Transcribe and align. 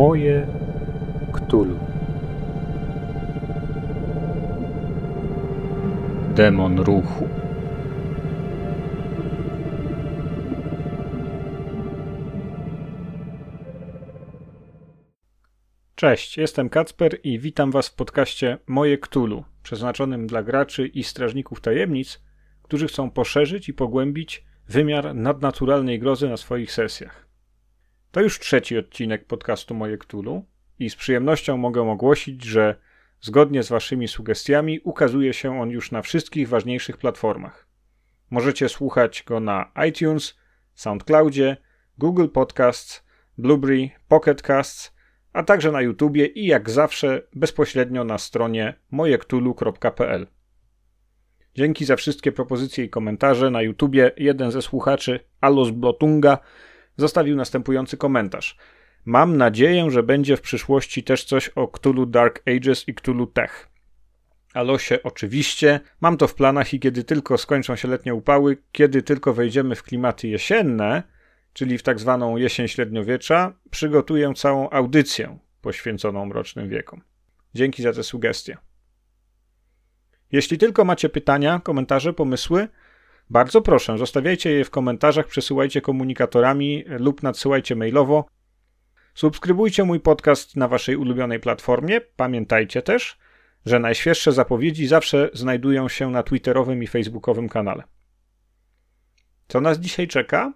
Moje 0.00 0.46
Ktulu. 1.32 1.78
Demon 6.34 6.78
ruchu. 6.78 7.28
Cześć, 15.94 16.36
jestem 16.36 16.68
Kacper 16.68 17.18
i 17.24 17.38
witam 17.38 17.70
Was 17.70 17.88
w 17.88 17.94
podcaście 17.94 18.58
Moje 18.66 18.98
Ktulu, 18.98 19.44
przeznaczonym 19.62 20.26
dla 20.26 20.42
graczy 20.42 20.86
i 20.86 21.04
strażników 21.04 21.60
tajemnic, 21.60 22.22
którzy 22.62 22.88
chcą 22.88 23.10
poszerzyć 23.10 23.68
i 23.68 23.74
pogłębić 23.74 24.44
wymiar 24.68 25.14
nadnaturalnej 25.14 25.98
grozy 25.98 26.28
na 26.28 26.36
swoich 26.36 26.72
sesjach. 26.72 27.29
To 28.10 28.20
już 28.20 28.38
trzeci 28.38 28.78
odcinek 28.78 29.24
podcastu 29.24 29.74
Moje 29.74 29.98
Ktulu 29.98 30.44
i 30.78 30.90
z 30.90 30.96
przyjemnością 30.96 31.56
mogę 31.56 31.90
ogłosić, 31.90 32.44
że 32.44 32.76
zgodnie 33.20 33.62
z 33.62 33.68
Waszymi 33.68 34.08
sugestiami 34.08 34.80
ukazuje 34.84 35.32
się 35.32 35.60
on 35.60 35.70
już 35.70 35.90
na 35.90 36.02
wszystkich 36.02 36.48
ważniejszych 36.48 36.96
platformach. 36.96 37.66
Możecie 38.30 38.68
słuchać 38.68 39.22
go 39.26 39.40
na 39.40 39.72
iTunes, 39.88 40.38
SoundCloudzie, 40.74 41.56
Google 41.98 42.28
Podcasts, 42.28 43.04
Blueberry, 43.38 43.90
Pocket 44.08 44.42
Casts, 44.42 44.94
a 45.32 45.42
także 45.42 45.72
na 45.72 45.82
YouTubie 45.82 46.26
i 46.26 46.46
jak 46.46 46.70
zawsze 46.70 47.22
bezpośrednio 47.34 48.04
na 48.04 48.18
stronie 48.18 48.74
mojektulu.pl. 48.90 50.26
Dzięki 51.54 51.84
za 51.84 51.96
wszystkie 51.96 52.32
propozycje 52.32 52.84
i 52.84 52.90
komentarze. 52.90 53.50
Na 53.50 53.62
YouTubie 53.62 54.10
jeden 54.16 54.50
ze 54.50 54.62
słuchaczy, 54.62 55.20
Alos 55.40 55.70
Blotunga, 55.70 56.38
zostawił 57.00 57.36
następujący 57.36 57.96
komentarz. 57.96 58.56
Mam 59.04 59.36
nadzieję, 59.36 59.90
że 59.90 60.02
będzie 60.02 60.36
w 60.36 60.40
przyszłości 60.40 61.02
też 61.02 61.24
coś 61.24 61.48
o 61.48 61.68
Cthulhu 61.68 62.06
Dark 62.06 62.42
Ages 62.48 62.88
i 62.88 62.94
Cthulhu 62.94 63.26
Tech. 63.26 63.68
Alosie, 64.54 65.02
oczywiście, 65.02 65.80
mam 66.00 66.16
to 66.16 66.28
w 66.28 66.34
planach 66.34 66.74
i 66.74 66.80
kiedy 66.80 67.04
tylko 67.04 67.38
skończą 67.38 67.76
się 67.76 67.88
letnie 67.88 68.14
upały, 68.14 68.56
kiedy 68.72 69.02
tylko 69.02 69.34
wejdziemy 69.34 69.74
w 69.74 69.82
klimaty 69.82 70.28
jesienne, 70.28 71.02
czyli 71.52 71.78
w 71.78 71.82
tak 71.82 71.98
zwaną 71.98 72.36
jesień 72.36 72.68
średniowiecza, 72.68 73.52
przygotuję 73.70 74.32
całą 74.34 74.70
audycję 74.70 75.38
poświęconą 75.60 76.26
mrocznym 76.26 76.68
wiekom. 76.68 77.02
Dzięki 77.54 77.82
za 77.82 77.92
te 77.92 78.02
sugestie. 78.02 78.56
Jeśli 80.32 80.58
tylko 80.58 80.84
macie 80.84 81.08
pytania, 81.08 81.60
komentarze, 81.64 82.12
pomysły, 82.12 82.68
bardzo 83.30 83.62
proszę, 83.62 83.98
zostawiajcie 83.98 84.50
je 84.50 84.64
w 84.64 84.70
komentarzach, 84.70 85.26
przesyłajcie 85.26 85.80
komunikatorami 85.80 86.84
lub 86.86 87.22
nadsyłajcie 87.22 87.76
mailowo. 87.76 88.26
Subskrybujcie 89.14 89.84
mój 89.84 90.00
podcast 90.00 90.56
na 90.56 90.68
waszej 90.68 90.96
ulubionej 90.96 91.40
platformie. 91.40 92.00
Pamiętajcie 92.00 92.82
też, 92.82 93.18
że 93.66 93.78
najświeższe 93.78 94.32
zapowiedzi 94.32 94.86
zawsze 94.86 95.30
znajdują 95.32 95.88
się 95.88 96.10
na 96.10 96.22
twitterowym 96.22 96.82
i 96.82 96.86
facebookowym 96.86 97.48
kanale. 97.48 97.82
Co 99.48 99.60
nas 99.60 99.78
dzisiaj 99.78 100.08
czeka? 100.08 100.52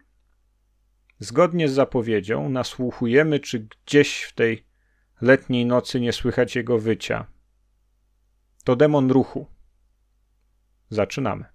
Zgodnie 1.19 1.69
z 1.69 1.73
zapowiedzią 1.73 2.49
nasłuchujemy, 2.49 3.41
czy 3.41 3.69
gdzieś 3.87 4.23
w 4.23 4.35
tej 4.35 4.67
letniej 5.21 5.67
nocy 5.67 6.01
nie 6.01 6.13
słychać 6.13 6.57
jego 6.57 6.79
wycia. 6.79 7.27
To 8.65 8.77
demon 8.77 9.11
ruchu. 9.11 9.47
Zaczynamy. 10.91 11.54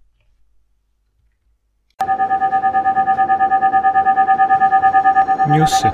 Newsy. 5.48 5.88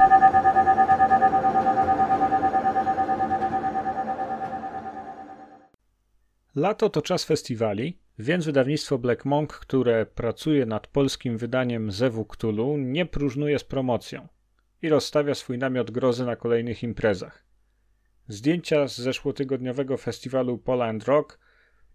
Lato 6.55 6.91
to 6.91 7.03
czas 7.03 7.25
festiwali, 7.25 7.99
więc 8.19 8.45
wydawnictwo 8.47 8.99
Black 8.99 9.25
Monk, 9.25 9.53
które 9.53 10.06
pracuje 10.06 10.67
nad 10.67 10.87
polskim 10.87 11.39
wydaniem 11.39 11.91
Zewu 11.91 12.25
Cthulhu, 12.25 12.77
nie 12.77 13.06
próżnuje 13.06 13.59
z 13.59 13.65
promocją 13.65 14.29
i 14.83 14.89
rozstawia 14.89 15.35
swój 15.35 15.59
namiot 15.59 15.91
grozy 15.91 16.27
na 16.27 16.37
kolejnych 16.37 16.83
imprezach. 16.83 17.45
Zdjęcia 18.29 18.89
z 18.89 18.99
zeszłotygodniowego 18.99 19.97
festiwalu 19.97 20.59
Poland 20.59 21.05
Rock 21.05 21.39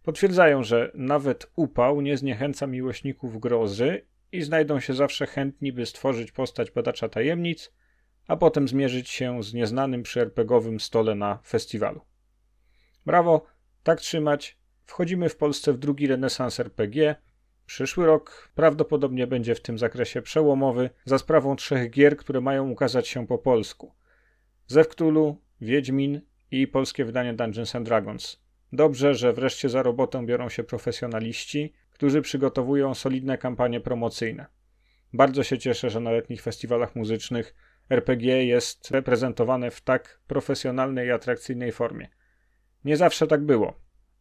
potwierdzają, 0.04 0.64
że 0.64 0.92
nawet 0.96 1.52
upał 1.56 2.02
nie 2.02 2.18
zniechęca 2.18 2.68
miłośników 2.68 3.40
grozy 3.40 4.06
i 4.32 4.42
znajdą 4.42 4.80
się 4.80 4.94
zawsze 4.94 5.28
chętni, 5.28 5.74
by 5.74 5.86
stworzyć 5.86 6.32
postać 6.32 6.72
badacza 6.72 7.10
tajemnic, 7.10 7.72
a 8.28 8.38
potem 8.38 8.68
zmierzyć 8.68 9.10
się 9.10 9.44
z 9.44 9.54
nieznanym 9.54 10.04
przy 10.04 10.22
RPGowym 10.22 10.80
stole 10.80 11.16
na 11.16 11.40
festiwalu. 11.46 12.02
Brawo, 13.06 13.46
tak 13.84 14.02
trzymać. 14.02 14.58
Wchodzimy 14.86 15.30
w 15.30 15.38
Polsce 15.38 15.74
w 15.74 15.78
drugi 15.78 16.08
renesans 16.08 16.60
RPG. 16.60 17.16
Przyszły 17.66 18.06
rok 18.06 18.52
prawdopodobnie 18.56 19.28
będzie 19.28 19.56
w 19.56 19.62
tym 19.62 19.78
zakresie 19.78 20.22
przełomowy 20.22 20.90
za 21.06 21.18
sprawą 21.18 21.56
trzech 21.56 21.92
gier, 21.92 22.18
które 22.18 22.42
mają 22.42 22.70
ukazać 22.70 23.08
się 23.08 23.28
po 23.28 23.38
polsku. 23.38 23.94
Zewktulu, 24.68 25.42
Wiedźmin 25.62 26.22
i 26.52 26.68
polskie 26.68 27.06
wydanie 27.06 27.34
Dungeons 27.34 27.76
and 27.76 27.86
Dragons. 27.86 28.42
Dobrze, 28.74 29.16
że 29.16 29.34
wreszcie 29.34 29.70
za 29.70 29.84
robotę 29.84 30.26
biorą 30.26 30.50
się 30.50 30.64
profesjonaliści, 30.64 31.74
którzy 32.02 32.22
przygotowują 32.22 32.94
solidne 32.94 33.38
kampanie 33.38 33.80
promocyjne. 33.80 34.46
Bardzo 35.14 35.44
się 35.44 35.58
cieszę, 35.58 35.90
że 35.90 36.00
na 36.00 36.12
letnich 36.12 36.42
festiwalach 36.42 36.96
muzycznych 36.96 37.56
RPG 37.90 38.46
jest 38.46 38.92
reprezentowane 38.92 39.72
w 39.72 39.82
tak 39.82 40.22
profesjonalnej 40.28 41.08
i 41.08 41.12
atrakcyjnej 41.12 41.72
formie. 41.72 42.10
Nie 42.86 42.98
zawsze 42.98 43.28
tak 43.28 43.46
było, 43.46 43.80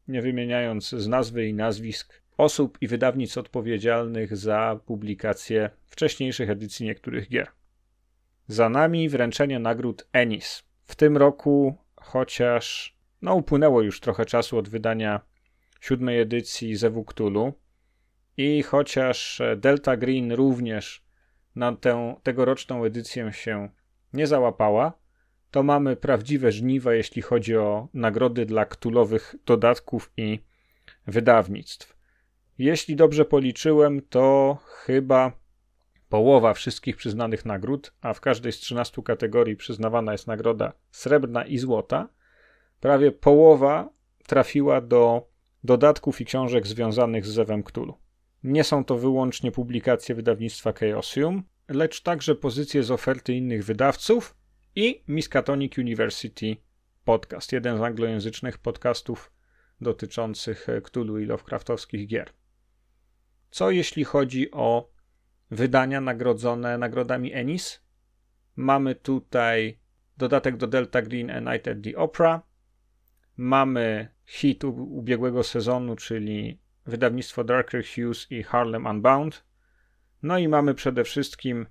nie 0.09 0.23
wymieniając 0.23 0.89
z 0.91 1.09
nazwy 1.09 1.47
i 1.47 1.55
nazwisk 1.55 2.23
osób 2.37 2.79
i 2.81 2.89
wydawnic 2.89 3.39
odpowiedzialnych 3.39 4.37
za 4.37 4.81
publikację 4.87 5.71
wcześniejszych 5.87 6.51
edycji 6.51 6.87
niektórych 6.87 7.29
gier. 7.29 7.49
Za 8.47 8.69
nami 8.69 9.09
wręczenie 9.09 9.59
nagród 9.59 10.09
Ennis. 10.13 10.63
W 10.85 10.97
tym 10.97 11.17
roku, 11.17 11.77
chociaż 11.97 12.97
no, 13.23 13.35
upłynęło 13.35 13.83
już 13.83 14.01
trochę 14.01 14.27
czasu 14.27 14.59
od 14.59 14.69
wydania 14.69 15.21
siódmej 15.81 16.21
edycji 16.21 16.77
Zewu 16.77 17.05
Cthulhu 17.05 17.53
i 18.43 18.63
chociaż 18.63 19.43
Delta 19.57 19.97
Green 19.97 20.33
również 20.33 21.05
na 21.57 21.77
tę 21.77 22.17
tegoroczną 22.23 22.85
edycję 22.85 23.33
się 23.33 23.69
nie 24.13 24.27
załapała, 24.27 24.93
to 25.51 25.63
mamy 25.63 25.97
prawdziwe 25.97 26.53
żniwa, 26.53 26.95
jeśli 26.95 27.23
chodzi 27.23 27.57
o 27.57 27.89
nagrody 27.95 28.47
dla 28.47 28.65
ktulowych 28.65 29.35
dodatków 29.47 30.13
i 30.17 30.41
wydawnictw. 31.07 31.97
Jeśli 32.59 32.97
dobrze 32.97 33.25
policzyłem, 33.25 34.03
to 34.03 34.59
chyba 34.67 35.33
połowa 36.09 36.55
wszystkich 36.55 36.97
przyznanych 36.97 37.45
nagród, 37.45 37.93
a 38.01 38.15
w 38.15 38.21
każdej 38.21 38.53
z 38.53 38.59
13 38.59 39.03
kategorii 39.03 39.57
przyznawana 39.57 40.13
jest 40.13 40.27
nagroda 40.27 40.73
srebrna 40.91 41.45
i 41.45 41.59
złota, 41.59 42.09
prawie 42.81 43.13
połowa 43.13 43.89
trafiła 44.27 44.81
do 44.81 45.29
dodatków 45.65 46.21
i 46.21 46.25
książek 46.25 46.67
związanych 46.67 47.27
z 47.27 47.31
Zewem 47.31 47.63
Cthulhu. 47.63 48.10
Nie 48.43 48.65
są 48.65 48.85
to 48.85 48.99
wyłącznie 48.99 49.53
publikacje 49.53 50.15
wydawnictwa 50.15 50.73
Chaosium, 50.73 51.43
lecz 51.69 52.03
także 52.03 52.35
pozycje 52.35 52.83
z 52.83 52.91
oferty 52.91 53.35
innych 53.35 53.65
wydawców 53.65 54.37
i 54.75 55.05
Miskatonic 55.09 55.79
University 55.79 56.57
Podcast, 57.05 57.53
jeden 57.53 57.79
z 57.79 57.81
anglojęzycznych 57.81 58.59
podcastów 58.59 59.33
dotyczących 59.81 60.67
Cthulhu 60.83 61.19
i 61.19 61.27
Lovecraftowskich 61.27 62.07
gier. 62.07 62.31
Co 63.51 63.71
jeśli 63.71 64.05
chodzi 64.05 64.51
o 64.51 64.91
wydania 65.51 66.01
nagrodzone 66.01 66.79
nagrodami 66.79 67.33
Ennis? 67.33 67.81
Mamy 68.57 68.95
tutaj 68.95 69.79
dodatek 70.17 70.57
do 70.57 70.67
Delta 70.67 71.03
Green 71.03 71.31
A 71.31 71.41
Night 71.41 71.69
at 71.69 71.79
the 71.85 71.97
Opera. 71.97 72.43
Mamy 73.37 74.09
hit 74.27 74.65
ubiegłego 74.65 75.43
sezonu, 75.43 75.97
czyli 75.97 76.61
wydawnictwo 76.91 77.45
Darker 77.45 77.85
Hughes 77.85 78.27
i 78.33 78.43
Harlem 78.43 78.87
Unbound. 78.87 79.45
No 80.23 80.39
i 80.39 80.49
mamy 80.49 80.75
przede 80.75 81.05
wszystkim 81.05 81.67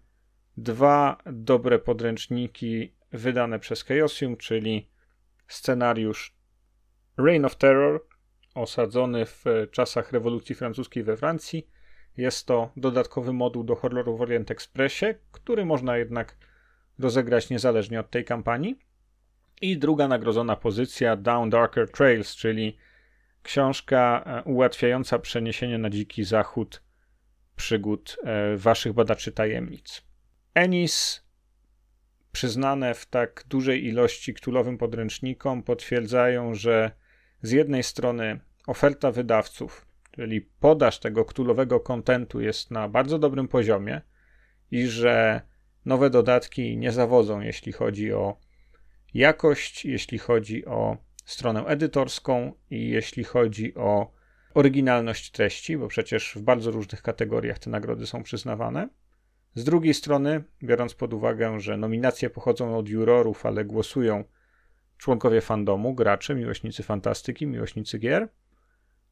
dwa 0.57 1.17
dobre 1.25 1.79
podręczniki 1.79 2.93
wydane 3.11 3.59
przez 3.59 3.83
Chaosium, 3.83 4.37
czyli 4.37 4.89
scenariusz 5.47 6.35
Reign 7.17 7.45
of 7.45 7.55
Terror, 7.55 8.05
osadzony 8.55 9.25
w 9.25 9.45
czasach 9.71 10.11
rewolucji 10.11 10.55
francuskiej 10.55 11.03
we 11.03 11.17
Francji. 11.17 11.69
Jest 12.17 12.45
to 12.45 12.71
dodatkowy 12.77 13.33
moduł 13.33 13.63
do 13.63 13.75
horroru 13.75 14.17
w 14.17 14.21
Orient 14.21 14.51
Expressie, 14.51 15.05
który 15.31 15.65
można 15.65 15.97
jednak 15.97 16.37
rozegrać 16.99 17.49
niezależnie 17.49 17.99
od 17.99 18.09
tej 18.09 18.25
kampanii. 18.25 18.79
I 19.61 19.77
druga 19.77 20.07
nagrodzona 20.07 20.55
pozycja 20.55 21.15
Down 21.15 21.49
Darker 21.49 21.91
Trails, 21.91 22.35
czyli 22.35 22.77
książka 23.43 24.23
e, 24.25 24.43
ułatwiająca 24.43 25.19
przeniesienie 25.19 25.77
na 25.77 25.89
dziki 25.89 26.23
zachód 26.23 26.81
przygód 27.55 28.17
e, 28.23 28.57
waszych 28.57 28.93
badaczy 28.93 29.31
tajemnic. 29.31 30.01
Ennis 30.53 31.23
przyznane 32.31 32.93
w 32.93 33.05
tak 33.05 33.43
dużej 33.47 33.85
ilości 33.85 34.33
ktulowym 34.33 34.77
podręcznikom 34.77 35.63
potwierdzają, 35.63 36.55
że 36.55 36.91
z 37.41 37.51
jednej 37.51 37.83
strony 37.83 38.39
oferta 38.67 39.11
wydawców, 39.11 39.85
czyli 40.11 40.41
podaż 40.41 40.99
tego 40.99 41.25
ktulowego 41.25 41.79
kontentu 41.79 42.41
jest 42.41 42.71
na 42.71 42.89
bardzo 42.89 43.19
dobrym 43.19 43.47
poziomie 43.47 44.01
i 44.71 44.87
że 44.87 45.41
nowe 45.85 46.09
dodatki 46.09 46.77
nie 46.77 46.91
zawodzą, 46.91 47.41
jeśli 47.41 47.71
chodzi 47.71 48.13
o 48.13 48.37
jakość, 49.13 49.85
jeśli 49.85 50.17
chodzi 50.17 50.65
o 50.65 50.97
stronę 51.31 51.65
edytorską 51.65 52.53
i 52.69 52.89
jeśli 52.89 53.23
chodzi 53.23 53.75
o 53.75 54.11
oryginalność 54.53 55.31
treści, 55.31 55.77
bo 55.77 55.87
przecież 55.87 56.33
w 56.35 56.41
bardzo 56.41 56.71
różnych 56.71 57.01
kategoriach 57.01 57.59
te 57.59 57.69
nagrody 57.69 58.07
są 58.07 58.23
przyznawane. 58.23 58.89
Z 59.55 59.63
drugiej 59.63 59.93
strony, 59.93 60.43
biorąc 60.63 60.93
pod 60.93 61.13
uwagę, 61.13 61.59
że 61.59 61.77
nominacje 61.77 62.29
pochodzą 62.29 62.77
od 62.77 62.89
jurorów, 62.89 63.45
ale 63.45 63.65
głosują 63.65 64.23
członkowie 64.97 65.41
fandomu, 65.41 65.93
gracze, 65.93 66.35
miłośnicy 66.35 66.83
fantastyki, 66.83 67.47
miłośnicy 67.47 67.99
gier, 67.99 68.29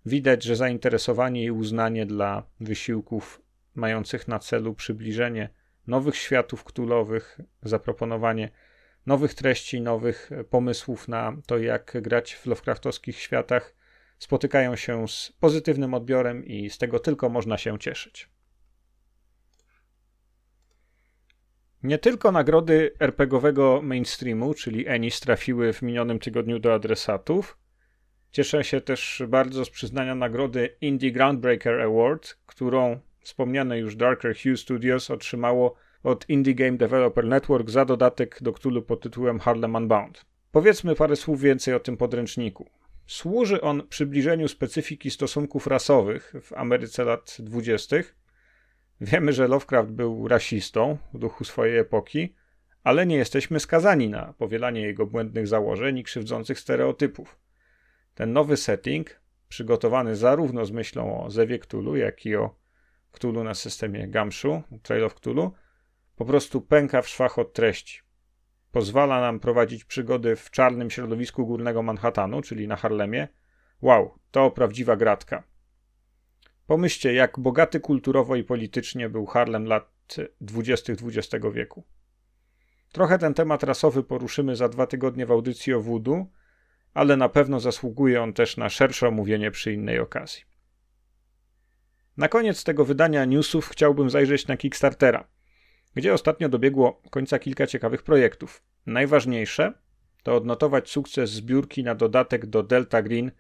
widać, 0.06 0.44
że 0.44 0.56
zainteresowanie 0.56 1.44
i 1.44 1.52
uznanie 1.52 2.06
dla 2.06 2.44
wysiłków 2.60 3.42
mających 3.76 4.28
na 4.28 4.40
celu 4.40 4.74
przybliżenie 4.74 5.50
nowych 5.88 6.16
światów 6.16 6.64
ktulowych, 6.64 7.40
zaproponowanie 7.64 8.50
nowych 9.08 9.34
treści, 9.34 9.82
nowych 9.82 10.30
pomysłów 10.50 11.08
na 11.08 11.38
to, 11.46 11.58
jak 11.58 11.98
grać 12.02 12.34
w 12.34 12.46
Lovecraftowskich 12.46 13.20
światach, 13.20 13.76
spotykają 14.20 14.76
się 14.76 15.08
z 15.08 15.34
pozytywnym 15.40 15.94
odbiorem 15.94 16.46
i 16.46 16.70
z 16.70 16.78
tego 16.78 17.00
tylko 17.00 17.30
można 17.30 17.58
się 17.58 17.80
cieszyć. 17.80 18.30
Nie 21.84 21.98
tylko 21.98 22.32
nagrody 22.32 22.92
RPGowego 23.00 23.82
mainstreamu, 23.84 24.54
czyli 24.54 24.88
Ennis, 24.88 25.20
trafiły 25.20 25.74
w 25.74 25.82
minionym 25.82 26.20
tygodniu 26.20 26.60
do 26.60 26.74
adresatów. 26.74 27.58
Cieszę 28.32 28.64
się 28.64 28.82
też 28.82 29.24
bardzo 29.28 29.66
z 29.66 29.70
przyznania 29.70 30.16
nagrody 30.16 30.76
Indie 30.82 31.12
Groundbreaker 31.12 31.82
Award, 31.82 32.38
którą 32.46 33.00
wspomniane 33.20 33.80
już 33.80 33.96
Darker 33.96 34.36
Hue 34.36 34.58
Studios 34.58 35.12
otrzymało 35.12 35.76
od 36.04 36.30
Indie 36.30 36.56
Game 36.56 36.78
Developer 36.78 37.26
Network 37.26 37.70
za 37.70 37.86
dodatek 37.86 38.38
do 38.42 38.54
Cthulhu 38.54 38.82
pod 38.82 39.02
tytułem 39.02 39.40
Harlem 39.40 39.76
Unbound. 39.76 40.26
Powiedzmy 40.52 40.96
parę 40.96 41.16
słów 41.16 41.42
więcej 41.42 41.74
o 41.74 41.80
tym 41.80 41.98
podręczniku. 41.98 42.70
Służy 43.08 43.62
on 43.62 43.88
przybliżeniu 43.88 44.48
specyfiki 44.48 45.12
stosunków 45.12 45.68
rasowych 45.68 46.34
w 46.42 46.54
Ameryce 46.54 47.04
lat 47.04 47.38
20. 47.40 47.96
Wiemy, 49.02 49.34
że 49.34 49.48
Lovecraft 49.48 49.92
był 49.92 50.28
rasistą 50.28 50.98
w 51.14 51.20
duchu 51.20 51.44
swojej 51.44 51.78
epoki, 51.78 52.36
ale 52.84 53.06
nie 53.06 53.16
jesteśmy 53.16 53.60
skazani 53.60 54.10
na 54.10 54.34
powielanie 54.34 54.82
jego 54.82 55.06
błędnych 55.06 55.48
założeń 55.48 55.98
i 55.98 56.04
krzywdzących 56.04 56.60
stereotypów. 56.60 57.40
Ten 58.16 58.34
nowy 58.34 58.58
setting, 58.58 59.22
przygotowany 59.50 60.16
zarówno 60.16 60.66
z 60.66 60.72
myślą 60.72 61.24
o 61.24 61.32
Zewie 61.32 61.60
Cthulhu, 61.60 61.96
jak 61.96 62.26
i 62.26 62.36
o 62.36 62.56
Cthulhu 63.12 63.44
na 63.44 63.54
systemie 63.54 64.08
Gamshu, 64.08 64.62
Trail 64.84 65.04
of 65.04 65.16
Cthulhu, 65.16 65.52
po 66.18 66.26
prostu 66.26 66.62
pęka 66.62 67.02
w 67.02 67.08
szwach 67.08 67.40
od 67.40 67.54
treści. 67.54 68.02
Pozwala 68.72 69.22
nam 69.22 69.40
prowadzić 69.40 69.86
przygody 69.86 70.36
w 70.36 70.52
czarnym 70.52 70.90
środowisku 70.90 71.48
górnego 71.48 71.84
Manhattanu, 71.84 72.42
czyli 72.42 72.68
na 72.68 72.76
Harlemie. 72.76 73.28
Wow, 73.82 74.20
to 74.32 74.52
prawdziwa 74.52 74.96
gratka. 74.96 75.44
Pomyślcie, 76.68 77.14
jak 77.14 77.40
bogaty 77.40 77.80
kulturowo 77.80 78.36
i 78.36 78.44
politycznie 78.44 79.10
był 79.10 79.26
Harlem 79.26 79.66
lat 79.66 80.16
20. 80.42 80.94
XX 80.94 81.46
wieku. 81.54 81.84
Trochę 82.92 83.18
ten 83.18 83.34
temat 83.34 83.64
rasowy 83.64 84.04
poruszymy 84.04 84.56
za 84.56 84.70
dwa 84.70 84.88
tygodnie 84.88 85.26
w 85.26 85.32
audycji 85.32 85.74
o 85.74 85.82
voodoo, 85.82 86.26
ale 86.94 87.18
na 87.18 87.30
pewno 87.30 87.60
zasługuje 87.60 88.22
on 88.22 88.34
też 88.34 88.58
na 88.58 88.70
szersze 88.70 89.08
omówienie 89.08 89.52
przy 89.52 89.74
innej 89.74 90.00
okazji. 90.00 90.44
Na 92.18 92.28
koniec 92.28 92.64
tego 92.64 92.86
wydania 92.86 93.26
newsów 93.26 93.70
chciałbym 93.70 94.10
zajrzeć 94.10 94.48
na 94.48 94.58
Kickstartera 94.58 95.28
gdzie 95.98 96.14
ostatnio 96.14 96.50
dobiegło 96.50 97.02
końca 97.10 97.40
kilka 97.40 97.68
ciekawych 97.68 98.04
projektów. 98.04 98.64
Najważniejsze 98.86 99.74
to 100.24 100.36
odnotować 100.36 100.90
sukces 100.90 101.30
zbiórki 101.30 101.84
na 101.84 101.96
dodatek 101.96 102.46
do 102.46 102.64
Delta 102.64 103.02
Green 103.02 103.32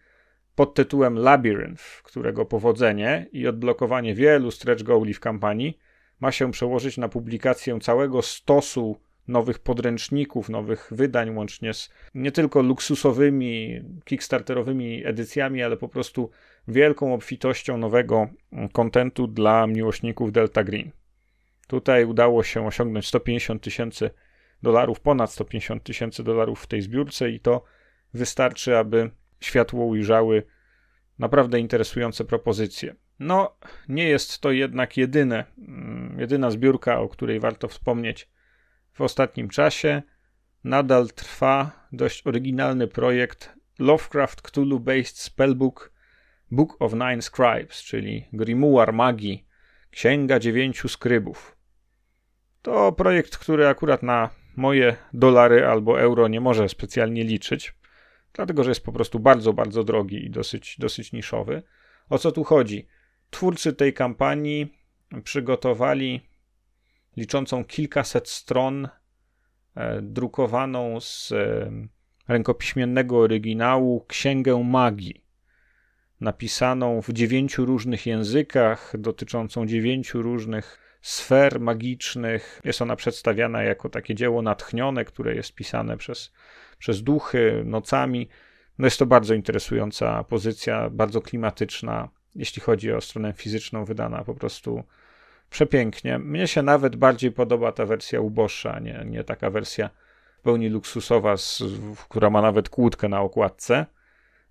pod 0.55 0.73
tytułem 0.73 1.17
Labyrinth, 1.17 1.83
którego 2.03 2.45
powodzenie 2.45 3.27
i 3.31 3.47
odblokowanie 3.47 4.15
wielu 4.15 4.51
stretch 4.51 4.83
goali 4.83 5.13
w 5.13 5.19
kampanii 5.19 5.77
ma 6.19 6.31
się 6.31 6.51
przełożyć 6.51 6.97
na 6.97 7.09
publikację 7.09 7.79
całego 7.79 8.21
stosu 8.21 8.99
nowych 9.27 9.59
podręczników, 9.59 10.49
nowych 10.49 10.87
wydań, 10.91 11.35
łącznie 11.35 11.73
z 11.73 11.89
nie 12.13 12.31
tylko 12.31 12.61
luksusowymi, 12.61 13.81
kickstarterowymi 14.05 15.05
edycjami, 15.05 15.63
ale 15.63 15.77
po 15.77 15.87
prostu 15.87 16.29
wielką 16.67 17.13
obfitością 17.13 17.77
nowego 17.77 18.27
kontentu 18.71 19.27
dla 19.27 19.67
miłośników 19.67 20.31
Delta 20.31 20.63
Green. 20.63 20.91
Tutaj 21.67 22.05
udało 22.05 22.43
się 22.43 22.67
osiągnąć 22.67 23.07
150 23.07 23.61
tysięcy 23.61 24.09
dolarów, 24.63 24.99
ponad 24.99 25.31
150 25.31 25.83
tysięcy 25.83 26.23
dolarów 26.23 26.61
w 26.61 26.67
tej 26.67 26.81
zbiórce 26.81 27.29
i 27.29 27.39
to 27.39 27.63
wystarczy, 28.13 28.77
aby 28.77 29.11
światło 29.39 29.85
ujrzały 29.85 30.43
naprawdę 31.19 31.59
interesujące 31.59 32.25
propozycje. 32.25 32.95
No, 33.19 33.57
nie 33.89 34.07
jest 34.09 34.39
to 34.39 34.51
jednak 34.51 34.97
jedyne, 34.97 35.45
mm, 35.57 36.19
jedyna 36.19 36.51
zbiórka, 36.51 36.99
o 36.99 37.09
której 37.09 37.39
warto 37.39 37.67
wspomnieć 37.67 38.29
w 38.93 39.01
ostatnim 39.01 39.49
czasie. 39.49 40.01
Nadal 40.63 41.07
trwa 41.07 41.87
dość 41.91 42.27
oryginalny 42.27 42.87
projekt 42.87 43.53
Lovecraft 43.79 44.41
Cthulhu 44.41 44.79
Based 44.79 45.17
Spellbook 45.17 45.93
Book 46.51 46.75
of 46.79 46.93
Nine 46.93 47.21
Scribes, 47.21 47.83
czyli 47.83 48.25
Grimoire 48.33 48.93
Magii, 48.93 49.47
Księga 49.91 50.39
Dziewięciu 50.39 50.87
Skrybów. 50.87 51.56
To 52.61 52.91
projekt, 52.91 53.37
który 53.37 53.67
akurat 53.67 54.03
na 54.03 54.29
moje 54.55 54.95
dolary 55.13 55.67
albo 55.67 55.99
euro 56.01 56.27
nie 56.27 56.41
może 56.41 56.69
specjalnie 56.69 57.23
liczyć, 57.23 57.73
dlatego 58.33 58.63
że 58.63 58.71
jest 58.71 58.85
po 58.85 58.91
prostu 58.91 59.19
bardzo, 59.19 59.53
bardzo 59.53 59.83
drogi 59.83 60.25
i 60.25 60.29
dosyć, 60.29 60.75
dosyć 60.79 61.13
niszowy. 61.13 61.63
O 62.09 62.17
co 62.17 62.31
tu 62.31 62.43
chodzi? 62.43 62.87
Twórcy 63.29 63.73
tej 63.73 63.93
kampanii 63.93 64.73
przygotowali 65.23 66.29
liczącą 67.17 67.65
kilkaset 67.65 68.29
stron, 68.29 68.87
e, 69.75 70.01
drukowaną 70.01 70.99
z 70.99 71.31
e, 71.31 71.71
rękopiśmiennego 72.27 73.19
oryginału 73.19 74.05
Księgę 74.07 74.63
Magii, 74.63 75.23
napisaną 76.21 77.01
w 77.01 77.13
dziewięciu 77.13 77.65
różnych 77.65 78.05
językach, 78.05 78.93
dotyczącą 78.97 79.65
dziewięciu 79.65 80.21
różnych 80.21 80.96
sfer 81.07 81.59
magicznych. 81.59 82.61
Jest 82.63 82.81
ona 82.81 82.95
przedstawiana 82.95 83.63
jako 83.63 83.89
takie 83.89 84.15
dzieło 84.15 84.41
natchnione, 84.41 85.05
które 85.05 85.35
jest 85.35 85.55
pisane 85.55 85.97
przez, 85.97 86.33
przez 86.77 87.03
duchy 87.03 87.63
nocami. 87.65 88.29
No 88.77 88.87
jest 88.87 88.99
to 88.99 89.05
bardzo 89.05 89.33
interesująca 89.33 90.23
pozycja, 90.23 90.89
bardzo 90.89 91.21
klimatyczna, 91.21 92.09
jeśli 92.35 92.61
chodzi 92.61 92.93
o 92.93 93.01
stronę 93.01 93.33
fizyczną, 93.33 93.85
wydana 93.85 94.23
po 94.23 94.33
prostu 94.33 94.83
przepięknie. 95.49 96.19
Mnie 96.19 96.47
się 96.47 96.61
nawet 96.61 96.95
bardziej 96.95 97.31
podoba 97.31 97.71
ta 97.71 97.85
wersja 97.85 98.21
uboższa, 98.21 98.79
nie, 98.79 99.03
nie 99.05 99.23
taka 99.23 99.49
wersja 99.49 99.89
w 100.39 100.41
pełni 100.41 100.69
luksusowa, 100.69 101.37
z, 101.37 101.63
która 102.09 102.29
ma 102.29 102.41
nawet 102.41 102.69
kłódkę 102.69 103.09
na 103.09 103.21
okładce. 103.21 103.85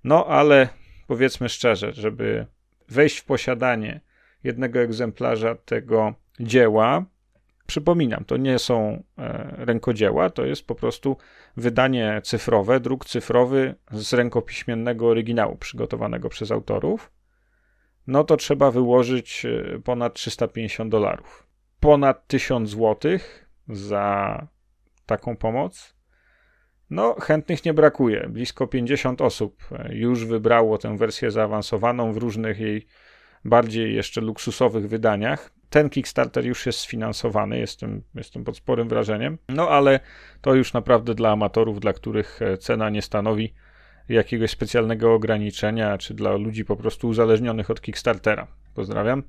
No 0.05 0.27
ale 0.27 0.69
powiedzmy 1.07 1.49
szczerze, 1.49 1.93
żeby 1.93 2.47
wejść 2.89 3.19
w 3.19 3.25
posiadanie 3.25 4.01
jednego 4.45 4.81
egzemplarza 4.81 5.55
tego 5.55 6.15
dzieła. 6.41 7.05
Przypominam, 7.67 8.25
to 8.25 8.37
nie 8.37 8.59
są 8.59 9.03
e, 9.19 9.55
rękodzieła, 9.57 10.31
to 10.31 10.45
jest 10.45 10.67
po 10.67 10.75
prostu 10.75 11.17
wydanie 11.57 12.21
cyfrowe, 12.25 12.81
druk 12.81 13.05
cyfrowy 13.05 13.75
z 13.91 14.13
rękopiśmiennego 14.13 15.07
oryginału 15.07 15.57
przygotowanego 15.57 16.29
przez 16.29 16.51
autorów. 16.51 17.13
No 18.07 18.25
to 18.25 18.37
trzeba 18.37 18.71
wyłożyć 18.71 19.47
e, 19.47 19.79
ponad 19.79 20.15
350 20.15 20.91
dolarów. 20.91 21.47
Ponad 21.81 22.27
1000 22.27 22.71
złotych 22.71 23.49
za 23.69 24.47
taką 25.07 25.37
pomoc. 25.37 25.97
No, 26.91 27.15
chętnych 27.21 27.65
nie 27.65 27.75
brakuje. 27.75 28.29
Blisko 28.29 28.67
50 28.67 29.21
osób 29.21 29.63
e, 29.73 29.95
już 29.95 30.25
wybrało 30.25 30.79
tę 30.79 30.97
wersję 30.97 31.31
zaawansowaną 31.31 32.13
w 32.13 32.17
różnych 32.17 32.61
jej 32.61 32.87
bardziej 33.45 33.95
jeszcze 33.95 34.21
luksusowych 34.21 34.89
wydaniach. 34.89 35.56
Ten 35.71 35.91
Kickstarter 35.91 36.47
już 36.47 36.67
jest 36.67 36.79
sfinansowany, 36.79 37.59
jestem, 37.59 38.03
jestem 38.15 38.45
pod 38.45 38.57
sporym 38.57 38.89
wrażeniem. 38.89 39.39
No 39.49 39.69
ale 39.69 40.01
to 40.41 40.55
już 40.55 40.73
naprawdę 40.73 41.15
dla 41.15 41.31
amatorów, 41.31 41.81
dla 41.81 41.93
których 41.93 42.43
e, 42.43 42.59
cena 42.59 42.91
nie 42.91 43.03
stanowi 43.03 43.55
jakiegoś 44.09 44.51
specjalnego 44.51 45.15
ograniczenia, 45.15 45.99
czy 45.99 46.15
dla 46.15 46.37
ludzi 46.37 46.65
po 46.65 46.77
prostu 46.77 47.09
uzależnionych 47.09 47.71
od 47.71 47.81
Kickstartera. 47.81 48.47
Pozdrawiam. 48.75 49.23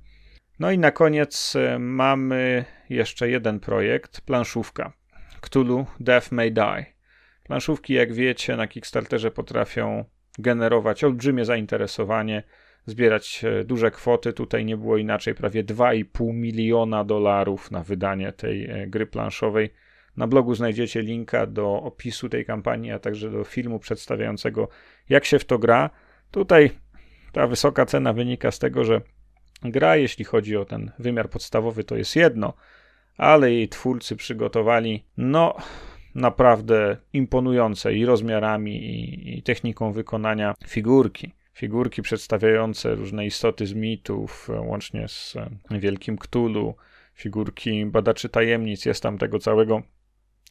No 0.60 0.72
i 0.72 0.77
na 0.77 0.91
koniec 0.91 1.56
e, 1.56 1.79
mamy 1.79 2.65
jeszcze 2.89 3.29
jeden 3.29 3.60
projekt, 3.60 4.22
planszówka. 4.22 4.94
Cthulhu 5.41 5.86
Death 6.00 6.32
May 6.32 6.51
Die. 6.51 6.86
Planszówki, 7.44 7.94
jak 7.94 8.13
wiecie, 8.13 8.58
na 8.58 8.67
Kickstarterze 8.67 9.32
potrafią 9.32 10.06
generować 10.39 11.03
olbrzymie 11.03 11.46
zainteresowanie, 11.46 12.44
zbierać 12.88 13.44
e, 13.44 13.63
duże 13.63 13.91
kwoty. 13.91 14.34
Tutaj 14.34 14.65
nie 14.65 14.77
było 14.77 14.98
inaczej, 14.98 15.36
prawie 15.36 15.63
2,5 15.63 16.34
miliona 16.34 17.03
dolarów 17.03 17.72
na 17.72 17.84
wydanie 17.84 18.32
tej 18.32 18.65
e, 18.65 18.88
gry 18.88 19.06
planszowej. 19.06 19.70
Na 20.17 20.27
blogu 20.27 20.56
znajdziecie 20.56 21.01
linka 21.01 21.46
do 21.46 21.74
opisu 21.74 22.29
tej 22.29 22.46
kampanii, 22.46 22.91
a 22.91 23.00
także 23.00 23.32
do 23.32 23.44
filmu 23.44 23.79
przedstawiającego, 23.79 24.70
jak 25.10 25.25
się 25.25 25.39
w 25.39 25.46
to 25.46 25.60
gra. 25.60 25.89
Tutaj 26.32 26.70
ta 27.32 27.48
wysoka 27.48 27.86
cena 27.86 28.13
wynika 28.13 28.51
z 28.51 28.60
tego, 28.60 28.84
że 28.84 29.01
gra, 29.62 29.96
jeśli 29.96 30.25
chodzi 30.25 30.58
o 30.58 30.65
ten 30.65 30.91
wymiar 31.00 31.29
podstawowy, 31.29 31.84
to 31.84 31.96
jest 31.96 32.15
jedno, 32.15 32.53
ale 33.17 33.51
jej 33.51 33.70
twórcy 33.70 34.15
przygotowali, 34.15 35.06
no, 35.17 35.56
naprawdę 36.15 36.98
imponujące 37.13 37.94
i 37.94 38.06
rozmiarami, 38.06 38.75
i, 38.75 39.38
i 39.38 39.44
techniką 39.44 39.91
wykonania 39.91 40.53
figurki. 40.67 41.37
Figurki 41.58 42.02
przedstawiające 42.02 42.96
różne 42.96 43.26
istoty 43.26 43.66
z 43.66 43.74
mitów, 43.74 44.50
łącznie 44.60 45.08
z 45.08 45.36
Wielkim 45.72 46.18
Ktulu, 46.18 46.76
figurki 47.14 47.86
badaczy 47.86 48.30
tajemnic, 48.30 48.86
jest 48.86 49.04
tam 49.04 49.18
tego 49.18 49.40
całego 49.40 49.82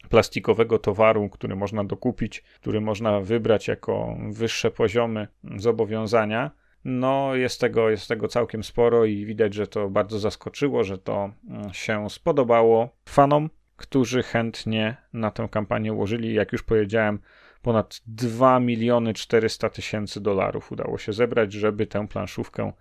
plastikowego 0.08 0.78
towaru, 0.78 1.28
który 1.28 1.56
można 1.56 1.84
dokupić, 1.84 2.40
który 2.40 2.80
można 2.80 3.20
wybrać 3.20 3.68
jako 3.68 4.16
wyższe 4.30 4.70
poziomy 4.70 5.28
zobowiązania. 5.56 6.50
No, 6.84 7.34
jest 7.34 7.60
tego, 7.60 7.90
jest 7.90 8.08
tego 8.08 8.28
całkiem 8.28 8.64
sporo 8.64 9.04
i 9.04 9.24
widać, 9.24 9.54
że 9.54 9.66
to 9.66 9.90
bardzo 9.90 10.18
zaskoczyło, 10.18 10.84
że 10.84 10.98
to 10.98 11.30
mm, 11.48 11.72
się 11.72 12.10
spodobało 12.10 12.88
fanom, 13.08 13.50
którzy 13.76 14.22
chętnie 14.22 14.96
na 15.12 15.30
tę 15.30 15.48
kampanię 15.50 15.92
ułożyli. 15.92 16.34
Jak 16.34 16.52
już 16.52 16.62
powiedziałem, 16.62 17.18
ponad 17.66 18.00
2 18.06 18.60
miliony 18.60 19.14
400 19.14 19.70
tysięcy 19.70 20.20
dolarów 20.20 20.72
udało 20.72 20.98
się 20.98 21.12
zebrać, 21.12 21.52
żeby 21.52 21.86
tę 21.86 22.08
planszówkę 22.08 22.72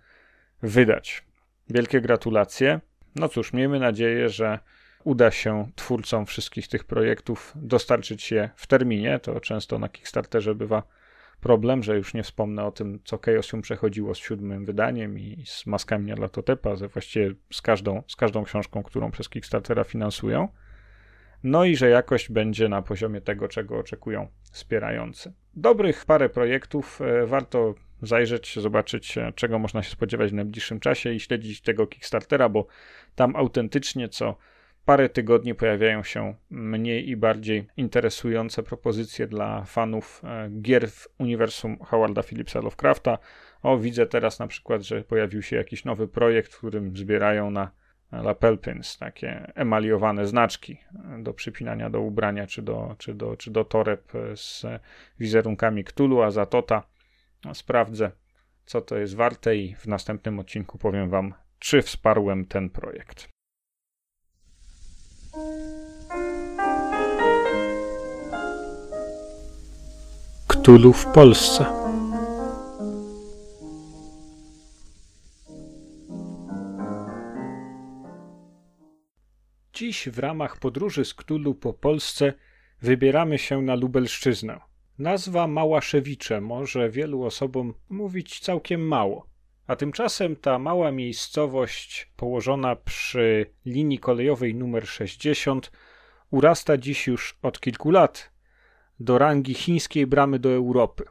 wydać. 0.62 1.24
Wielkie 1.70 2.00
gratulacje. 2.00 2.80
No 3.16 3.28
cóż, 3.28 3.52
miejmy 3.52 3.80
nadzieję, 3.80 4.28
że 4.28 4.58
uda 5.04 5.30
się 5.30 5.70
twórcom 5.74 6.26
wszystkich 6.26 6.68
tych 6.68 6.84
projektów 6.84 7.52
dostarczyć 7.56 8.30
je 8.30 8.50
w 8.56 8.66
terminie. 8.66 9.18
To 9.18 9.40
często 9.40 9.78
na 9.78 9.88
Kickstarterze 9.88 10.54
bywa 10.54 10.82
problem, 11.40 11.82
że 11.82 11.96
już 11.96 12.14
nie 12.14 12.22
wspomnę 12.22 12.64
o 12.64 12.72
tym, 12.72 13.00
co 13.04 13.18
Chaosium 13.18 13.62
przechodziło 13.62 14.14
z 14.14 14.18
siódmym 14.18 14.64
wydaniem 14.64 15.18
i 15.18 15.42
z 15.46 15.66
maskami 15.66 16.12
Latotepa, 16.12 16.76
ze 16.76 16.88
właściwie 16.88 17.34
z 17.52 17.62
każdą, 17.62 18.02
z 18.08 18.16
każdą 18.16 18.44
książką, 18.44 18.82
którą 18.82 19.10
przez 19.10 19.28
Kickstartera 19.28 19.84
finansują. 19.84 20.48
No 21.46 21.64
i 21.64 21.76
że 21.76 21.88
jakość 21.88 22.30
będzie 22.30 22.68
na 22.68 22.82
poziomie 22.82 23.20
tego, 23.20 23.48
czego 23.48 23.78
oczekują 23.78 24.28
wspierający. 24.52 25.32
Dobrych 25.54 26.04
parę 26.04 26.28
projektów, 26.28 27.00
e, 27.00 27.26
warto 27.26 27.74
zajrzeć, 28.02 28.58
zobaczyć, 28.58 29.18
e, 29.18 29.32
czego 29.34 29.58
można 29.58 29.82
się 29.82 29.90
spodziewać 29.90 30.30
w 30.30 30.34
najbliższym 30.34 30.80
czasie 30.80 31.12
i 31.12 31.20
śledzić 31.20 31.60
tego 31.60 31.86
Kickstartera, 31.86 32.48
bo 32.48 32.66
tam 33.14 33.36
autentycznie 33.36 34.08
co 34.08 34.36
parę 34.84 35.08
tygodni 35.08 35.54
pojawiają 35.54 36.02
się 36.02 36.34
mniej 36.50 37.08
i 37.08 37.16
bardziej 37.16 37.66
interesujące 37.76 38.62
propozycje 38.62 39.26
dla 39.26 39.64
fanów 39.64 40.22
e, 40.24 40.50
gier 40.60 40.90
w 40.90 41.08
uniwersum 41.18 41.78
Howarda 41.78 42.22
Phillipsa 42.22 42.60
Lovecrafta. 42.60 43.18
O, 43.62 43.78
widzę 43.78 44.06
teraz 44.06 44.38
na 44.38 44.46
przykład, 44.46 44.82
że 44.82 45.04
pojawił 45.04 45.42
się 45.42 45.56
jakiś 45.56 45.84
nowy 45.84 46.08
projekt, 46.08 46.54
w 46.54 46.58
którym 46.58 46.96
zbierają 46.96 47.50
na 47.50 47.70
lapel 48.12 48.58
pins, 48.58 48.98
takie 48.98 49.52
emaliowane 49.54 50.26
znaczki 50.26 50.78
do 51.18 51.34
przypinania 51.34 51.90
do 51.90 52.00
ubrania 52.00 52.46
czy 52.46 52.62
do, 52.62 52.94
czy 52.98 53.14
do, 53.14 53.36
czy 53.36 53.50
do 53.50 53.64
toreb 53.64 54.12
z 54.34 54.64
wizerunkami 55.20 55.84
Cthulhu, 55.84 56.22
a 56.22 56.30
za 56.30 56.46
Tota 56.46 56.82
sprawdzę, 57.54 58.10
co 58.66 58.80
to 58.80 58.96
jest 58.96 59.16
warte 59.16 59.56
i 59.56 59.74
w 59.74 59.86
następnym 59.86 60.38
odcinku 60.38 60.78
powiem 60.78 61.10
wam, 61.10 61.34
czy 61.58 61.82
wsparłem 61.82 62.44
ten 62.44 62.70
projekt. 62.70 63.28
Cthulhu 70.48 70.92
w 70.92 71.06
Polsce. 71.06 71.75
Dziś 79.86 80.08
w 80.08 80.18
ramach 80.18 80.58
podróży 80.58 81.04
z 81.04 81.14
Cthulhu 81.14 81.54
po 81.54 81.72
Polsce 81.72 82.32
wybieramy 82.82 83.38
się 83.38 83.62
na 83.62 83.74
Lubelszczyznę. 83.74 84.60
Nazwa 84.98 85.46
Małaszewicze 85.46 86.40
może 86.40 86.90
wielu 86.90 87.22
osobom 87.22 87.74
mówić 87.88 88.40
całkiem 88.40 88.88
mało. 88.88 89.26
A 89.66 89.76
tymczasem 89.76 90.36
ta 90.36 90.58
mała 90.58 90.92
miejscowość 90.92 92.10
położona 92.16 92.76
przy 92.76 93.46
linii 93.66 93.98
kolejowej 93.98 94.54
numer 94.54 94.86
60 94.88 95.72
urasta 96.30 96.78
dziś 96.78 97.06
już 97.06 97.38
od 97.42 97.60
kilku 97.60 97.90
lat 97.90 98.30
do 99.00 99.18
rangi 99.18 99.54
chińskiej 99.54 100.06
bramy 100.06 100.38
do 100.38 100.50
Europy. 100.50 101.04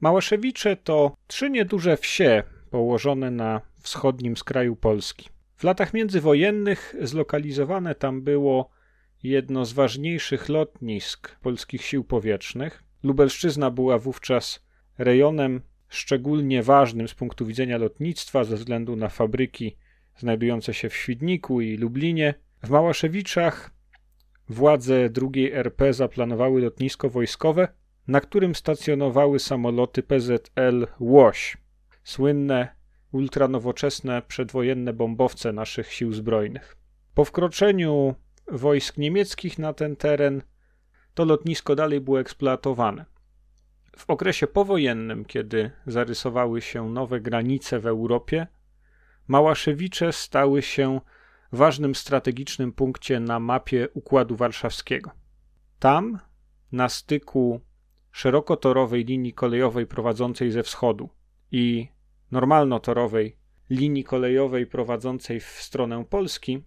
Małaszewicze 0.00 0.76
to 0.76 1.16
trzy 1.26 1.50
nieduże 1.50 1.96
wsie 1.96 2.42
położone 2.70 3.30
na 3.30 3.60
wschodnim 3.82 4.36
skraju 4.36 4.76
Polski. 4.76 5.39
W 5.60 5.64
latach 5.64 5.94
międzywojennych 5.94 6.94
zlokalizowane 7.02 7.94
tam 7.94 8.22
było 8.22 8.70
jedno 9.22 9.64
z 9.64 9.72
ważniejszych 9.72 10.48
lotnisk 10.48 11.36
polskich 11.40 11.84
sił 11.84 12.04
powietrznych. 12.04 12.82
Lubelszczyzna 13.02 13.70
była 13.70 13.98
wówczas 13.98 14.64
rejonem 14.98 15.60
szczególnie 15.88 16.62
ważnym 16.62 17.08
z 17.08 17.14
punktu 17.14 17.46
widzenia 17.46 17.78
lotnictwa 17.78 18.44
ze 18.44 18.56
względu 18.56 18.96
na 18.96 19.08
fabryki 19.08 19.76
znajdujące 20.16 20.74
się 20.74 20.88
w 20.88 20.96
Świdniku 20.96 21.60
i 21.60 21.76
Lublinie. 21.76 22.34
W 22.62 22.70
Małaszewiczach 22.70 23.70
władze 24.48 25.08
II 25.34 25.52
RP 25.52 25.92
zaplanowały 25.92 26.60
lotnisko 26.60 27.10
wojskowe, 27.10 27.68
na 28.08 28.20
którym 28.20 28.54
stacjonowały 28.54 29.38
samoloty 29.38 30.02
PZL 30.02 30.86
Łoś, 31.00 31.56
słynne 32.04 32.79
ultranowoczesne 33.12 34.22
przedwojenne 34.22 34.92
bombowce 34.92 35.52
naszych 35.52 35.92
sił 35.92 36.12
zbrojnych. 36.12 36.76
Po 37.14 37.24
wkroczeniu 37.24 38.14
wojsk 38.52 38.96
niemieckich 38.98 39.58
na 39.58 39.72
ten 39.72 39.96
teren 39.96 40.42
to 41.14 41.24
lotnisko 41.24 41.76
dalej 41.76 42.00
było 42.00 42.20
eksploatowane. 42.20 43.04
W 43.96 44.10
okresie 44.10 44.46
powojennym, 44.46 45.24
kiedy 45.24 45.70
zarysowały 45.86 46.60
się 46.60 46.90
nowe 46.90 47.20
granice 47.20 47.80
w 47.80 47.86
Europie, 47.86 48.46
Małaszewicze 49.30 50.12
stały 50.12 50.62
się 50.62 51.00
ważnym 51.52 51.94
strategicznym 51.94 52.72
punkcie 52.72 53.20
na 53.20 53.40
mapie 53.40 53.88
Układu 53.94 54.36
Warszawskiego. 54.36 55.10
Tam, 55.78 56.18
na 56.72 56.88
styku 56.88 57.60
szerokotorowej 58.12 59.04
linii 59.04 59.32
kolejowej 59.32 59.86
prowadzącej 59.86 60.50
ze 60.50 60.62
wschodu 60.62 61.08
i 61.52 61.88
normalnotorowej 62.30 63.36
linii 63.70 64.04
kolejowej 64.04 64.66
prowadzącej 64.66 65.40
w 65.40 65.44
stronę 65.44 66.04
Polski, 66.04 66.62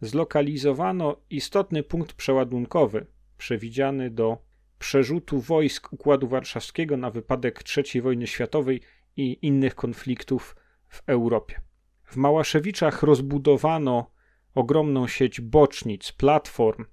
zlokalizowano 0.00 1.16
istotny 1.30 1.82
punkt 1.82 2.12
przeładunkowy 2.12 3.06
przewidziany 3.38 4.10
do 4.10 4.38
przerzutu 4.78 5.40
wojsk 5.40 5.92
Układu 5.92 6.28
Warszawskiego 6.28 6.96
na 6.96 7.10
wypadek 7.10 7.64
III 7.76 8.02
wojny 8.02 8.26
światowej 8.26 8.80
i 9.16 9.38
innych 9.42 9.74
konfliktów 9.74 10.56
w 10.88 11.02
Europie. 11.06 11.60
W 12.04 12.16
Małaszewiczach 12.16 13.02
rozbudowano 13.02 14.10
ogromną 14.54 15.06
sieć 15.06 15.40
bocznic, 15.40 16.12
platform, 16.12 16.84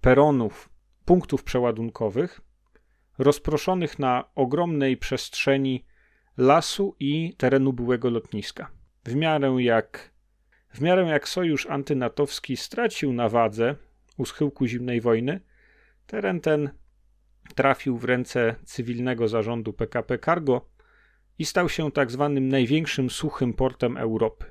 peronów, 0.00 0.68
punktów 1.04 1.44
przeładunkowych, 1.44 2.40
rozproszonych 3.18 3.98
na 3.98 4.24
ogromnej 4.34 4.96
przestrzeni 4.96 5.84
lasu 6.36 6.96
i 7.00 7.34
terenu 7.36 7.72
byłego 7.72 8.10
lotniska. 8.10 8.70
W 9.04 9.14
miarę 9.14 9.56
jak, 9.58 10.10
w 10.74 10.80
miarę 10.80 11.02
jak 11.02 11.28
sojusz 11.28 11.66
antynatowski 11.66 12.56
stracił 12.56 13.12
na 13.12 13.28
wadze 13.28 13.76
u 14.18 14.24
schyłku 14.24 14.66
zimnej 14.66 15.00
wojny, 15.00 15.40
teren 16.06 16.40
ten 16.40 16.70
trafił 17.54 17.98
w 17.98 18.04
ręce 18.04 18.54
cywilnego 18.64 19.28
zarządu 19.28 19.72
PKP 19.72 20.18
Cargo 20.18 20.68
i 21.38 21.44
stał 21.44 21.68
się 21.68 21.92
tak 21.92 22.10
zwanym 22.10 22.48
największym 22.48 23.10
suchym 23.10 23.54
portem 23.54 23.96
Europy. 23.96 24.44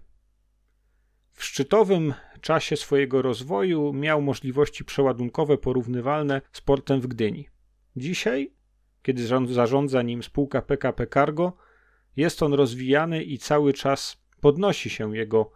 W 1.33 1.43
szczytowym 1.43 2.13
czasie 2.41 2.77
swojego 2.77 3.21
rozwoju 3.21 3.93
miał 3.93 4.21
możliwości 4.21 4.85
przeładunkowe 4.85 5.57
porównywalne 5.57 6.41
z 6.51 6.61
portem 6.61 7.01
w 7.01 7.07
Gdyni. 7.07 7.49
Dzisiaj, 7.95 8.53
kiedy 9.01 9.27
zarządza 9.53 10.01
nim 10.01 10.23
spółka 10.23 10.61
PKP 10.61 11.07
Cargo, 11.07 11.57
jest 12.15 12.43
on 12.43 12.53
rozwijany 12.53 13.23
i 13.23 13.37
cały 13.37 13.73
czas 13.73 14.23
podnosi 14.41 14.89
się 14.89 15.17
jego 15.17 15.51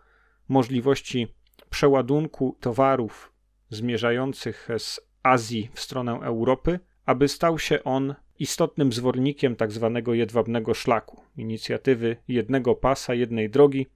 możliwości 0.47 1.27
przeładunku 1.69 2.57
towarów 2.59 3.33
zmierzających 3.69 4.67
z 4.77 4.99
Azji 5.23 5.69
w 5.73 5.79
stronę 5.79 6.19
Europy, 6.23 6.79
aby 7.05 7.27
stał 7.27 7.59
się 7.59 7.83
on 7.83 8.15
istotnym 8.39 8.93
zwornikiem 8.93 9.55
tzw. 9.55 10.01
Tak 10.05 10.15
jedwabnego 10.15 10.73
szlaku, 10.73 11.21
inicjatywy 11.37 12.17
jednego 12.27 12.75
pasa, 12.75 13.13
jednej 13.13 13.49
drogi, 13.49 13.87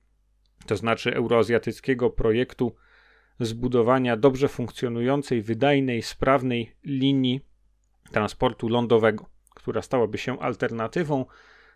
to 0.65 0.77
znaczy 0.77 1.15
euroazjatyckiego 1.15 2.09
projektu 2.09 2.75
zbudowania 3.39 4.17
dobrze 4.17 4.47
funkcjonującej, 4.47 5.41
wydajnej, 5.41 6.01
sprawnej 6.01 6.75
linii 6.83 7.41
transportu 8.11 8.69
lądowego, 8.69 9.25
która 9.55 9.81
stałaby 9.81 10.17
się 10.17 10.39
alternatywą 10.39 11.25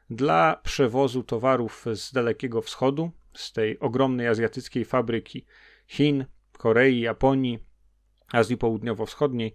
dla 0.09 0.59
przewozu 0.63 1.23
towarów 1.23 1.85
z 1.93 2.13
Dalekiego 2.13 2.61
Wschodu, 2.61 3.11
z 3.33 3.53
tej 3.53 3.79
ogromnej 3.79 4.27
azjatyckiej 4.27 4.85
fabryki 4.85 5.45
Chin, 5.87 6.25
Korei, 6.57 6.99
Japonii, 6.99 7.59
Azji 8.31 8.57
Południowo-Wschodniej 8.57 9.53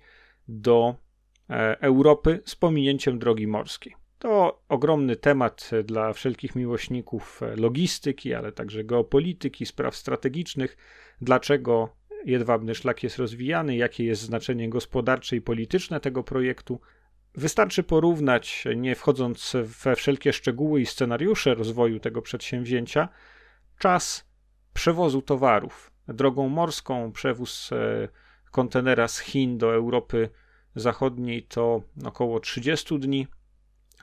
do 0.49 0.95
e, 1.51 1.81
Europy 1.81 2.41
z 2.45 2.57
pominięciem 2.57 3.19
drogi 3.19 3.47
morskiej. 3.47 3.95
To 4.19 4.63
ogromny 4.69 5.17
temat 5.17 5.71
dla 5.85 6.13
wszelkich 6.13 6.57
miłośników 6.57 7.41
logistyki, 7.57 8.35
ale 8.35 8.53
także 8.53 8.85
geopolityki, 8.85 9.67
spraw 9.67 9.97
strategicznych. 9.97 10.77
Dlaczego 11.21 11.97
jedwabny 12.25 12.75
szlak 12.75 13.03
jest 13.03 13.19
rozwijany, 13.19 13.77
jakie 13.77 14.05
jest 14.05 14.23
znaczenie 14.23 14.69
gospodarcze 14.69 15.37
i 15.37 15.41
polityczne 15.41 16.01
tego 16.01 16.23
projektu. 16.23 16.81
Wystarczy 17.39 17.83
porównać, 17.83 18.65
nie 18.77 18.95
wchodząc 18.95 19.57
we 19.83 19.97
wszelkie 19.97 20.33
szczegóły 20.33 20.81
i 20.81 20.87
scenariusze 20.87 21.55
rozwoju 21.55 22.01
tego 22.01 22.23
przedsięwzięcia, 22.23 23.09
czas 23.79 24.25
przewozu 24.75 25.23
towarów 25.23 25.91
drogą 26.09 26.49
morską, 26.49 27.13
przewóz 27.13 27.73
e, 27.73 28.09
kontenera 28.51 29.09
z 29.09 29.19
Chin 29.19 29.59
do 29.59 29.75
Europy 29.75 30.31
Zachodniej 30.75 31.43
to 31.43 31.83
około 32.05 32.41
30 32.41 32.99
dni, 32.99 33.27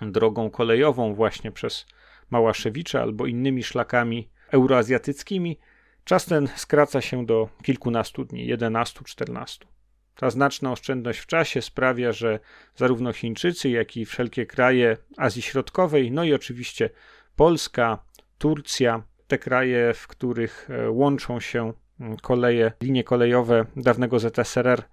drogą 0.01 0.50
kolejową 0.50 1.13
właśnie 1.13 1.51
przez 1.51 1.86
Małaszewicze 2.30 3.01
albo 3.01 3.25
innymi 3.25 3.63
szlakami 3.63 4.30
euroazjatyckimi 4.51 5.58
Czas 6.06 6.25
ten 6.25 6.48
skraca 6.56 7.01
się 7.01 7.25
do 7.25 7.50
kilkunastu 7.63 8.25
dni, 8.25 8.54
11-14. 8.54 9.75
Ta 10.15 10.29
znaczna 10.29 10.72
oszczędność 10.72 11.19
w 11.19 11.25
czasie 11.25 11.62
sprawia, 11.62 12.12
że 12.12 12.39
zarówno 12.75 13.13
Chińczycy, 13.13 13.69
jak 13.69 13.98
i 13.98 14.05
wszelkie 14.05 14.45
kraje 14.45 14.98
Azji 15.17 15.41
Środkowej, 15.41 16.12
no 16.12 16.24
i 16.24 16.34
oczywiście 16.34 16.89
Polska, 17.36 17.98
Turcja, 18.38 19.03
te 19.27 19.38
kraje, 19.38 19.93
w 19.93 20.07
których 20.07 20.69
e, 20.69 20.89
łączą 20.89 21.39
się 21.39 21.74
mm, 22.00 22.17
koleje, 22.17 22.72
linie 22.81 23.03
kolejowe 23.03 23.65
dawnego 23.75 24.19
ZSRR 24.19 24.84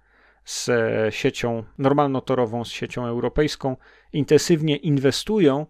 z 0.45 0.69
e, 0.69 1.11
siecią 1.11 1.63
normalnotorową, 1.77 2.65
z 2.65 2.67
siecią 2.67 3.05
europejską, 3.05 3.77
intensywnie 4.13 4.75
inwestują, 4.75 5.65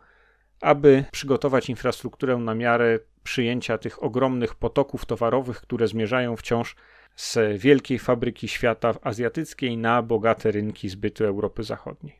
aby 0.61 1.05
przygotować 1.11 1.69
infrastrukturę 1.69 2.37
na 2.37 2.55
miarę 2.55 2.99
przyjęcia 3.23 3.77
tych 3.77 4.03
ogromnych 4.03 4.55
potoków 4.55 5.05
towarowych, 5.05 5.61
które 5.61 5.87
zmierzają 5.87 6.35
wciąż 6.35 6.75
z 7.15 7.37
wielkiej 7.57 7.99
fabryki 7.99 8.47
świata 8.47 8.93
azjatyckiej 9.01 9.77
na 9.77 10.01
bogate 10.01 10.51
rynki 10.51 10.89
zbytu 10.89 11.25
Europy 11.25 11.63
Zachodniej. 11.63 12.19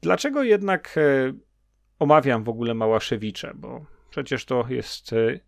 Dlaczego 0.00 0.42
jednak 0.42 0.94
e, 0.96 1.32
omawiam 1.98 2.44
w 2.44 2.48
ogóle 2.48 2.74
Małaszewicze? 2.74 3.52
Bo 3.54 3.86
przecież 4.10 4.44
to 4.44 4.64
jest, 4.68 5.12
e, 5.12 5.40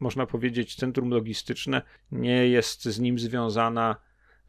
można 0.00 0.26
powiedzieć, 0.26 0.74
centrum 0.74 1.10
logistyczne, 1.10 1.82
nie 2.12 2.48
jest 2.48 2.84
z 2.84 3.00
nim 3.00 3.18
związana 3.18 3.96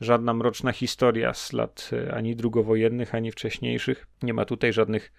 żadna 0.02 0.34
mroczna 0.34 0.72
historia 0.72 1.34
z 1.34 1.54
lat 1.54 1.90
e, 1.94 2.14
ani 2.14 2.36
drugowojennych, 2.36 3.16
ani 3.16 3.32
wcześniejszych. 3.32 4.08
Nie 4.24 4.34
ma 4.34 4.46
tutaj 4.46 4.74
żadnych 4.74 5.14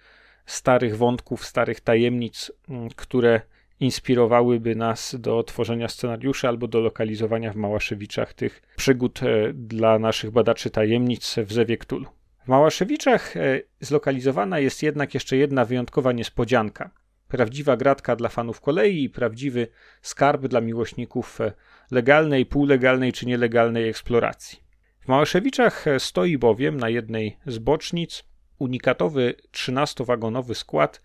starych 0.45 0.97
wątków, 0.97 1.45
starych 1.45 1.81
tajemnic, 1.81 2.51
które 2.95 3.41
inspirowałyby 3.79 4.75
nas 4.75 5.15
do 5.19 5.43
tworzenia 5.43 5.87
scenariuszy 5.87 6.47
albo 6.47 6.67
do 6.67 6.79
lokalizowania 6.79 7.53
w 7.53 7.55
Małaszewiczach 7.55 8.33
tych 8.33 8.61
przygód 8.75 9.23
e, 9.23 9.53
dla 9.53 9.99
naszych 9.99 10.31
badaczy 10.31 10.69
tajemnic 10.69 11.35
w 11.45 11.53
Zewie 11.53 11.77
Ktulu. 11.77 12.05
W 12.45 12.47
Małaszewiczach 12.47 13.37
e, 13.37 13.61
zlokalizowana 13.79 14.59
jest 14.59 14.83
jednak 14.83 15.13
jeszcze 15.13 15.37
jedna 15.37 15.65
wyjątkowa 15.65 16.11
niespodzianka. 16.11 16.91
Prawdziwa 17.27 17.77
gratka 17.77 18.15
dla 18.15 18.29
fanów 18.29 18.61
kolei 18.61 19.03
i 19.03 19.09
prawdziwy 19.09 19.67
skarb 20.01 20.47
dla 20.47 20.61
miłośników 20.61 21.41
e, 21.41 21.53
legalnej, 21.91 22.45
półlegalnej 22.45 23.13
czy 23.13 23.25
nielegalnej 23.25 23.89
eksploracji. 23.89 24.59
W 24.99 25.07
Małaszewiczach 25.07 25.85
stoi 25.97 26.37
bowiem 26.37 26.77
na 26.77 26.89
jednej 26.89 27.37
z 27.45 27.57
bocznic 27.57 28.23
unikatowy 28.59 29.33
13-wagonowy 29.51 30.53
skład 30.53 31.01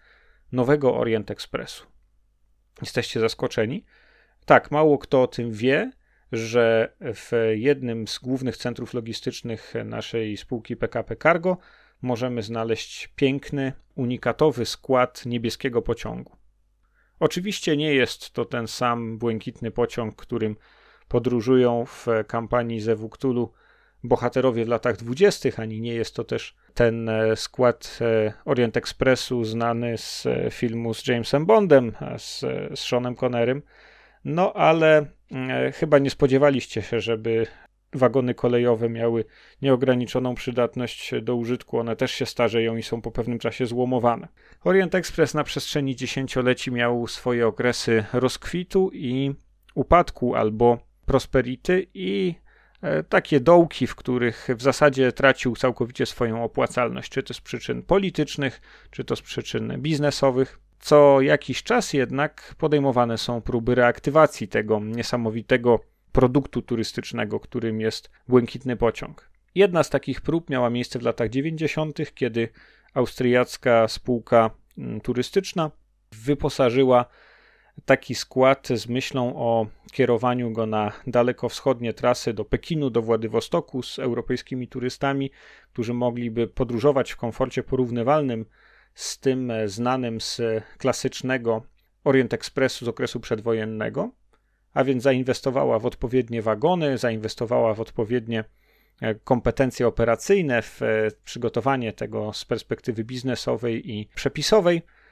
nowego 0.52 0.96
Orient 0.96 1.30
Expressu. 1.30 1.93
Jesteście 2.80 3.20
zaskoczeni? 3.20 3.84
Tak, 4.46 4.70
mało 4.70 4.98
kto 4.98 5.22
o 5.22 5.26
tym 5.26 5.52
wie, 5.52 5.92
że 6.32 6.94
w 7.00 7.52
jednym 7.54 8.08
z 8.08 8.18
głównych 8.18 8.56
centrów 8.56 8.94
logistycznych 8.94 9.74
naszej 9.84 10.36
spółki 10.36 10.76
PKP 10.76 11.16
Cargo 11.16 11.58
możemy 12.02 12.42
znaleźć 12.42 13.06
piękny, 13.16 13.72
unikatowy 13.94 14.66
skład 14.66 15.26
niebieskiego 15.26 15.82
pociągu. 15.82 16.36
Oczywiście 17.20 17.76
nie 17.76 17.94
jest 17.94 18.30
to 18.30 18.44
ten 18.44 18.68
sam 18.68 19.18
błękitny 19.18 19.70
pociąg, 19.70 20.16
którym 20.16 20.56
podróżują 21.08 21.84
w 21.86 22.06
kampanii 22.26 22.80
Zewuktulu 22.80 23.52
bohaterowie 24.04 24.64
w 24.64 24.68
latach 24.68 24.96
dwudziestych, 24.96 25.60
ani 25.60 25.80
nie 25.80 25.94
jest 25.94 26.14
to 26.14 26.24
też 26.24 26.56
ten 26.74 27.08
e, 27.08 27.36
skład 27.36 27.98
e, 28.00 28.32
Orient 28.44 28.76
Expressu 28.76 29.44
znany 29.44 29.98
z 29.98 30.26
e, 30.26 30.50
filmu 30.50 30.94
z 30.94 31.06
Jamesem 31.06 31.46
Bondem, 31.46 31.92
z, 32.18 32.40
z 32.74 32.80
Seanem 32.80 33.14
Connerem. 33.24 33.62
No 34.24 34.52
ale 34.52 35.06
chyba 35.74 35.98
nie 35.98 36.10
spodziewaliście 36.10 36.82
się, 36.82 37.00
żeby 37.00 37.46
wagony 37.92 38.34
kolejowe 38.34 38.88
miały 38.88 39.24
nieograniczoną 39.62 40.34
przydatność 40.34 41.14
do 41.22 41.36
użytku. 41.36 41.78
One 41.78 41.96
też 41.96 42.12
się 42.12 42.26
starzeją 42.26 42.76
i 42.76 42.82
są 42.82 43.02
po 43.02 43.10
pewnym 43.10 43.38
czasie 43.38 43.66
złomowane. 43.66 44.28
Orient 44.64 44.94
Express 44.94 45.34
na 45.34 45.44
przestrzeni 45.44 45.96
dziesięcioleci 45.96 46.72
miał 46.72 47.06
swoje 47.06 47.46
okresy 47.46 48.04
rozkwitu 48.12 48.90
i 48.92 49.34
upadku 49.74 50.34
albo 50.34 50.78
prosperity 51.06 51.86
i 51.94 52.34
takie 53.08 53.40
dołki, 53.40 53.86
w 53.86 53.94
których 53.94 54.48
w 54.56 54.62
zasadzie 54.62 55.12
tracił 55.12 55.56
całkowicie 55.56 56.06
swoją 56.06 56.44
opłacalność, 56.44 57.12
czy 57.12 57.22
to 57.22 57.34
z 57.34 57.40
przyczyn 57.40 57.82
politycznych, 57.82 58.60
czy 58.90 59.04
to 59.04 59.16
z 59.16 59.22
przyczyn 59.22 59.72
biznesowych. 59.78 60.58
Co 60.80 61.20
jakiś 61.20 61.62
czas 61.62 61.92
jednak 61.92 62.54
podejmowane 62.58 63.18
są 63.18 63.40
próby 63.40 63.74
reaktywacji 63.74 64.48
tego 64.48 64.80
niesamowitego 64.80 65.80
produktu 66.12 66.62
turystycznego, 66.62 67.40
którym 67.40 67.80
jest 67.80 68.10
błękitny 68.28 68.76
pociąg. 68.76 69.30
Jedna 69.54 69.82
z 69.82 69.90
takich 69.90 70.20
prób 70.20 70.50
miała 70.50 70.70
miejsce 70.70 70.98
w 70.98 71.02
latach 71.02 71.28
90., 71.30 72.14
kiedy 72.14 72.48
austriacka 72.94 73.88
spółka 73.88 74.50
mm, 74.78 75.00
turystyczna 75.00 75.70
wyposażyła 76.12 77.04
taki 77.84 78.14
skład 78.14 78.68
z 78.68 78.88
myślą 78.88 79.36
o 79.36 79.66
kierowaniu 79.92 80.50
go 80.50 80.66
na 80.66 80.92
dalekowschodnie 81.06 81.92
trasy 81.92 82.32
do 82.32 82.44
Pekinu, 82.44 82.90
do 82.90 83.02
Władywostoku 83.02 83.82
z 83.82 83.98
europejskimi 83.98 84.68
turystami, 84.68 85.30
którzy 85.72 85.94
mogliby 85.94 86.48
podróżować 86.48 87.12
w 87.12 87.16
komforcie 87.16 87.62
porównywalnym 87.62 88.46
z 88.94 89.18
tym 89.18 89.52
znanym 89.66 90.20
z 90.20 90.40
klasycznego 90.78 91.62
Orient 92.04 92.34
Expressu 92.34 92.84
z 92.84 92.88
okresu 92.88 93.20
przedwojennego, 93.20 94.10
a 94.74 94.84
więc 94.84 95.02
zainwestowała 95.02 95.78
w 95.78 95.86
odpowiednie 95.86 96.42
wagony, 96.42 96.98
zainwestowała 96.98 97.74
w 97.74 97.80
odpowiednie 97.80 98.44
e, 99.00 99.14
kompetencje 99.14 99.86
operacyjne, 99.86 100.62
w 100.62 100.82
e, 100.82 101.10
przygotowanie 101.24 101.92
tego 101.92 102.32
z 102.32 102.44
perspektywy 102.44 103.04
biznesowej 103.04 103.90
i 103.90 104.08
przepisowej. 104.14 104.76
E, 104.76 105.03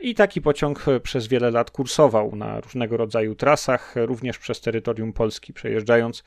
I 0.00 0.14
taki 0.14 0.40
pociąg 0.40 0.84
przez 1.02 1.26
wiele 1.26 1.50
lat 1.50 1.70
kursował 1.70 2.36
na 2.36 2.60
różnego 2.60 2.96
rodzaju 2.96 3.34
trasach, 3.34 3.94
również 3.96 4.38
przez 4.38 4.60
terytorium 4.60 5.12
Polski, 5.12 5.52
przejeżdżając 5.52 6.24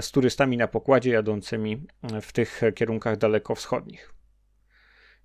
z 0.00 0.10
turystami 0.10 0.56
na 0.56 0.68
pokładzie 0.68 1.10
jadącymi 1.10 1.86
w 2.22 2.32
tych 2.32 2.60
kierunkach 2.74 3.16
dalekowschodnich. 3.16 4.14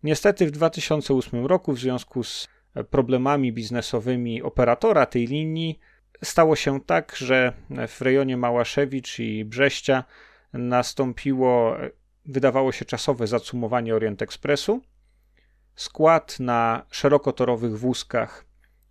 Niestety 0.04 0.46
w 0.46 0.52
2008 0.52 1.46
roku, 1.46 1.74
w 1.74 1.80
związku 1.80 2.24
z 2.24 2.48
problemami 2.90 3.54
biznesowymi 3.54 4.42
operatora 4.42 5.06
tej 5.06 5.28
linii, 5.28 5.80
stało 6.24 6.56
się 6.56 6.82
tak, 6.82 7.16
że 7.16 7.54
w 7.88 8.02
rejonie 8.02 8.38
Małaszewicz 8.38 9.20
i 9.20 9.46
Brześcia 9.46 10.04
nastąpiło, 10.54 11.78
wydawało 12.26 12.72
się, 12.72 12.86
czasowe 12.86 13.28
zacumowanie 13.28 13.96
Orient 13.96 14.22
Expressu 14.22 14.82
Skład 15.80 16.40
na 16.40 16.86
szerokotorowych 16.92 17.80
wózkach 17.80 18.46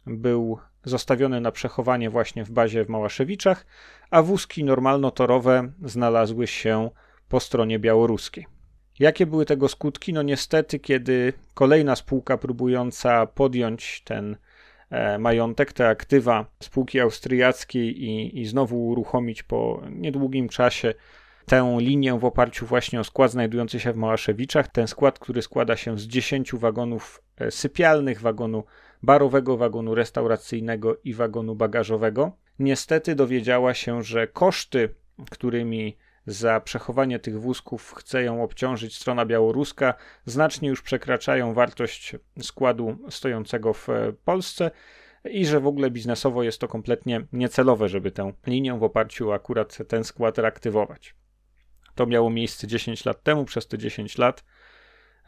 był 0.07 0.59
zostawiony 0.85 1.41
na 1.41 1.53
przechowanie 1.53 2.11
właśnie 2.11 2.45
w 2.45 2.51
bazie 2.51 2.85
w 2.85 2.89
Małaszewiczach, 2.89 3.67
a 4.11 4.23
wózki 4.23 4.65
normalnotorowe 4.65 5.73
znalazły 5.85 6.47
się 6.47 6.91
po 7.29 7.41
stronie 7.41 7.79
białoruskiej. 7.79 8.47
Jakie 8.99 9.27
były 9.27 9.47
tego 9.47 9.69
skutki? 9.69 10.13
No 10.13 10.23
niestety, 10.23 10.79
kiedy 10.79 11.33
kolejna 11.55 11.97
spółka 11.97 12.39
próbująca 12.39 13.27
podjąć 13.27 14.03
ten 14.05 14.37
e, 14.91 15.19
majątek, 15.19 15.73
te 15.73 15.89
aktywa 15.89 16.47
spółki 16.63 17.01
austriackiej 17.01 18.05
i, 18.05 18.41
i 18.41 18.47
znowu 18.47 18.89
uruchomić 18.89 19.43
po 19.43 19.83
niedługim 19.91 20.49
czasie 20.49 20.95
tę 21.49 21.77
linię 21.81 22.19
w 22.19 22.25
oparciu 22.25 22.67
właśnie 22.67 23.01
o 23.01 23.05
skład 23.05 23.31
znajdujący 23.31 23.81
się 23.81 23.93
w 23.93 23.97
Małaszewiczach. 23.97 24.69
Ten 24.69 24.87
skład, 24.87 25.19
który 25.19 25.43
składa 25.43 25.77
się 25.77 25.99
z 25.99 26.03
10 26.03 26.53
wagonów 26.55 27.23
e, 27.37 27.51
sypialnych, 27.51 28.21
wagonu 28.21 28.65
barowego, 29.03 29.57
wagonu 29.57 29.95
restauracyjnego 29.95 30.97
i 31.05 31.15
wagonu 31.15 31.55
bagażowego. 31.55 32.33
Niestety 32.59 33.15
dowiedziała 33.15 33.75
się, 33.75 34.03
że 34.03 34.27
koszty, 34.27 34.95
którymi 35.31 35.97
za 36.27 36.61
przechowanie 36.61 37.19
tych 37.19 37.41
wózków 37.41 37.95
chce 37.95 38.23
ją 38.23 38.43
obciążyć 38.43 38.97
strona 38.97 39.27
białoruska, 39.27 39.95
znacznie 40.25 40.69
już 40.69 40.83
przekraczają 40.83 41.55
wartość 41.55 42.17
składu 42.43 42.97
stojącego 43.11 43.73
w 43.73 43.89
e, 43.89 44.13
Polsce 44.25 44.71
i 45.31 45.47
że 45.47 45.61
w 45.61 45.67
ogóle 45.67 45.91
biznesowo 45.91 46.43
jest 46.43 46.61
to 46.61 46.69
kompletnie 46.69 47.27
niecelowe, 47.33 47.89
żeby 47.89 48.11
tę 48.11 48.33
linię 48.47 48.79
w 48.79 48.83
oparciu 48.83 49.31
o 49.31 49.35
akurat 49.35 49.79
ten 49.89 50.05
skład 50.05 50.39
reaktywować. 50.39 51.15
To 51.99 52.07
miało 52.07 52.31
miejsce 52.31 52.67
10 52.67 53.05
lat 53.05 53.23
temu, 53.23 53.45
przez 53.45 53.69
te 53.69 53.79
10 53.79 54.19
lat 54.19 54.45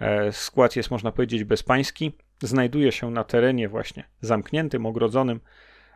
e, 0.00 0.32
skład 0.32 0.76
jest, 0.76 0.90
można 0.90 1.12
powiedzieć, 1.12 1.44
bezpański. 1.44 2.12
Znajduje 2.42 2.92
się 2.92 3.10
na 3.10 3.24
terenie 3.24 3.68
właśnie 3.68 4.04
zamkniętym, 4.20 4.86
ogrodzonym 4.86 5.40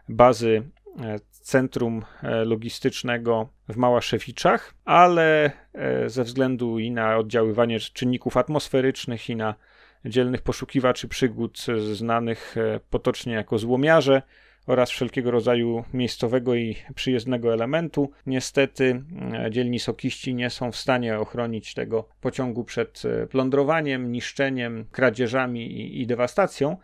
bazy 0.09 0.63
e, 1.01 1.19
centrum 1.31 2.05
e, 2.23 2.45
logistycznego 2.45 3.49
w 3.69 3.77
Małaszewiczach, 3.77 4.75
ale 4.85 5.51
ze 6.07 6.25
względu 6.25 6.79
i 6.79 6.91
na 6.91 7.17
oddziaływanie 7.17 7.81
czynników 7.81 8.37
atmosferycznych, 8.37 9.31
i 9.31 9.37
na 9.37 9.55
dzielnych 10.05 10.43
poszukiwaczy 10.43 11.09
przygód 11.09 11.67
znanych 11.93 12.55
potocznie 12.91 13.33
jako 13.33 13.59
złomiarze, 13.59 14.23
oraz 14.67 14.91
wszelkiego 14.91 15.31
rodzaju 15.31 15.85
miejscowego 15.93 16.55
i 16.55 16.77
przyjezdnego 16.95 17.53
elementu. 17.53 18.11
Niestety 18.27 19.03
e, 19.33 19.51
dzielni 19.51 19.79
sokiści 19.79 20.35
nie 20.35 20.51
są 20.51 20.73
w 20.73 20.77
stanie 20.77 21.19
ochronić 21.19 21.75
tego 21.75 22.09
pociągu 22.21 22.65
przed 22.65 23.03
e, 23.05 23.27
plądrowaniem, 23.27 24.13
niszczeniem, 24.13 24.85
kradzieżami 24.93 25.73
i, 25.73 26.01
i 26.01 26.07
dewastacją. 26.07 26.77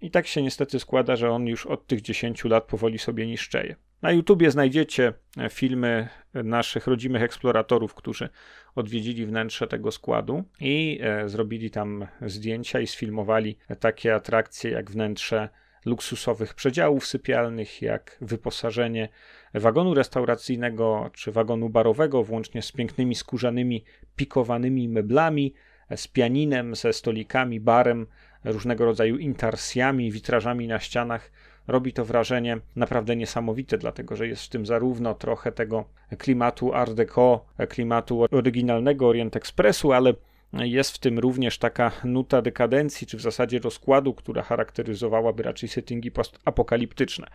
I 0.00 0.10
tak 0.10 0.26
się 0.26 0.42
niestety 0.42 0.80
składa, 0.80 1.16
że 1.16 1.30
on 1.30 1.46
już 1.46 1.66
od 1.66 1.86
tych 1.86 2.00
10 2.00 2.44
lat 2.44 2.64
powoli 2.64 2.98
sobie 2.98 3.26
niszczeje. 3.26 3.76
Na 4.02 4.12
YouTubie 4.12 4.50
znajdziecie 4.50 5.12
e, 5.38 5.48
filmy 5.48 6.08
naszych 6.34 6.86
rodzimych 6.86 7.22
eksploratorów, 7.22 7.94
którzy 7.94 8.28
odwiedzili 8.74 9.26
wnętrze 9.26 9.66
tego 9.66 9.90
składu 9.92 10.44
i 10.60 11.00
e, 11.02 11.28
zrobili 11.28 11.70
tam 11.70 12.06
zdjęcia 12.22 12.80
i 12.80 12.86
sfilmowali 12.86 13.56
takie 13.80 14.14
atrakcje 14.14 14.70
jak 14.70 14.90
wnętrze 14.90 15.48
luksusowych 15.84 16.54
przedziałów 16.54 17.06
sypialnych, 17.06 17.82
jak 17.82 18.16
wyposażenie 18.20 19.08
wagonu 19.54 19.94
restauracyjnego 19.94 21.10
czy 21.12 21.32
wagonu 21.32 21.68
barowego, 21.68 22.24
włącznie 22.24 22.62
z 22.62 22.72
pięknymi 22.72 23.14
skórzanymi, 23.14 23.84
pikowanymi 24.16 24.88
meblami, 24.88 25.54
z 25.96 26.08
pianinem, 26.08 26.74
ze 26.74 26.92
stolikami, 26.92 27.60
barem, 27.60 28.06
różnego 28.44 28.84
rodzaju 28.84 29.18
intarsjami, 29.18 30.12
witrażami 30.12 30.68
na 30.68 30.78
ścianach. 30.78 31.30
Robi 31.66 31.92
to 31.92 32.04
wrażenie 32.04 32.58
naprawdę 32.76 33.16
niesamowite, 33.16 33.78
dlatego 33.78 34.16
że 34.16 34.28
jest 34.28 34.42
w 34.42 34.48
tym 34.48 34.66
zarówno 34.66 35.14
trochę 35.14 35.52
tego 35.52 35.84
klimatu 36.18 36.74
Art 36.74 36.92
Deco, 36.92 37.44
klimatu 37.68 38.26
oryginalnego 38.30 39.08
Orient 39.08 39.36
Expressu, 39.36 39.92
ale 39.92 40.14
jest 40.58 40.94
w 40.94 40.98
tym 40.98 41.18
również 41.18 41.58
taka 41.58 41.92
nuta 42.04 42.42
dekadencji, 42.42 43.06
czy 43.06 43.16
w 43.16 43.20
zasadzie 43.20 43.58
rozkładu, 43.58 44.14
która 44.14 44.42
charakteryzowałaby 44.42 45.42
raczej 45.42 45.68
settingi 45.68 46.10
postapokaliptyczne. 46.10 47.26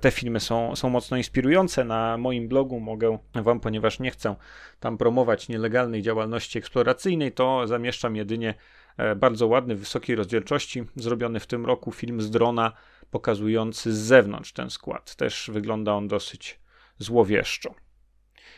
Te 0.00 0.10
filmy 0.10 0.40
są, 0.40 0.76
są 0.76 0.88
mocno 0.88 1.16
inspirujące. 1.16 1.84
Na 1.84 2.18
moim 2.18 2.48
blogu 2.48 2.80
mogę 2.80 3.18
Wam, 3.34 3.60
ponieważ 3.60 4.00
nie 4.00 4.10
chcę 4.10 4.36
tam 4.80 4.98
promować 4.98 5.48
nielegalnej 5.48 6.02
działalności 6.02 6.58
eksploracyjnej, 6.58 7.32
to 7.32 7.66
zamieszczam 7.66 8.16
jedynie 8.16 8.54
e, 8.96 9.14
bardzo 9.16 9.46
ładny, 9.46 9.74
wysokiej 9.74 10.16
rozdzielczości, 10.16 10.84
zrobiony 10.96 11.40
w 11.40 11.46
tym 11.46 11.66
roku 11.66 11.92
film 11.92 12.20
z 12.20 12.30
drona, 12.30 12.72
pokazujący 13.10 13.92
z 13.92 13.98
zewnątrz 13.98 14.52
ten 14.52 14.70
skład. 14.70 15.16
Też 15.16 15.50
wygląda 15.52 15.94
on 15.94 16.08
dosyć 16.08 16.60
złowieszczo. 16.98 17.74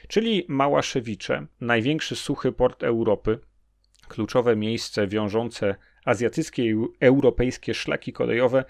Czyli 0.08 0.44
Małaszewicze, 0.48 1.46
największy 1.60 2.16
suchy 2.16 2.52
port 2.52 2.82
Europy, 2.82 3.38
kluczowe 4.10 4.56
miejsce 4.56 5.06
wiążące 5.06 5.74
azjatyckie 6.04 6.70
i 6.70 6.74
europejskie 7.00 7.74
szlaki 7.74 8.12
kolejowe 8.12 8.64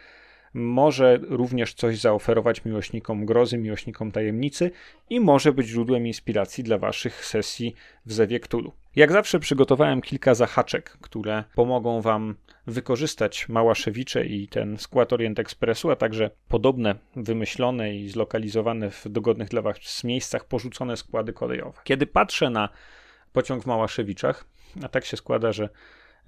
może 0.54 1.18
również 1.22 1.74
coś 1.74 1.98
zaoferować 1.98 2.64
miłośnikom 2.64 3.26
grozy, 3.26 3.58
miłośnikom 3.58 4.12
tajemnicy 4.12 4.70
i 5.10 5.20
może 5.20 5.52
być 5.52 5.66
źródłem 5.66 6.06
inspiracji 6.06 6.64
dla 6.64 6.78
waszych 6.78 7.24
sesji 7.24 7.74
w 8.06 8.12
Zewie 8.12 8.40
Cthulhu. 8.40 8.72
Jak 8.96 9.12
zawsze 9.12 9.40
przygotowałem 9.40 10.00
kilka 10.00 10.34
zahaczek, 10.34 10.90
które 11.00 11.44
pomogą 11.54 12.00
wam 12.00 12.34
wykorzystać 12.66 13.48
Małaszewicze 13.48 14.26
i 14.26 14.48
ten 14.48 14.78
skład 14.78 15.12
Orient 15.12 15.38
Expressu, 15.38 15.90
a 15.90 15.96
także 15.96 16.30
podobne 16.48 16.94
wymyślone 17.16 17.94
i 17.94 18.08
zlokalizowane 18.08 18.90
w 18.90 19.08
dogodnych 19.08 19.48
dla 19.48 19.62
was 19.62 20.04
miejscach 20.04 20.44
porzucone 20.44 20.96
składy 20.96 21.32
kolejowe. 21.32 21.80
Kiedy 21.84 22.06
patrzę 22.06 22.50
na 22.50 22.68
pociąg 23.32 23.62
w 23.62 23.66
Małaszewiczach, 23.66 24.44
a 24.82 24.88
tak 24.88 25.04
się 25.04 25.16
składa, 25.16 25.52
że 25.52 25.68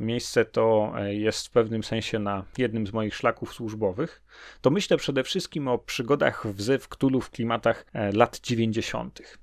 miejsce 0.00 0.44
to 0.44 0.92
e, 0.96 1.14
jest 1.14 1.46
w 1.46 1.50
pewnym 1.50 1.84
sensie 1.84 2.18
na 2.18 2.44
jednym 2.58 2.86
z 2.86 2.92
moich 2.92 3.14
szlaków 3.14 3.54
służbowych, 3.54 4.22
to 4.60 4.70
myślę 4.70 4.96
przede 4.96 5.24
wszystkim 5.24 5.68
o 5.68 5.78
przygodach 5.78 6.46
w 6.46 6.62
Zew 6.62 6.88
w 7.22 7.30
klimatach 7.30 7.86
e, 7.92 8.12
lat 8.12 8.40
90. 8.40 9.38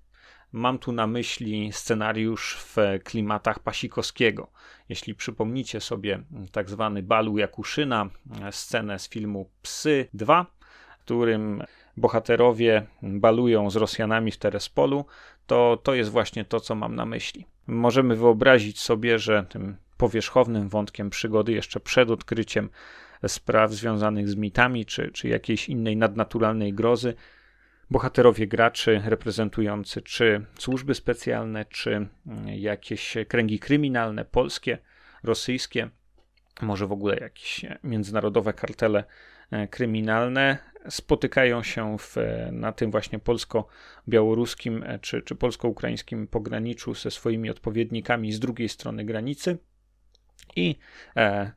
Mam 0.52 0.80
tu 0.80 0.92
na 0.92 1.08
myśli 1.08 1.74
scenariusz 1.74 2.58
w 2.60 2.78
klimatach 3.04 3.60
Pasikowskiego. 3.60 4.52
Jeśli 4.90 5.16
przypomnicie 5.16 5.82
sobie 5.82 6.24
tak 6.52 6.70
zwany 6.70 7.04
Balu 7.04 7.38
Jakuszyna, 7.38 8.10
e, 8.42 8.52
scenę 8.52 9.00
z 9.00 9.10
filmu 9.10 9.50
Psy 9.62 10.08
2, 10.14 10.46
w 11.00 11.02
którym 11.02 11.64
bohaterowie 11.98 12.88
balują 13.02 13.70
z 13.70 13.76
Rosjanami 13.76 14.32
w 14.32 14.38
Terespolu, 14.38 15.06
to 15.48 15.78
to 15.84 15.94
jest 15.94 16.10
właśnie 16.10 16.46
to, 16.46 16.60
co 16.60 16.76
mam 16.76 16.96
na 16.96 17.06
myśli. 17.06 17.46
Możemy 17.70 18.16
wyobrazić 18.16 18.80
sobie, 18.80 19.20
że 19.20 19.46
tym 19.50 19.78
powierzchownym 19.98 20.70
wątkiem 20.70 21.10
przygody 21.10 21.52
jeszcze 21.52 21.80
przed 21.80 22.10
odkryciem 22.10 22.70
spraw 23.28 23.72
związanych 23.72 24.30
z 24.30 24.36
mitami 24.36 24.86
czy, 24.86 25.12
czy 25.12 25.28
jakiejś 25.28 25.70
innej 25.70 25.98
nadnaturalnej 25.98 26.74
grozy, 26.74 27.14
bohaterowie 27.92 28.48
graczy 28.48 29.02
reprezentujący 29.06 30.02
czy 30.02 30.46
służby 30.60 30.96
specjalne, 30.96 31.66
czy 31.66 31.92
mm, 31.92 32.10
jakieś 32.48 33.18
kręgi 33.28 33.60
kryminalne, 33.60 34.26
polskie, 34.26 34.78
rosyjskie, 35.24 35.90
może 36.62 36.88
w 36.88 36.92
ogóle 36.92 37.18
jakieś 37.18 37.66
międzynarodowe 37.84 38.54
kartele 38.54 39.04
e, 39.52 39.68
kryminalne, 39.68 40.58
spotykają 40.90 41.64
się 41.64 41.98
w, 41.98 42.16
na 42.52 42.72
tym 42.72 42.92
właśnie 42.92 43.20
polsko-białoruskim 43.20 44.84
e, 44.84 45.00
czy, 45.00 45.22
czy 45.22 45.36
polsko-ukraińskim 45.36 46.28
pograniczu 46.28 46.96
ze 46.96 47.12
swoimi 47.12 47.50
odpowiednikami 47.50 48.32
z 48.32 48.40
drugiej 48.40 48.70
strony 48.70 49.06
granicy. 49.06 49.58
I 50.56 50.76
e, 51.16 51.52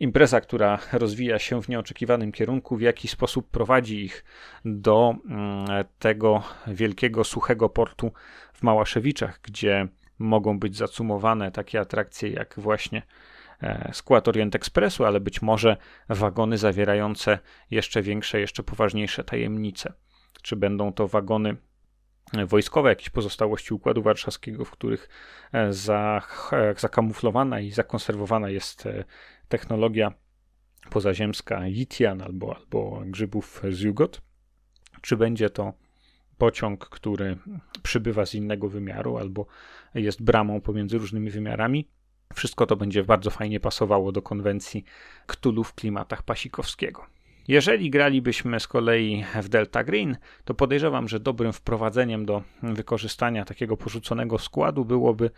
impreza, 0.00 0.40
która 0.40 0.78
rozwija 0.92 1.38
się 1.38 1.62
w 1.62 1.68
nieoczekiwanym 1.68 2.32
kierunku, 2.32 2.76
w 2.76 2.80
jaki 2.80 3.08
sposób 3.08 3.50
prowadzi 3.50 4.04
ich 4.04 4.24
do 4.64 5.14
mm, 5.30 5.66
tego 5.98 6.42
wielkiego, 6.66 7.24
suchego 7.24 7.68
portu 7.68 8.12
w 8.52 8.62
Małaszewiczach, 8.62 9.40
gdzie 9.42 9.88
mogą 10.18 10.58
być 10.58 10.76
zacumowane 10.76 11.50
takie 11.52 11.80
atrakcje 11.80 12.30
jak 12.30 12.54
właśnie 12.56 13.02
E, 13.02 13.33
skład 13.92 14.28
Orient 14.28 14.54
Expressu, 14.54 15.04
ale 15.04 15.20
być 15.20 15.42
może 15.42 15.76
wagony 16.08 16.58
zawierające 16.58 17.38
jeszcze 17.70 18.02
większe, 18.02 18.40
jeszcze 18.40 18.62
poważniejsze 18.62 19.24
tajemnice. 19.24 19.92
Czy 20.42 20.56
będą 20.56 20.92
to 20.92 21.08
wagony 21.08 21.56
wojskowe, 22.46 22.88
jakieś 22.88 23.10
pozostałości 23.10 23.74
Układu 23.74 24.02
Warszawskiego, 24.02 24.64
w 24.64 24.70
których 24.70 25.08
e, 25.54 25.72
e, 26.52 26.74
zakamuflowana 26.76 27.60
i 27.60 27.70
zakonserwowana 27.70 28.50
jest 28.50 28.88
technologia 29.48 30.12
pozaziemska 30.90 31.66
Jitian 31.66 32.22
albo, 32.22 32.56
albo 32.56 33.02
grzybów 33.06 33.62
z 33.70 33.80
Jugot? 33.80 34.22
Czy 35.00 35.16
będzie 35.16 35.50
to 35.50 35.72
pociąg, 36.38 36.88
który 36.88 37.38
przybywa 37.82 38.26
z 38.26 38.34
innego 38.34 38.68
wymiaru 38.68 39.18
albo 39.18 39.46
jest 39.94 40.22
bramą 40.22 40.60
pomiędzy 40.60 40.98
różnymi 40.98 41.30
wymiarami? 41.30 41.88
Wszystko 42.34 42.66
to 42.66 42.76
będzie 42.76 43.04
bardzo 43.04 43.30
fajnie 43.30 43.60
pasowało 43.60 44.12
do 44.12 44.22
konwencji 44.22 44.84
Ktulu 45.26 45.64
w 45.64 45.74
klimatach 45.74 46.22
Pasikowskiego. 46.22 47.06
Jeżeli 47.48 47.90
gralibyśmy 47.90 48.60
z 48.60 48.68
kolei 48.68 49.24
w 49.42 49.48
Delta 49.48 49.84
Green, 49.84 50.16
to 50.44 50.54
podejrzewam, 50.54 51.08
że 51.08 51.20
dobrym 51.20 51.52
wprowadzeniem 51.52 52.26
do 52.26 52.42
wykorzystania 52.62 53.44
takiego 53.44 53.76
porzuconego 53.76 54.38
składu 54.38 54.84
byłoby 54.84 55.30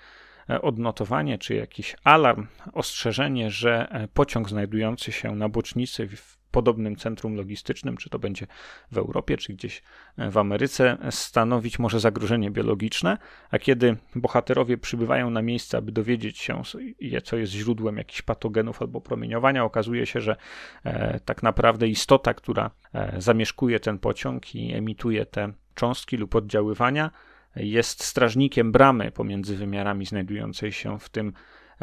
odnotowanie 0.62 1.38
czy 1.38 1.54
jakiś 1.54 1.96
alarm, 2.04 2.46
ostrzeżenie, 2.72 3.50
że 3.50 3.88
pociąg 4.14 4.48
znajdujący 4.48 5.12
się 5.12 5.34
na 5.34 5.48
bocznicy 5.48 6.08
w 6.08 6.38
podobnym 6.56 6.96
centrum 6.96 7.34
logistycznym, 7.34 7.96
czy 7.96 8.10
to 8.10 8.18
będzie 8.18 8.46
w 8.92 8.98
Europie, 8.98 9.36
czy 9.36 9.52
gdzieś 9.52 9.82
w 10.18 10.38
Ameryce, 10.38 10.98
stanowić 11.10 11.78
może 11.78 12.00
zagrożenie 12.00 12.50
biologiczne, 12.50 13.18
a 13.50 13.58
kiedy 13.58 13.96
bohaterowie 14.14 14.78
przybywają 14.78 15.30
na 15.30 15.42
miejsce, 15.42 15.78
aby 15.78 15.92
dowiedzieć 15.92 16.38
się, 16.38 16.62
co 17.24 17.36
jest 17.36 17.52
źródłem 17.52 17.96
jakichś 17.96 18.22
patogenów 18.22 18.82
albo 18.82 19.00
promieniowania, 19.00 19.64
okazuje 19.64 20.06
się, 20.06 20.20
że 20.20 20.36
e, 20.84 21.20
tak 21.20 21.42
naprawdę 21.42 21.88
istota, 21.88 22.34
która 22.34 22.70
e, 22.94 23.20
zamieszkuje 23.20 23.80
ten 23.80 23.98
pociąg 23.98 24.54
i 24.54 24.74
emituje 24.74 25.26
te 25.26 25.52
cząstki 25.74 26.16
lub 26.16 26.34
oddziaływania, 26.34 27.10
jest 27.56 28.04
strażnikiem 28.04 28.72
bramy 28.72 29.10
pomiędzy 29.10 29.56
wymiarami 29.56 30.06
znajdującej 30.06 30.72
się 30.72 30.98
w 30.98 31.08
tym 31.08 31.32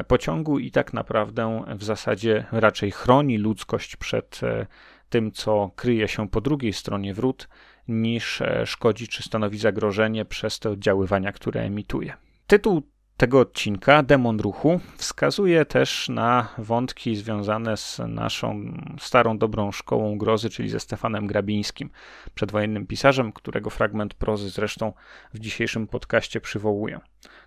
pociągu 0.07 0.59
i 0.59 0.71
tak 0.71 0.93
naprawdę 0.93 1.63
w 1.75 1.83
zasadzie 1.83 2.45
raczej 2.51 2.91
chroni 2.91 3.37
ludzkość 3.37 3.95
przed 3.95 4.39
e, 4.43 4.65
tym, 5.09 5.31
co 5.31 5.71
kryje 5.75 6.07
się 6.07 6.29
po 6.29 6.41
drugiej 6.41 6.73
stronie 6.73 7.13
wrót, 7.13 7.49
niż 7.87 8.41
e, 8.41 8.65
szkodzi 8.65 9.07
czy 9.07 9.23
stanowi 9.23 9.57
zagrożenie 9.57 10.25
przez 10.25 10.59
te 10.59 10.69
oddziaływania, 10.69 11.31
które 11.31 11.61
emituje. 11.61 12.13
Tytuł 12.47 12.81
tego 13.17 13.39
odcinka, 13.39 14.03
Demon 14.03 14.39
Ruchu, 14.39 14.79
wskazuje 14.97 15.65
też 15.65 16.09
na 16.09 16.47
wątki 16.57 17.15
związane 17.15 17.77
z 17.77 18.01
naszą 18.07 18.73
starą, 18.99 19.37
dobrą 19.37 19.71
szkołą 19.71 20.17
grozy, 20.17 20.49
czyli 20.49 20.69
ze 20.69 20.79
Stefanem 20.79 21.27
Grabińskim, 21.27 21.89
przedwojennym 22.35 22.87
pisarzem, 22.87 23.33
którego 23.33 23.69
fragment 23.69 24.13
prozy 24.13 24.49
zresztą 24.49 24.93
w 25.33 25.39
dzisiejszym 25.39 25.87
podcaście 25.87 26.41
przywołuję. 26.41 26.99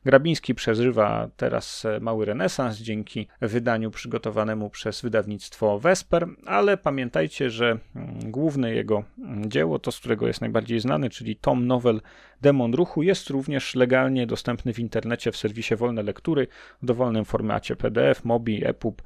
Grabiński 0.05 0.55
przeżywa 0.55 1.29
teraz 1.37 1.87
mały 2.01 2.25
renesans 2.25 2.79
dzięki 2.79 3.29
wydaniu 3.41 3.91
przygotowanemu 3.91 4.71
przez 4.71 5.03
wydawnictwo 5.03 5.79
Vesper, 5.79 6.27
ale 6.47 6.77
pamiętajcie, 6.77 7.51
że 7.51 7.79
mm, 7.97 8.31
główne 8.31 8.75
jego 8.75 9.05
dzieło, 9.47 9.79
to 9.79 9.93
z 9.93 9.99
którego 9.99 10.27
jest 10.27 10.41
najbardziej 10.41 10.81
znany, 10.81 11.11
czyli 11.11 11.37
tom 11.37 11.67
nowel 11.67 12.01
Demon 12.41 12.75
Ruchu, 12.75 13.03
jest 13.03 13.31
również 13.31 13.75
legalnie 13.75 14.27
dostępny 14.27 14.73
w 14.75 14.79
internecie 14.79 15.33
w 15.33 15.37
serwisie 15.37 15.77
Wolne 15.77 16.03
Lektury 16.03 16.47
w 16.83 16.87
dowolnym 16.87 17.25
formacie 17.25 17.77
PDF, 17.77 18.25
MOBI, 18.25 18.67
EPUB, 18.67 19.03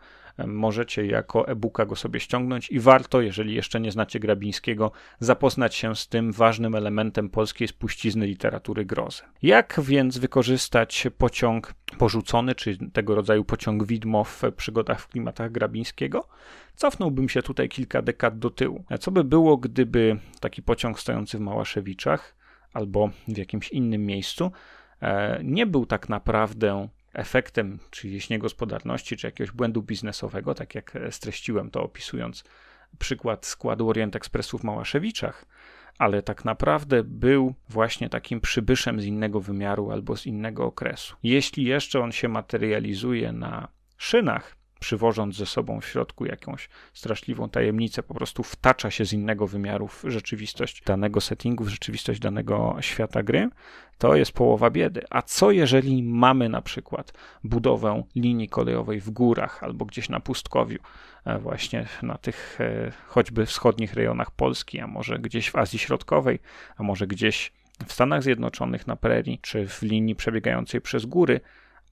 możecie 0.46 1.06
jako 1.06 1.48
e-booka 1.48 1.86
go 1.86 1.96
sobie 1.96 2.20
ściągnąć 2.20 2.70
i 2.70 2.80
warto, 2.80 3.20
jeżeli 3.20 3.54
jeszcze 3.54 3.80
nie 3.80 3.92
znacie 3.92 4.20
Grabińskiego, 4.20 4.92
zapoznać 5.20 5.74
się 5.74 5.96
z 5.96 6.08
tym 6.08 6.32
ważnym 6.32 6.74
elementem 6.74 7.30
polskiej 7.30 7.68
spuścizny 7.68 8.26
literatury 8.26 8.84
grozy. 8.84 9.22
Jak 9.42 9.80
więc 9.82 10.18
wykorzystać 10.18 11.08
pociąg 11.18 11.74
porzucony, 11.98 12.54
czy 12.54 12.90
tego 12.92 13.14
rodzaju 13.14 13.44
pociąg 13.44 13.84
widmo 13.84 14.24
w 14.24 14.42
przygodach 14.56 15.00
w 15.00 15.08
klimatach 15.08 15.52
Grabińskiego? 15.52 16.28
Cofnąłbym 16.74 17.28
się 17.28 17.42
tutaj 17.42 17.68
kilka 17.68 18.02
dekad 18.02 18.38
do 18.38 18.50
tyłu. 18.50 18.84
Co 19.00 19.10
by 19.10 19.24
było, 19.24 19.56
gdyby 19.56 20.16
taki 20.40 20.62
pociąg 20.62 21.00
stojący 21.00 21.38
w 21.38 21.40
Małaszewiczach 21.40 22.36
albo 22.72 23.10
w 23.28 23.36
jakimś 23.36 23.68
innym 23.68 24.06
miejscu 24.06 24.52
e, 25.02 25.40
nie 25.44 25.66
był 25.66 25.86
tak 25.86 26.08
naprawdę 26.08 26.88
efektem 27.14 27.78
czyjejś 27.90 28.30
niegospodarności 28.30 29.16
czy 29.16 29.26
jakiegoś 29.26 29.50
błędu 29.50 29.82
biznesowego, 29.82 30.54
tak 30.54 30.74
jak 30.74 30.98
streściłem 31.10 31.70
to 31.70 31.82
opisując 31.82 32.44
przykład 32.98 33.46
składu 33.46 33.88
Orient 33.88 34.16
Expressu 34.16 34.58
w 34.58 34.64
Małaszewiczach, 34.64 35.46
ale 35.98 36.22
tak 36.22 36.44
naprawdę 36.44 37.04
był 37.04 37.54
właśnie 37.68 38.08
takim 38.08 38.40
przybyszem 38.40 39.00
z 39.00 39.04
innego 39.04 39.40
wymiaru 39.40 39.90
albo 39.90 40.16
z 40.16 40.26
innego 40.26 40.64
okresu. 40.64 41.16
Jeśli 41.22 41.64
jeszcze 41.64 42.00
on 42.00 42.12
się 42.12 42.28
materializuje 42.28 43.32
na 43.32 43.68
szynach, 43.96 44.56
przywożąc 44.80 45.36
ze 45.36 45.46
sobą 45.46 45.80
w 45.80 45.86
środku 45.86 46.26
jakąś 46.26 46.68
straszliwą 46.92 47.48
tajemnicę, 47.48 48.02
po 48.02 48.14
prostu 48.14 48.42
wtacza 48.42 48.90
się 48.90 49.04
z 49.04 49.12
innego 49.12 49.46
wymiaru 49.46 49.88
w 49.88 50.04
rzeczywistość 50.06 50.82
danego 50.86 51.20
settingu, 51.20 51.64
w 51.64 51.68
rzeczywistość 51.68 52.20
danego 52.20 52.76
świata 52.80 53.22
gry, 53.22 53.48
to 53.98 54.16
jest 54.16 54.32
połowa 54.32 54.70
biedy. 54.70 55.04
A 55.10 55.22
co 55.22 55.50
jeżeli 55.50 56.02
mamy 56.02 56.48
na 56.48 56.62
przykład 56.62 57.12
budowę 57.44 58.02
linii 58.16 58.48
kolejowej 58.48 59.00
w 59.00 59.10
górach 59.10 59.64
albo 59.64 59.84
gdzieś 59.84 60.08
na 60.08 60.20
pustkowiu, 60.20 60.78
e, 61.24 61.38
właśnie 61.38 61.86
na 62.02 62.18
tych 62.18 62.60
e, 62.60 62.92
choćby 63.06 63.46
wschodnich 63.46 63.94
rejonach 63.94 64.30
Polski, 64.30 64.80
a 64.80 64.86
może 64.86 65.18
gdzieś 65.18 65.50
w 65.50 65.56
Azji 65.56 65.78
Środkowej, 65.78 66.38
a 66.76 66.82
może 66.82 67.06
gdzieś 67.06 67.52
w 67.86 67.92
Stanach 67.92 68.22
Zjednoczonych 68.22 68.86
na 68.86 68.96
prerii, 68.96 69.38
czy 69.42 69.68
w 69.68 69.82
linii 69.82 70.14
przebiegającej 70.14 70.80
przez 70.80 71.06
góry, 71.06 71.40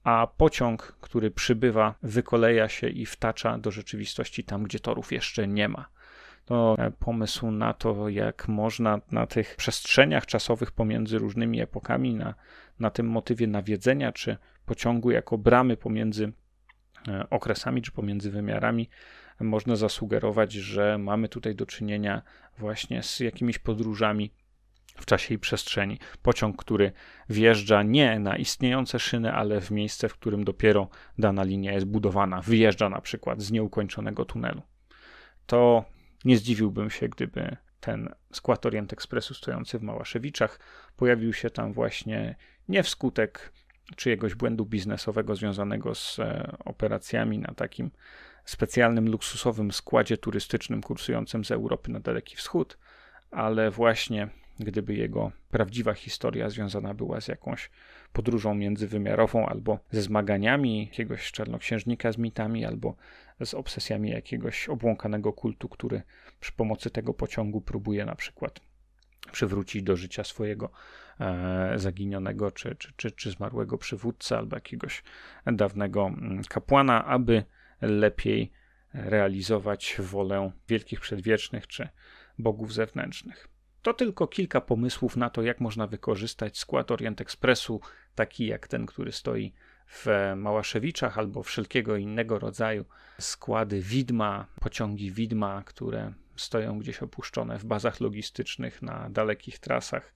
a 0.08 0.26
pociąg, 0.26 0.96
który 1.00 1.30
przybywa, 1.30 1.94
wykoleja 2.02 2.68
się 2.68 2.88
i 2.88 3.06
wtacza 3.06 3.58
do 3.58 3.70
rzeczywistości 3.70 4.44
tam, 4.44 4.62
gdzie 4.62 4.80
torów 4.80 5.12
jeszcze 5.12 5.48
nie 5.48 5.68
ma. 5.68 5.88
To 6.44 6.76
e, 6.78 6.90
pomysł 6.90 7.50
na 7.50 7.74
to, 7.74 8.08
jak 8.08 8.48
można 8.48 9.00
na 9.10 9.26
tych 9.26 9.56
przestrzeniach 9.56 10.26
czasowych 10.26 10.70
pomiędzy 10.70 11.18
różnymi 11.18 11.60
epokami, 11.60 12.14
na, 12.14 12.34
na 12.80 12.90
tym 12.90 13.06
motywie 13.06 13.46
nawiedzenia, 13.46 14.12
czy 14.12 14.36
pociągu 14.66 15.10
jako 15.10 15.38
bramy 15.38 15.76
pomiędzy 15.76 16.32
e, 17.08 17.30
okresami, 17.30 17.82
czy 17.82 17.92
pomiędzy 17.92 18.30
wymiarami, 18.30 18.88
można 19.40 19.76
zasugerować, 19.76 20.52
że 20.52 20.98
mamy 20.98 21.28
tutaj 21.28 21.54
do 21.54 21.66
czynienia 21.66 22.22
właśnie 22.58 23.02
z 23.02 23.20
jakimiś 23.20 23.58
podróżami 23.58 24.30
w 24.98 25.06
czasie 25.06 25.34
i 25.34 25.38
przestrzeni. 25.38 25.98
Pociąg, 26.22 26.56
który 26.56 26.92
wjeżdża 27.28 27.82
nie 27.82 28.18
na 28.18 28.36
istniejące 28.36 28.98
szyny, 28.98 29.32
ale 29.32 29.60
w 29.60 29.70
miejsce, 29.70 30.08
w 30.08 30.12
którym 30.14 30.44
dopiero 30.44 30.88
dana 31.18 31.42
linia 31.42 31.72
jest 31.72 31.86
budowana. 31.86 32.40
Wyjeżdża 32.42 32.88
na 32.88 33.00
przykład 33.00 33.42
z 33.42 33.50
nieukończonego 33.50 34.24
tunelu. 34.24 34.62
To 35.46 35.84
nie 36.24 36.36
zdziwiłbym 36.36 36.90
się, 36.90 37.08
gdyby 37.08 37.56
ten 37.80 38.08
skład 38.32 38.66
Orient 38.66 38.92
Expressu 38.92 39.34
stojący 39.34 39.78
w 39.78 39.82
Małaszewiczach 39.82 40.60
pojawił 40.96 41.32
się 41.32 41.50
tam 41.50 41.72
właśnie 41.72 42.36
nie 42.68 42.82
wskutek 42.82 43.52
czyjegoś 43.96 44.34
błędu 44.34 44.66
biznesowego 44.66 45.36
związanego 45.36 45.94
z 45.94 46.18
e, 46.18 46.56
operacjami 46.64 47.38
na 47.38 47.54
takim 47.54 47.90
specjalnym, 48.44 49.08
luksusowym 49.08 49.72
składzie 49.72 50.16
turystycznym 50.16 50.82
kursującym 50.82 51.44
z 51.44 51.50
Europy 51.50 51.90
na 51.90 52.00
Daleki 52.00 52.36
Wschód, 52.36 52.78
ale 53.30 53.70
właśnie 53.70 54.28
gdyby 54.60 54.94
jego 54.94 55.32
prawdziwa 55.50 55.94
historia 55.94 56.50
związana 56.50 56.94
była 56.94 57.20
z 57.20 57.28
jakąś 57.28 57.70
podróżą 58.12 58.54
międzywymiarową, 58.54 59.46
albo 59.46 59.78
ze 59.90 60.02
zmaganiami 60.02 60.86
jakiegoś 60.86 61.32
czarnoksiężnika 61.32 62.12
z 62.12 62.18
mitami, 62.18 62.64
albo 62.64 62.96
z 63.44 63.54
obsesjami 63.54 64.10
jakiegoś 64.10 64.68
obłąkanego 64.68 65.32
kultu, 65.32 65.68
który 65.68 66.02
przy 66.40 66.52
pomocy 66.52 66.90
tego 66.90 67.14
pociągu 67.14 67.60
próbuje 67.60 68.04
na 68.04 68.14
przykład 68.14 68.60
przywrócić 69.32 69.82
do 69.82 69.96
życia 69.96 70.24
swojego 70.24 70.70
e, 71.20 71.72
zaginionego 71.76 72.50
czy, 72.50 72.76
czy, 72.76 72.92
czy, 72.96 73.10
czy 73.10 73.30
zmarłego 73.30 73.78
przywódcę, 73.78 74.38
albo 74.38 74.56
jakiegoś 74.56 75.02
dawnego 75.46 76.06
mm, 76.06 76.42
kapłana, 76.44 77.04
aby 77.04 77.44
lepiej 77.80 78.52
realizować 78.94 79.96
wolę 79.98 80.52
wielkich 80.68 81.00
przedwiecznych 81.00 81.66
czy 81.66 81.88
bogów 82.38 82.74
zewnętrznych. 82.74 83.48
To 83.82 83.94
tylko 83.94 84.26
kilka 84.26 84.60
pomysłów 84.60 85.16
na 85.16 85.30
to, 85.30 85.42
jak 85.42 85.60
można 85.60 85.86
wykorzystać 85.86 86.58
skład 86.58 86.90
Orient 86.90 87.20
Expressu, 87.20 87.80
taki 88.14 88.46
jak 88.46 88.68
ten, 88.68 88.86
który 88.86 89.12
stoi 89.12 89.52
w 89.88 90.32
Małaszewiczach 90.36 91.18
albo 91.18 91.42
wszelkiego 91.42 91.96
innego 91.96 92.38
rodzaju 92.38 92.84
składy 93.20 93.80
widma, 93.80 94.46
pociągi 94.60 95.10
widma, 95.10 95.62
które 95.66 96.12
stoją 96.36 96.78
gdzieś 96.78 97.02
opuszczone 97.02 97.58
w 97.58 97.64
bazach 97.64 98.00
logistycznych 98.00 98.82
na 98.82 99.10
dalekich 99.10 99.58
trasach. 99.58 100.12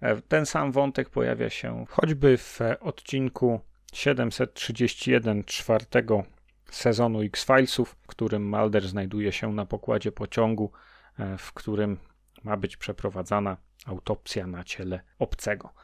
E, 0.00 0.22
ten 0.22 0.46
sam 0.46 0.72
wątek 0.72 1.10
pojawia 1.10 1.50
się 1.50 1.84
choćby 1.88 2.38
w 2.38 2.60
odcinku 2.80 3.60
731 3.92 5.44
czwartego 5.44 6.24
sezonu 6.70 7.22
X-Filesów, 7.22 7.96
w 8.02 8.06
którym 8.06 8.48
Mulder 8.48 8.88
znajduje 8.88 9.32
się 9.32 9.52
na 9.52 9.66
pokładzie 9.66 10.12
pociągu, 10.12 10.72
e, 11.18 11.38
w 11.38 11.52
którym 11.52 11.98
ma 12.44 12.56
być 12.56 12.76
przeprowadzana 12.76 13.56
autopsja 13.86 14.46
na 14.46 14.64
ciele 14.64 15.00
obcego. 15.18 15.74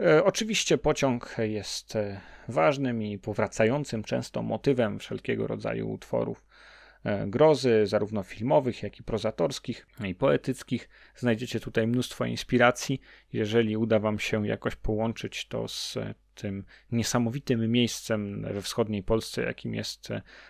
E, 0.00 0.24
oczywiście 0.24 0.78
pociąg 0.78 1.36
jest 1.38 1.96
e, 1.96 2.20
ważnym 2.48 3.02
i 3.02 3.18
powracającym 3.18 4.04
często 4.04 4.42
motywem 4.42 4.98
wszelkiego 4.98 5.46
rodzaju 5.46 5.90
utworów 5.90 6.44
e, 7.04 7.26
grozy, 7.26 7.86
zarówno 7.86 8.22
filmowych, 8.22 8.82
jak 8.82 8.98
i 8.98 9.02
prozatorskich 9.02 9.86
i 10.04 10.14
poetyckich. 10.14 10.88
Znajdziecie 11.16 11.60
tutaj 11.60 11.86
mnóstwo 11.86 12.24
inspiracji. 12.24 13.00
Jeżeli 13.32 13.76
uda 13.76 13.98
Wam 13.98 14.18
się 14.18 14.46
jakoś 14.46 14.76
połączyć 14.76 15.48
to 15.48 15.68
z 15.68 15.98
tym 16.34 16.64
niesamowitym 16.92 17.72
miejscem 17.72 18.42
we 18.42 18.62
wschodniej 18.62 19.02
Polsce, 19.02 19.42
jakim 19.42 19.74
jest 19.74 20.08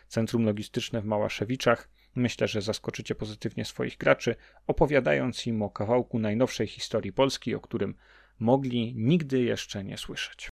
Centrum 0.09 0.45
Logistyczne 0.45 1.01
w 1.01 1.05
Małaszewiczach, 1.05 1.89
Myślę, 2.15 2.49
że 2.49 2.63
zaskoczycie 2.63 3.15
pozytywnie 3.15 3.65
swoich 3.65 3.97
graczy, 3.97 4.37
opowiadając 4.67 5.47
im 5.47 5.63
o 5.63 5.71
kawałku 5.71 6.19
najnowszej 6.19 6.67
historii 6.67 7.13
Polski, 7.13 7.55
o 7.55 7.61
którym 7.61 7.95
mogli 8.39 8.95
nigdy 8.97 9.41
jeszcze 9.43 9.85
nie 9.85 9.99
słyszeć. 9.99 10.49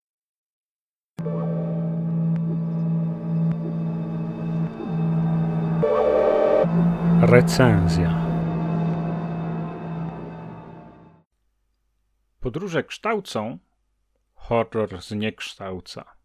Recenzja. 7.20 8.28
Podróże 12.40 12.84
kształcą, 12.84 13.58
horror 14.34 15.02
zniekształca. 15.02 16.18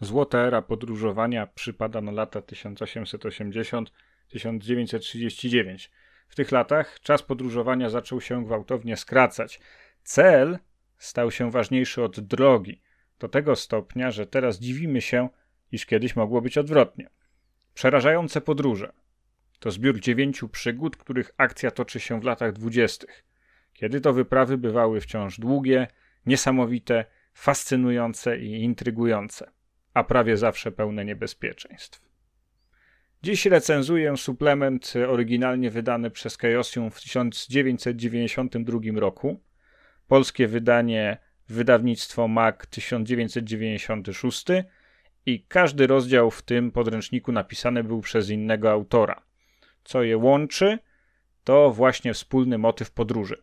Złota 0.00 0.38
era 0.38 0.62
podróżowania 0.62 1.46
przypada 1.46 2.00
na 2.00 2.12
lata 2.12 2.42
1880 2.42 3.92
1880-1939. 4.34 5.88
W 6.28 6.34
tych 6.34 6.52
latach 6.52 7.00
czas 7.00 7.22
podróżowania 7.22 7.90
zaczął 7.90 8.20
się 8.20 8.44
gwałtownie 8.44 8.96
skracać. 8.96 9.60
Cel 10.02 10.58
stał 10.98 11.30
się 11.30 11.50
ważniejszy 11.50 12.02
od 12.02 12.20
drogi, 12.20 12.80
do 13.18 13.28
tego 13.28 13.56
stopnia, 13.56 14.10
że 14.10 14.26
teraz 14.26 14.58
dziwimy 14.58 15.00
się, 15.00 15.28
iż 15.72 15.86
kiedyś 15.86 16.16
mogło 16.16 16.40
być 16.40 16.58
odwrotnie. 16.58 17.10
Przerażające 17.74 18.40
podróże 18.40 18.92
to 19.58 19.70
zbiór 19.70 20.00
dziewięciu 20.00 20.48
przygód, 20.48 20.96
których 20.96 21.30
akcja 21.36 21.70
toczy 21.70 22.00
się 22.00 22.20
w 22.20 22.24
latach 22.24 22.52
dwudziestych, 22.52 23.24
kiedy 23.72 24.00
to 24.00 24.12
wyprawy 24.12 24.58
bywały 24.58 25.00
wciąż 25.00 25.40
długie, 25.40 25.86
niesamowite, 26.26 27.04
fascynujące 27.34 28.38
i 28.38 28.62
intrygujące, 28.62 29.50
a 29.94 30.04
prawie 30.04 30.36
zawsze 30.36 30.72
pełne 30.72 31.04
niebezpieczeństw. 31.04 32.03
Dziś 33.24 33.46
recenzuję 33.46 34.16
suplement 34.16 34.94
oryginalnie 35.08 35.70
wydany 35.70 36.10
przez 36.10 36.38
Chaosium 36.38 36.90
w 36.90 37.00
1992 37.00 38.78
roku, 38.96 39.40
polskie 40.08 40.48
wydanie 40.48 41.18
wydawnictwo 41.48 42.28
MAC 42.28 42.56
1996 42.70 44.46
i 45.26 45.44
każdy 45.48 45.86
rozdział 45.86 46.30
w 46.30 46.42
tym 46.42 46.70
podręczniku 46.70 47.32
napisany 47.32 47.84
był 47.84 48.00
przez 48.00 48.30
innego 48.30 48.70
autora. 48.70 49.22
Co 49.84 50.02
je 50.02 50.16
łączy, 50.16 50.78
to 51.44 51.70
właśnie 51.70 52.14
wspólny 52.14 52.58
motyw 52.58 52.90
podróży. 52.90 53.42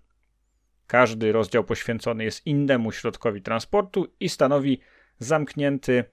Każdy 0.87 1.31
rozdział 1.31 1.63
poświęcony 1.63 2.23
jest 2.23 2.47
innemu 2.47 2.91
środkowi 2.91 3.41
transportu 3.41 4.07
i 4.19 4.29
stanowi 4.29 4.79
zamknięty, 5.19 6.03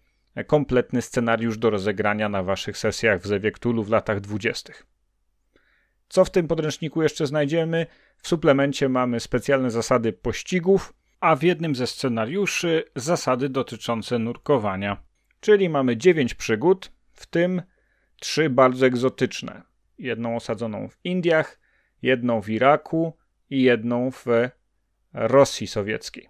kompletny 0.46 1.03
scenariusz 1.03 1.59
do 1.59 1.70
rozegrania 1.70 2.29
na 2.29 2.42
waszych 2.42 2.79
sesjach 2.79 3.20
w 3.20 3.27
Zewie 3.27 3.53
Cthulhu 3.53 3.85
w 3.85 3.90
latach 3.90 4.20
dwudziestych. 4.20 4.87
Co 6.09 6.24
w 6.24 6.31
tym 6.31 6.48
podręczniku 6.48 7.03
jeszcze 7.03 7.27
znajdziemy? 7.27 7.87
W 8.16 8.29
suplemencie 8.29 8.88
mamy 8.88 9.20
specjalne 9.20 9.70
zasady 9.70 10.12
pościgów, 10.12 10.94
a 11.20 11.37
w 11.37 11.42
jednym 11.42 11.74
ze 11.74 11.87
scenariuszy 11.87 12.85
zasady 12.96 13.48
dotyczące 13.48 14.18
nurkowania. 14.18 15.03
Czyli 15.40 15.68
mamy 15.68 15.96
9 15.96 16.35
przygód, 16.35 16.92
w 17.12 17.27
tym 17.27 17.62
trzy 18.20 18.51
bardzo 18.51 18.87
egzotyczne. 18.87 19.62
Jedną 19.98 20.37
osadzoną 20.37 20.88
w 20.88 20.98
Indiach, 21.05 21.61
jedną 22.03 22.42
w 22.42 22.48
Iraku 22.48 23.16
i 23.51 23.62
jedną 23.62 24.11
w 24.11 24.27
Rosji 25.12 25.66
Sowieckiej. 25.66 26.29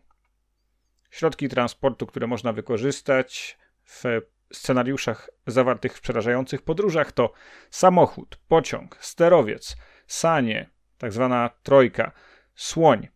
Środki 1.10 1.48
transportu, 1.48 2.06
które 2.06 2.26
można 2.26 2.52
wykorzystać 2.52 3.58
w 3.88 4.04
scenariuszach 4.52 5.30
zawartych 5.46 5.96
w 5.96 6.00
przerażających 6.00 6.62
podróżach 6.62 7.12
to 7.12 7.32
samochód, 7.70 8.38
pociąg, 8.48 8.96
sterowiec, 9.00 9.76
sanie, 10.06 10.70
tak 10.98 11.12
zwana 11.12 11.50
trojka, 11.62 12.12
słoń. 12.54 13.08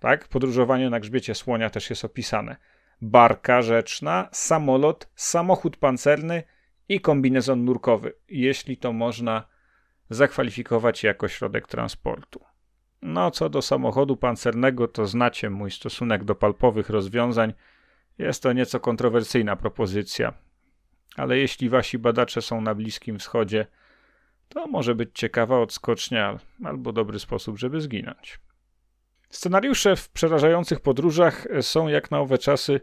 Tak, 0.00 0.28
podróżowanie 0.28 0.90
na 0.90 1.00
grzbiecie 1.00 1.34
słonia 1.34 1.70
też 1.70 1.90
jest 1.90 2.04
opisane. 2.04 2.56
Barka 3.00 3.62
rzeczna, 3.62 4.28
samolot, 4.32 5.08
samochód 5.14 5.76
pancerny 5.76 6.42
i 6.88 7.00
kombinezon 7.00 7.64
nurkowy, 7.64 8.14
jeśli 8.28 8.76
to 8.76 8.92
można 8.92 9.48
zakwalifikować 10.10 11.04
jako 11.04 11.28
środek 11.28 11.68
transportu. 11.68 12.44
No, 13.02 13.30
co 13.30 13.48
do 13.48 13.62
samochodu 13.62 14.16
pancernego, 14.16 14.88
to 14.88 15.06
znacie 15.06 15.50
mój 15.50 15.70
stosunek 15.70 16.24
do 16.24 16.34
palpowych 16.34 16.90
rozwiązań. 16.90 17.52
Jest 18.18 18.42
to 18.42 18.52
nieco 18.52 18.80
kontrowersyjna 18.80 19.56
propozycja, 19.56 20.32
ale 21.16 21.38
jeśli 21.38 21.68
wasi 21.68 21.98
badacze 21.98 22.42
są 22.42 22.60
na 22.60 22.74
Bliskim 22.74 23.18
Wschodzie, 23.18 23.66
to 24.48 24.66
może 24.66 24.94
być 24.94 25.10
ciekawa 25.14 25.58
odskocznia 25.58 26.38
albo 26.64 26.92
dobry 26.92 27.18
sposób, 27.18 27.58
żeby 27.58 27.80
zginąć. 27.80 28.40
Scenariusze 29.30 29.96
w 29.96 30.10
przerażających 30.10 30.80
podróżach 30.80 31.46
są 31.60 31.88
jak 31.88 32.10
na 32.10 32.20
owe 32.20 32.38
czasy 32.38 32.80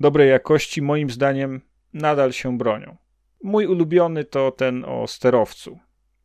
dobrej 0.00 0.30
jakości, 0.30 0.82
moim 0.82 1.10
zdaniem 1.10 1.60
nadal 1.92 2.32
się 2.32 2.58
bronią. 2.58 2.96
Mój 3.42 3.66
ulubiony 3.66 4.24
to 4.24 4.50
ten 4.50 4.84
o 4.84 5.06
sterowcu. 5.06 5.78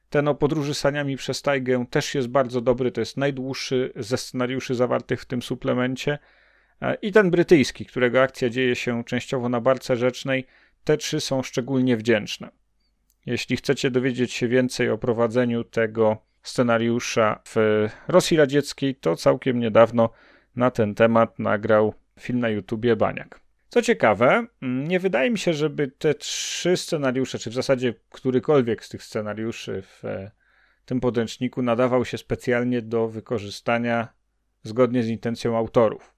Ten 0.09 0.27
o 0.27 0.35
podróży 0.35 0.73
saniami 0.73 1.17
przez 1.17 1.41
tajgę 1.41 1.85
też 1.89 2.15
jest 2.15 2.27
bardzo 2.27 2.61
dobry, 2.61 2.91
to 2.91 3.01
jest 3.01 3.17
najdłuższy 3.17 3.93
ze 3.95 4.17
scenariuszy 4.17 4.75
zawartych 4.75 5.21
w 5.21 5.25
tym 5.25 5.41
suplemencie. 5.41 6.19
E, 6.81 6.95
I 7.01 7.11
ten 7.11 7.31
brytyjski, 7.31 7.85
którego 7.85 8.21
akcja 8.21 8.49
dzieje 8.49 8.75
się 8.75 9.03
częściowo 9.03 9.49
na 9.49 9.61
barce 9.61 9.95
rzecznej, 9.95 10.45
te 10.83 10.97
trzy 10.97 11.21
są 11.21 11.43
szczególnie 11.43 11.97
wdzięczne. 11.97 12.49
Jeśli 13.25 13.57
chcecie 13.57 13.91
dowiedzieć 13.91 14.33
się 14.33 14.47
więcej 14.47 14.89
o 14.89 14.97
prowadzeniu 14.97 15.63
tego 15.63 16.17
scenariusza 16.43 17.41
w 17.47 17.87
Rosji 18.07 18.37
Radzieckiej, 18.37 18.95
to 18.95 19.15
całkiem 19.15 19.59
niedawno 19.59 20.09
na 20.55 20.71
ten 20.71 20.95
temat 20.95 21.39
nagrał 21.39 21.93
film 22.19 22.39
na 22.39 22.49
YouTubie 22.49 22.95
Baniak. 22.95 23.39
Co 23.69 23.81
ciekawe, 23.81 24.47
nie 24.61 24.99
wydaje 24.99 25.31
mi 25.31 25.37
się, 25.37 25.53
żeby 25.53 25.87
te 25.87 26.13
trzy 26.13 26.77
scenariusze, 26.77 27.39
czy 27.39 27.49
w 27.49 27.53
zasadzie 27.53 27.93
którykolwiek 28.09 28.85
z 28.85 28.89
tych 28.89 29.03
scenariuszy 29.03 29.81
w 29.81 30.03
tym 30.85 30.99
podręczniku 30.99 31.61
nadawał 31.61 32.05
się 32.05 32.17
specjalnie 32.17 32.81
do 32.81 33.07
wykorzystania 33.07 34.07
zgodnie 34.63 35.03
z 35.03 35.07
intencją 35.07 35.57
autorów, 35.57 36.13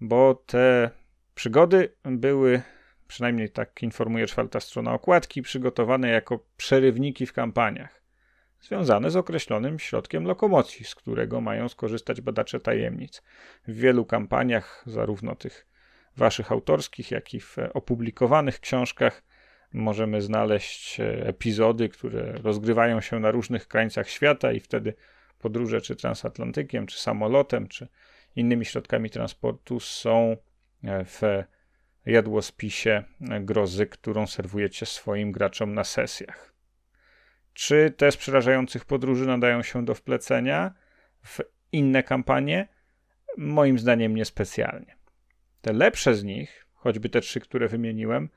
bo 0.00 0.34
te 0.46 0.90
przygody 1.34 1.92
były, 2.04 2.62
przynajmniej 3.06 3.50
tak 3.50 3.82
informuje 3.82 4.26
czwarta 4.26 4.60
strona 4.60 4.92
okładki, 4.92 5.42
przygotowane 5.42 6.08
jako 6.08 6.46
przerywniki 6.56 7.26
w 7.26 7.32
kampaniach, 7.32 8.02
związane 8.60 9.10
z 9.10 9.16
określonym 9.16 9.78
środkiem 9.78 10.24
lokomocji, 10.24 10.84
z 10.84 10.94
którego 10.94 11.40
mają 11.40 11.68
skorzystać 11.68 12.20
badacze 12.20 12.60
tajemnic. 12.60 13.22
W 13.68 13.74
wielu 13.74 14.04
kampaniach, 14.04 14.84
zarówno 14.86 15.34
tych 15.34 15.66
waszych 16.16 16.52
autorskich, 16.52 17.10
jak 17.10 17.34
i 17.34 17.40
w 17.40 17.56
opublikowanych 17.74 18.60
książkach 18.60 19.22
możemy 19.72 20.22
znaleźć 20.22 21.00
e, 21.00 21.26
epizody, 21.26 21.88
które 21.88 22.32
rozgrywają 22.32 23.00
się 23.00 23.20
na 23.20 23.30
różnych 23.30 23.68
krańcach 23.68 24.08
świata 24.08 24.52
i 24.52 24.60
wtedy 24.60 24.94
podróże 25.38 25.80
czy 25.80 25.96
transatlantykiem, 25.96 26.86
czy 26.86 26.98
samolotem, 26.98 27.68
czy 27.68 27.88
innymi 28.36 28.64
środkami 28.64 29.10
transportu 29.10 29.80
są 29.80 30.36
e, 30.84 31.04
w 31.04 31.20
jadłospisie 32.06 33.04
grozy, 33.40 33.86
którą 33.86 34.26
serwujecie 34.26 34.86
swoim 34.86 35.32
graczom 35.32 35.74
na 35.74 35.84
sesjach. 35.84 36.54
Czy 37.52 37.94
te 37.96 38.12
z 38.12 38.16
przerażających 38.16 38.84
podróży 38.84 39.26
nadają 39.26 39.62
się 39.62 39.84
do 39.84 39.94
wplecenia 39.94 40.74
w 41.22 41.40
inne 41.72 42.02
kampanie? 42.02 42.68
Moim 43.36 43.78
zdaniem 43.78 44.14
niespecjalnie. 44.14 44.96
Te 45.60 45.72
lepsze 45.72 46.14
z 46.14 46.24
nich, 46.24 46.66
choćby 46.74 47.08
te 47.08 47.20
trzy, 47.20 47.40
które 47.40 47.68
wymieniłem, 47.68 48.28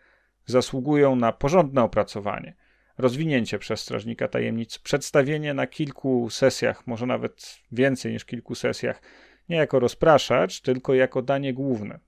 zasługują 0.45 1.15
na 1.15 1.31
porządne 1.31 1.83
opracowanie, 1.83 2.55
rozwinięcie 2.97 3.59
przez 3.59 3.81
strażnika 3.81 4.27
tajemnic, 4.27 4.79
przedstawienie 4.79 5.53
na 5.53 5.67
kilku 5.67 6.29
sesjach, 6.29 6.87
może 6.87 7.05
nawet 7.05 7.59
więcej 7.71 8.13
niż 8.13 8.25
kilku 8.25 8.55
sesjach, 8.55 9.01
nie 9.49 9.55
jako 9.57 9.79
rozpraszacz, 9.79 10.61
tylko 10.61 10.93
jako 10.93 11.21
danie 11.21 11.53
główne. 11.53 11.99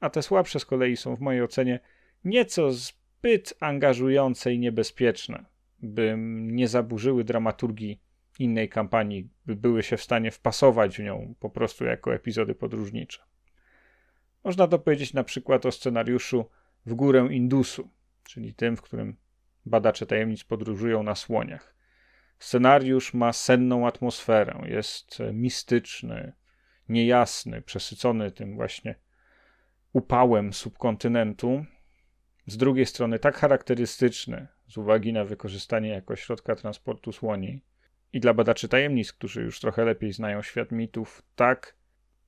A 0.00 0.10
te 0.10 0.22
słabsze 0.22 0.60
z 0.60 0.64
kolei 0.64 0.96
są 0.96 1.16
w 1.16 1.20
mojej 1.20 1.42
ocenie 1.42 1.80
nieco 2.24 2.72
zbyt 2.72 3.54
angażujące 3.60 4.52
i 4.52 4.58
niebezpieczne, 4.58 5.44
by 5.78 6.14
nie 6.38 6.68
zaburzyły 6.68 7.24
dramaturgii 7.24 8.00
innej 8.38 8.68
kampanii, 8.68 9.28
by 9.46 9.56
były 9.56 9.82
się 9.82 9.96
w 9.96 10.02
stanie 10.02 10.30
wpasować 10.30 10.96
w 10.96 11.02
nią 11.02 11.34
po 11.40 11.50
prostu 11.50 11.84
jako 11.84 12.14
epizody 12.14 12.54
podróżnicze. 12.54 13.22
Można 14.44 14.68
to 14.68 14.78
powiedzieć 14.78 15.12
na 15.12 15.24
przykład 15.24 15.66
o 15.66 15.72
scenariuszu 15.72 16.50
W 16.86 16.94
górę 16.94 17.28
Indusu, 17.30 17.90
czyli 18.22 18.54
tym, 18.54 18.76
w 18.76 18.82
którym 18.82 19.16
badacze 19.66 20.06
tajemnic 20.06 20.44
podróżują 20.44 21.02
na 21.02 21.14
słoniach. 21.14 21.74
Scenariusz 22.38 23.14
ma 23.14 23.32
senną 23.32 23.86
atmosferę, 23.86 24.62
jest 24.66 25.18
mistyczny, 25.32 26.32
niejasny, 26.88 27.62
przesycony 27.62 28.30
tym 28.30 28.56
właśnie 28.56 28.94
upałem 29.92 30.52
subkontynentu. 30.52 31.64
Z 32.46 32.56
drugiej 32.56 32.86
strony 32.86 33.18
tak 33.18 33.36
charakterystyczny 33.36 34.46
z 34.68 34.76
uwagi 34.76 35.12
na 35.12 35.24
wykorzystanie 35.24 35.88
jako 35.88 36.16
środka 36.16 36.54
transportu 36.54 37.12
słoni. 37.12 37.62
I 38.12 38.20
dla 38.20 38.34
badaczy 38.34 38.68
tajemnic, 38.68 39.12
którzy 39.12 39.42
już 39.42 39.60
trochę 39.60 39.84
lepiej 39.84 40.12
znają 40.12 40.42
świat 40.42 40.72
mitów, 40.72 41.22
tak 41.36 41.76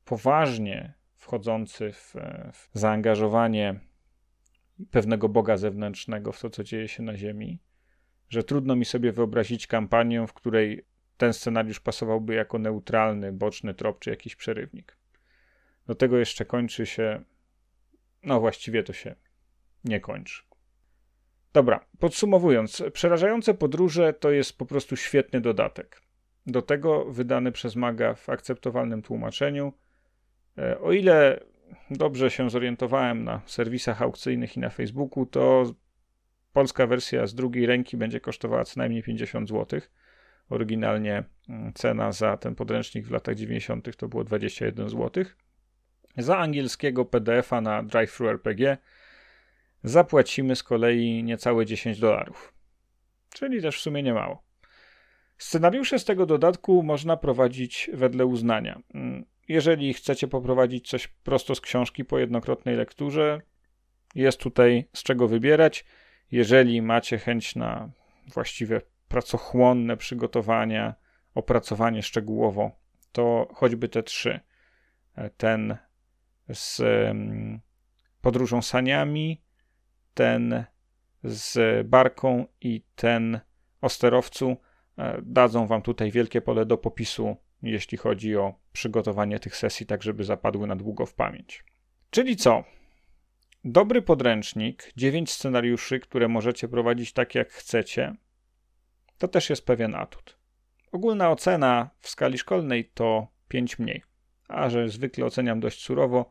poważnie 0.05 0.95
wchodzący 1.17 1.93
w, 1.93 2.15
w 2.53 2.69
zaangażowanie 2.73 3.81
pewnego 4.91 5.29
Boga 5.29 5.57
zewnętrznego 5.57 6.33
w 6.33 6.41
to, 6.41 6.51
co 6.51 6.65
dzieje 6.65 6.89
się 6.89 7.03
na 7.03 7.17
Ziemi, 7.17 7.61
że 8.29 8.45
trudno 8.45 8.77
mi 8.77 8.85
sobie 8.85 9.13
wyobrazić 9.13 9.67
kampanię, 9.67 10.27
w 10.27 10.33
której 10.33 10.85
ten 11.21 11.33
scenariusz 11.33 11.81
pasowałby 11.81 12.35
jako 12.35 12.59
neutralny, 12.59 13.33
boczny 13.33 13.75
trop 13.75 13.99
czy 13.99 14.11
jakiś 14.11 14.37
przerywnik. 14.37 14.97
Do 15.87 15.95
tego 15.95 16.19
jeszcze 16.19 16.45
kończy 16.45 16.87
się. 16.87 17.23
No 18.23 18.41
właściwie 18.41 18.83
to 18.83 18.93
się 18.93 19.15
nie 19.85 20.01
kończy. 20.01 20.43
Dobra, 21.53 21.87
podsumowując, 21.99 22.83
przerażające 22.93 23.55
podróże 23.55 24.13
to 24.13 24.31
jest 24.31 24.59
po 24.59 24.67
prostu 24.67 24.97
świetny 24.97 25.41
dodatek. 25.41 26.03
Do 26.47 26.63
tego 26.63 27.05
wydany 27.05 27.53
przez 27.53 27.77
Maga 27.77 28.15
w 28.15 28.29
akceptowalnym 28.29 29.03
tłumaczeniu. 29.03 29.73
E, 30.59 30.81
o 30.81 30.93
ile 30.93 31.41
dobrze 31.91 32.31
się 32.31 32.51
zorientowałem 32.51 33.25
na 33.25 33.41
serwisach 33.47 34.03
aukcyjnych 34.03 34.57
i 34.57 34.61
na 34.61 34.71
Facebooku, 34.71 35.27
to 35.27 35.75
polska 36.53 36.87
wersja 36.87 37.27
z 37.27 37.35
drugiej 37.35 37.67
ręki 37.67 37.97
będzie 37.97 38.21
kosztowała 38.21 38.65
co 38.65 38.81
najmniej 38.81 39.03
50 39.03 39.49
zł. 39.49 39.81
Oryginalnie 40.51 41.25
mm, 41.49 41.73
cena 41.73 42.13
za 42.13 42.37
ten 42.37 42.55
podręcznik 42.55 43.07
w 43.07 43.11
latach 43.11 43.35
90. 43.35 43.97
to 43.97 44.09
było 44.09 44.25
21 44.25 44.89
zł. 44.89 45.25
Za 46.17 46.39
angielskiego 46.39 47.05
PDF-a 47.05 47.61
na 47.61 47.83
Drive-Thru 47.83 48.29
RPG 48.29 48.79
zapłacimy 49.85 50.57
z 50.57 50.63
kolei 50.63 51.25
niecałe 51.25 51.67
10 51.67 52.01
dolarów. 52.01 52.53
Czyli 53.35 53.63
też 53.63 53.79
w 53.79 53.81
sumie 53.81 54.03
nie 54.03 54.15
mało. 54.15 54.43
Scenariusze 55.39 55.99
z 55.99 56.05
tego 56.05 56.27
dodatku 56.27 56.83
można 56.83 57.17
prowadzić 57.17 57.91
wedle 57.93 58.27
uznania. 58.27 58.81
Mm, 58.95 59.25
jeżeli 59.49 59.95
chcecie 59.95 60.29
poprowadzić 60.29 60.89
coś 60.89 61.07
prosto 61.09 61.55
z 61.55 61.61
książki 61.61 62.05
po 62.05 62.19
jednokrotnej 62.19 62.77
lekturze, 62.77 63.41
jest 64.15 64.39
tutaj 64.39 64.85
z 64.93 65.03
czego 65.03 65.29
wybierać. 65.29 65.85
Jeżeli 66.33 66.83
macie 66.83 67.19
chęć 67.19 67.57
na 67.57 67.91
właściwie 68.35 68.81
pracochłonne 69.11 69.97
przygotowania, 69.97 70.95
opracowanie 71.35 72.03
szczegółowo, 72.03 72.71
to 73.13 73.49
choćby 73.55 73.89
te 73.89 74.03
trzy. 74.03 74.41
E, 75.15 75.31
ten 75.31 75.77
z 76.49 76.83
podróżą 78.21 78.63
saniami, 78.63 79.43
ten 80.15 80.65
z 81.25 81.87
barką 81.89 82.47
i 82.61 82.83
ten 82.95 83.41
o 83.81 83.89
sterowcu 83.89 84.57
e, 84.99 85.21
dadzą 85.23 85.67
wam 85.67 85.83
tutaj 85.83 86.11
wielkie 86.11 86.41
pole 86.41 86.67
do 86.67 86.79
popisu, 86.79 87.37
jeśli 87.63 87.99
chodzi 87.99 88.37
o 88.37 88.55
przygotowanie 88.73 89.39
tych 89.39 89.57
sesji, 89.57 89.87
tak 89.87 90.03
żeby 90.03 90.25
zapadły 90.25 90.67
na 90.67 90.77
długo 90.77 91.07
w 91.07 91.15
pamięć. 91.15 91.65
Czyli 92.11 92.37
co? 92.37 92.65
Dobry 93.65 94.03
podręcznik, 94.03 94.93
9 94.97 95.33
scenariuszy, 95.33 96.01
które 96.01 96.29
możecie 96.29 96.69
prowadzić 96.69 97.13
tak 97.13 97.35
jak 97.35 97.49
chcecie, 97.53 98.15
to 99.21 99.29
też 99.29 99.51
jest 99.51 99.67
pewien 99.67 99.95
atut. 99.95 100.37
Ogólna 100.93 101.31
ocena 101.31 101.91
w 102.01 102.09
skali 102.09 102.39
szkolnej 102.39 102.85
to 102.95 103.27
5 103.49 103.79
mniej, 103.79 104.03
a 104.49 104.71
że 104.71 104.89
zwykle 104.89 105.25
oceniam 105.25 105.61
dość 105.61 105.85
surowo, 105.85 106.31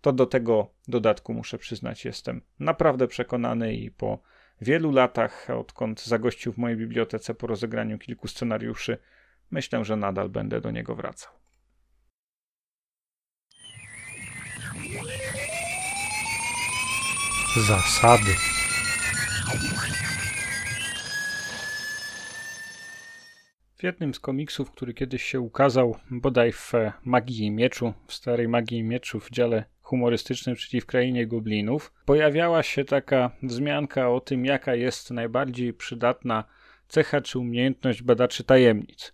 to 0.00 0.12
do 0.12 0.26
tego 0.26 0.74
dodatku 0.88 1.34
muszę 1.34 1.58
przyznać, 1.58 2.04
jestem 2.04 2.42
naprawdę 2.58 3.08
przekonany 3.08 3.74
i 3.74 3.90
po 3.90 4.22
wielu 4.60 4.92
latach, 4.92 5.50
odkąd 5.50 6.02
zagościł 6.02 6.52
w 6.52 6.58
mojej 6.58 6.76
bibliotece 6.76 7.34
po 7.34 7.46
rozegraniu 7.46 7.98
kilku 7.98 8.28
scenariuszy, 8.28 8.98
myślę, 9.50 9.84
że 9.84 9.96
nadal 9.96 10.28
będę 10.28 10.60
do 10.60 10.70
niego 10.70 10.94
wracał. 10.94 11.32
Zasady. 17.56 18.34
W 23.80 23.82
jednym 23.82 24.14
z 24.14 24.20
komiksów, 24.20 24.70
który 24.70 24.94
kiedyś 24.94 25.22
się 25.22 25.40
ukazał, 25.40 25.96
bodaj 26.10 26.52
w 26.52 26.72
Magii 27.04 27.46
i 27.46 27.50
Mieczu, 27.50 27.92
w 28.06 28.12
starej 28.12 28.48
Magii 28.48 28.78
i 28.78 28.82
Mieczu 28.82 29.20
w 29.20 29.30
dziale 29.30 29.64
humorystycznym, 29.82 30.56
czyli 30.56 30.80
w 30.80 30.86
Krainie 30.86 31.26
Goblinów, 31.26 31.92
pojawiała 32.04 32.62
się 32.62 32.84
taka 32.84 33.30
wzmianka 33.42 34.10
o 34.10 34.20
tym, 34.20 34.44
jaka 34.44 34.74
jest 34.74 35.10
najbardziej 35.10 35.74
przydatna 35.74 36.44
cecha 36.88 37.20
czy 37.20 37.38
umiejętność 37.38 38.02
badaczy 38.02 38.44
tajemnic. 38.44 39.12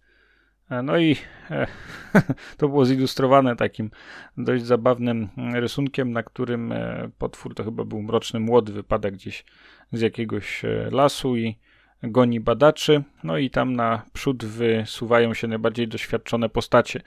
No 0.82 0.98
i 0.98 1.16
e, 1.50 1.66
to 2.58 2.68
było 2.68 2.84
zilustrowane 2.84 3.56
takim 3.56 3.90
dość 4.36 4.64
zabawnym 4.64 5.28
rysunkiem, 5.54 6.12
na 6.12 6.22
którym 6.22 6.72
e, 6.72 7.10
potwór 7.18 7.54
to 7.54 7.64
chyba 7.64 7.84
był 7.84 8.02
mroczny 8.02 8.40
młody, 8.40 8.72
wypada 8.72 9.10
gdzieś 9.10 9.44
z 9.92 10.00
jakiegoś 10.00 10.64
e, 10.64 10.88
lasu 10.90 11.36
i 11.36 11.58
goni 12.02 12.40
badaczy. 12.40 13.02
No 13.24 13.38
i 13.38 13.50
tam 13.50 13.76
na 13.76 14.02
przód 14.12 14.44
wysuwają 14.44 15.34
się 15.34 15.48
najbardziej 15.48 15.88
doświadczone 15.88 16.48
postacie. 16.48 17.00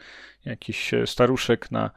Jakiś 0.45 0.93
e, 0.93 1.07
staruszek 1.07 1.71
na 1.71 1.91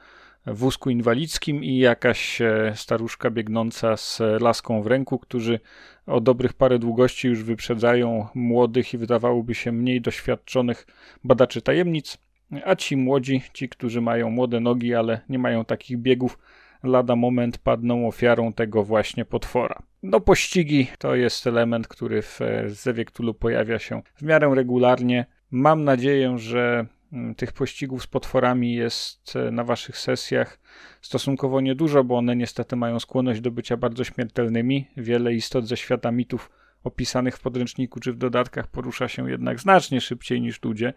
wózku 0.46 0.90
inwalidzkim 0.90 1.64
i 1.64 1.78
jakaś 1.78 2.40
e, 2.40 2.72
staruszka 2.76 3.30
biegnąca 3.30 3.96
z 3.96 4.20
laską 4.40 4.82
w 4.82 4.86
ręku, 4.86 5.18
którzy 5.18 5.60
o 6.06 6.20
dobrych 6.20 6.52
parę 6.52 6.78
długości 6.78 7.28
już 7.28 7.42
wyprzedzają 7.42 8.26
młodych 8.34 8.94
i 8.94 8.98
wydawałoby 8.98 9.54
się 9.54 9.72
mniej 9.72 10.00
doświadczonych 10.00 10.86
badaczy 11.24 11.62
tajemnic, 11.62 12.18
a 12.64 12.76
ci 12.76 12.96
młodzi, 12.96 13.42
ci, 13.52 13.68
którzy 13.68 14.00
mają 14.00 14.30
młode 14.30 14.60
nogi, 14.60 14.94
ale 14.94 15.20
nie 15.28 15.38
mają 15.38 15.64
takich 15.64 15.98
biegów, 15.98 16.38
lada 16.82 17.16
moment 17.16 17.58
padną 17.58 18.08
ofiarą 18.08 18.52
tego 18.52 18.84
właśnie 18.84 19.24
potwora. 19.24 19.82
No 20.02 20.20
pościgi 20.20 20.86
to 20.98 21.14
jest 21.14 21.46
element, 21.46 21.88
który 21.88 22.22
w 22.22 22.40
e, 22.42 22.68
Zewie 22.68 23.04
Cthulhu 23.04 23.34
pojawia 23.34 23.78
się 23.78 24.02
w 24.16 24.22
miarę 24.22 24.52
regularnie. 24.54 25.26
Mam 25.50 25.84
nadzieję, 25.84 26.38
że 26.38 26.86
Mm, 27.12 27.34
tych 27.34 27.52
pościgów 27.52 28.02
z 28.02 28.06
potworami 28.06 28.74
jest 28.74 29.36
e, 29.36 29.50
na 29.50 29.64
waszych 29.64 29.98
sesjach 29.98 30.58
stosunkowo 31.00 31.60
niedużo, 31.60 32.04
bo 32.04 32.16
one 32.16 32.36
niestety 32.36 32.76
mają 32.76 33.00
skłonność 33.00 33.40
do 33.40 33.50
bycia 33.50 33.76
bardzo 33.76 34.04
śmiertelnymi. 34.04 34.86
Wiele 34.96 35.34
istot 35.34 35.66
ze 35.66 35.76
świata 35.76 36.12
mitów 36.12 36.50
opisanych 36.84 37.36
w 37.36 37.40
podręczniku 37.40 38.00
czy 38.00 38.12
w 38.12 38.16
dodatkach 38.16 38.66
porusza 38.66 39.08
się 39.08 39.30
jednak 39.30 39.60
znacznie 39.60 40.00
szybciej 40.00 40.40
niż 40.40 40.62
ludzie, 40.62 40.92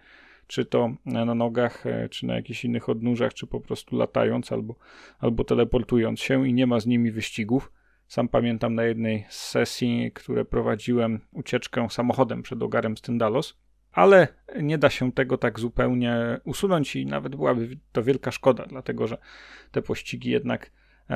czy 0.47 0.65
to 0.65 0.95
na 1.05 1.35
nogach, 1.35 1.85
e, 1.85 2.09
czy 2.09 2.25
na 2.25 2.35
jakichś 2.35 2.65
innych 2.65 2.89
odnóżach, 2.89 3.33
czy 3.33 3.47
po 3.47 3.61
prostu 3.61 3.95
latając 3.95 4.51
albo, 4.51 4.75
albo 5.19 5.43
teleportując 5.43 6.19
się 6.19 6.47
i 6.47 6.53
nie 6.53 6.67
ma 6.67 6.79
z 6.79 6.85
nimi 6.85 7.11
wyścigów. 7.11 7.71
Sam 8.07 8.27
pamiętam 8.27 8.75
na 8.75 8.83
jednej 8.83 9.25
z 9.29 9.49
sesji, 9.49 10.11
które 10.13 10.45
prowadziłem 10.45 11.19
ucieczkę 11.31 11.89
samochodem 11.89 12.41
przed 12.41 12.63
ogarem 12.63 12.97
Styndalos 12.97 13.65
ale 13.95 14.27
nie 14.61 14.77
da 14.77 14.89
się 14.89 15.11
tego 15.11 15.37
tak 15.37 15.59
zupełnie 15.59 16.39
usunąć 16.43 16.95
i 16.95 17.05
nawet 17.05 17.35
byłaby 17.35 17.77
to 17.91 18.03
wielka 18.03 18.31
szkoda, 18.31 18.65
dlatego 18.67 19.07
że 19.07 19.17
te 19.71 19.81
pościgi 19.81 20.29
jednak 20.29 20.71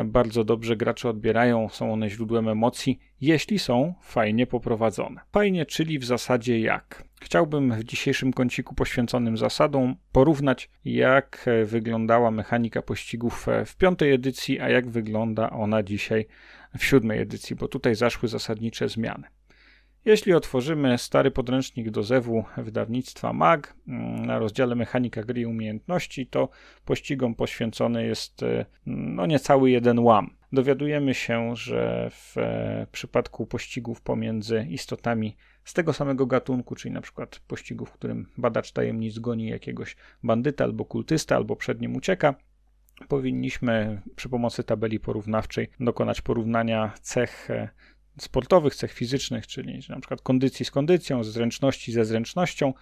bardzo 0.05 0.43
dobrze 0.43 0.75
gracze 0.75 1.09
odbierają, 1.09 1.69
są 1.69 1.93
one 1.93 2.09
źródłem 2.09 2.47
emocji, 2.47 2.99
jeśli 3.21 3.59
są 3.59 3.93
fajnie 4.01 4.47
poprowadzone. 4.47 5.21
Fajnie, 5.31 5.65
czyli 5.65 5.99
w 5.99 6.05
zasadzie 6.05 6.59
jak? 6.59 7.03
Chciałbym 7.21 7.71
w 7.71 7.83
dzisiejszym 7.83 8.33
kąciku 8.33 8.75
poświęconym 8.75 9.37
zasadom 9.37 9.95
porównać, 10.11 10.69
jak 10.85 11.49
wyglądała 11.65 12.31
mechanika 12.31 12.81
pościgów 12.81 13.47
w 13.65 13.75
piątej 13.75 14.13
edycji, 14.13 14.59
a 14.59 14.69
jak 14.69 14.89
wygląda 14.89 15.49
ona 15.49 15.83
dzisiaj 15.83 16.25
w 16.77 16.83
siódmej 16.83 17.19
edycji, 17.19 17.55
bo 17.55 17.67
tutaj 17.67 17.95
zaszły 17.95 18.29
zasadnicze 18.29 18.89
zmiany. 18.89 19.38
Jeśli 20.05 20.33
otworzymy 20.33 20.97
stary 20.97 21.31
podręcznik 21.31 21.89
do 21.89 22.03
Zewu 22.03 22.43
wydawnictwa 22.57 23.33
MAG 23.33 23.75
mm, 23.87 24.25
na 24.25 24.39
rozdziale 24.39 24.75
Mechanika 24.75 25.23
gry 25.23 25.41
i 25.41 25.45
umiejętności, 25.45 26.27
to 26.27 26.49
pościgom 26.85 27.35
poświęcony 27.35 28.05
jest 28.05 28.43
e, 28.43 28.65
no 28.85 29.25
niecały 29.25 29.71
jeden 29.71 29.99
łam. 29.99 30.35
Dowiadujemy 30.51 31.13
się, 31.13 31.55
że 31.55 32.09
w 32.11 32.37
e, 32.37 32.87
przypadku 32.91 33.45
pościgów 33.45 34.01
pomiędzy 34.01 34.67
istotami 34.69 35.37
z 35.63 35.73
tego 35.73 35.93
samego 35.93 36.25
gatunku, 36.25 36.75
czyli 36.75 36.93
na 36.93 37.01
przykład 37.01 37.39
pościgu, 37.39 37.85
w 37.85 37.91
którym 37.91 38.27
badacz 38.37 38.71
tajemnic 38.71 39.19
goni 39.19 39.47
jakiegoś 39.47 39.95
bandyta 40.23 40.63
albo 40.63 40.85
kultysta, 40.85 41.35
albo 41.35 41.55
przed 41.55 41.81
nim 41.81 41.95
ucieka, 41.95 42.35
powinniśmy 43.07 44.01
przy 44.15 44.29
pomocy 44.29 44.63
tabeli 44.63 44.99
porównawczej 44.99 45.69
dokonać 45.79 46.21
porównania 46.21 46.93
cech 47.01 47.49
e, 47.49 47.69
sportowych, 48.19 48.75
cech 48.75 48.91
fizycznych, 48.91 49.47
czyli 49.47 49.79
na 49.89 49.99
przykład 49.99 50.21
kondycji 50.21 50.65
z 50.65 50.71
kondycją, 50.71 51.23
zręczności 51.23 51.91
ze 51.91 52.05
zręcznością, 52.05 52.73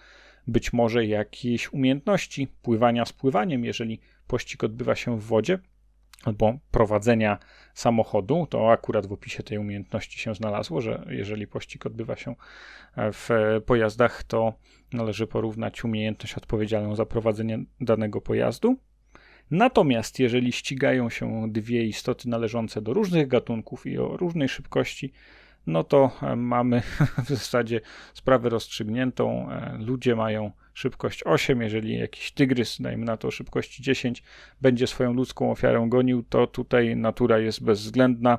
być 0.46 0.72
może 0.72 1.06
jakiejś 1.06 1.72
umiejętności 1.72 2.48
pływania 2.62 3.04
z 3.04 3.12
pływaniem, 3.12 3.64
jeżeli 3.64 4.00
pościg 4.26 4.64
odbywa 4.64 4.94
się 4.94 5.18
w 5.18 5.24
wodzie, 5.24 5.58
albo 6.24 6.58
prowadzenia 6.70 7.38
samochodu, 7.74 8.46
to 8.50 8.72
akurat 8.72 9.06
w 9.06 9.12
opisie 9.12 9.42
tej 9.42 9.58
umiejętności 9.58 10.18
się 10.18 10.34
znalazło, 10.34 10.80
że 10.80 11.06
jeżeli 11.10 11.46
pościg 11.46 11.86
odbywa 11.86 12.16
się 12.16 12.34
w 12.96 13.28
pojazdach, 13.66 14.22
to 14.22 14.52
należy 14.92 15.26
porównać 15.26 15.84
umiejętność 15.84 16.34
odpowiedzialną 16.34 16.96
za 16.96 17.06
prowadzenie 17.06 17.58
danego 17.80 18.20
pojazdu 18.20 18.76
Natomiast 19.50 20.18
jeżeli 20.18 20.52
ścigają 20.52 21.10
się 21.10 21.52
dwie 21.52 21.84
istoty 21.84 22.28
należące 22.28 22.82
do 22.82 22.92
różnych 22.92 23.28
gatunków 23.28 23.86
i 23.86 23.98
o 23.98 24.16
różnej 24.16 24.48
szybkości, 24.48 25.12
no 25.66 25.84
to 25.84 26.10
e, 26.22 26.36
mamy 26.36 26.82
w 27.24 27.28
zasadzie 27.28 27.80
sprawę 28.14 28.48
rozstrzygniętą. 28.48 29.50
E, 29.50 29.78
ludzie 29.78 30.16
mają 30.16 30.50
szybkość 30.74 31.22
8, 31.24 31.62
jeżeli 31.62 31.98
jakiś 31.98 32.32
tygrys, 32.32 32.80
dajmy 32.80 33.04
na 33.04 33.16
to 33.16 33.30
szybkości 33.30 33.82
10, 33.82 34.22
będzie 34.60 34.86
swoją 34.86 35.12
ludzką 35.12 35.50
ofiarę 35.50 35.86
gonił, 35.88 36.22
to 36.22 36.46
tutaj 36.46 36.96
natura 36.96 37.38
jest 37.38 37.64
bezwzględna 37.64 38.38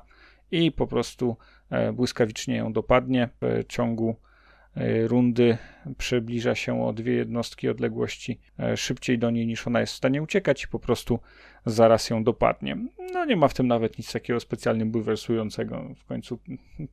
i 0.52 0.72
po 0.72 0.88
prostu 0.88 1.38
e, 1.70 1.94
błyskawicznie 1.94 2.56
ją 2.56 2.74
dopadnie 2.74 3.30
w 3.42 3.64
ciągu 3.68 4.16
rundy 5.08 5.58
przybliża 5.98 6.56
się 6.56 6.84
o 6.86 6.94
dwie 6.94 7.14
jednostki 7.14 7.70
odległości 7.70 8.40
e, 8.60 8.78
szybciej 8.78 9.20
do 9.20 9.32
niej 9.32 9.48
niż 9.48 9.68
ona 9.68 9.80
jest 9.80 9.94
w 9.94 9.96
stanie 9.96 10.22
uciekać 10.22 10.64
i 10.64 10.68
po 10.68 10.80
prostu 10.80 11.20
zaraz 11.66 12.10
ją 12.10 12.24
dopadnie. 12.24 12.78
No 13.14 13.26
nie 13.26 13.36
ma 13.36 13.48
w 13.48 13.54
tym 13.54 13.68
nawet 13.68 13.98
nic 13.98 14.14
takiego 14.14 14.40
specjalnie 14.40 14.86
bulwersującego. 14.86 15.96
W 15.96 16.06
końcu 16.06 16.40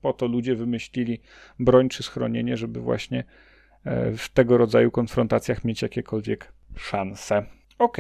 po 0.01 0.13
to 0.13 0.27
ludzie 0.27 0.55
wymyślili 0.55 1.21
broń 1.59 1.89
czy 1.89 2.03
schronienie, 2.03 2.57
żeby 2.57 2.81
właśnie 2.81 3.25
e, 3.85 4.13
w 4.13 4.29
tego 4.29 4.59
rodzaju 4.59 4.91
konfrontacjach 4.91 5.65
mieć 5.65 5.83
jakiekolwiek 5.83 6.53
szanse. 6.77 7.47
Ok. 7.79 7.99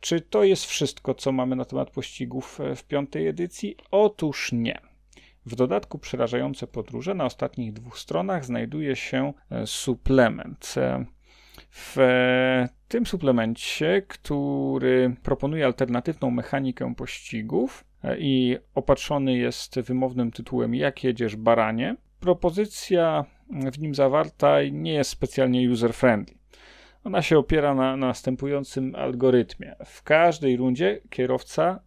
Czy 0.00 0.20
to 0.20 0.44
jest 0.44 0.64
wszystko, 0.66 1.14
co 1.14 1.32
mamy 1.32 1.56
na 1.56 1.64
temat 1.64 1.90
pościgów 1.90 2.58
w 2.76 2.84
piątej 2.84 3.28
edycji? 3.28 3.76
Otóż 3.90 4.52
nie. 4.52 4.93
W 5.46 5.54
dodatku 5.56 5.98
przerażające 5.98 6.66
podróże 6.66 7.14
na 7.14 7.24
ostatnich 7.24 7.72
dwóch 7.72 7.98
stronach 7.98 8.44
znajduje 8.44 8.96
się 8.96 9.32
e, 9.50 9.66
suplement. 9.66 10.74
E, 10.76 11.04
w 11.70 11.96
tym 12.88 13.06
suplemencie, 13.06 14.02
który 14.08 15.16
proponuje 15.22 15.64
alternatywną 15.66 16.30
mechanikę 16.30 16.94
pościgów 16.94 17.84
e, 18.04 18.18
i 18.18 18.56
opatrzony 18.74 19.36
jest 19.36 19.80
wymownym 19.80 20.32
tytułem 20.32 20.74
Jak 20.74 21.04
jedziesz 21.04 21.36
baranie, 21.36 21.96
propozycja 22.20 23.24
w 23.72 23.78
nim 23.78 23.94
zawarta 23.94 24.56
nie 24.72 24.92
jest 24.92 25.10
specjalnie 25.10 25.70
user-friendly. 25.70 26.34
Ona 27.04 27.22
się 27.22 27.38
opiera 27.38 27.74
na 27.74 27.96
następującym 27.96 28.94
algorytmie. 28.94 29.76
W 29.84 30.02
każdej 30.02 30.56
rundzie 30.56 31.00
kierowca 31.10 31.80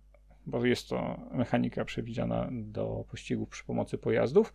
bo 0.48 0.66
jest 0.66 0.90
to 0.90 1.20
mechanika 1.32 1.86
przewidziana 1.86 2.50
do 2.52 3.06
pościgów 3.12 3.50
przy 3.50 3.64
pomocy 3.64 3.98
pojazdów, 3.98 4.54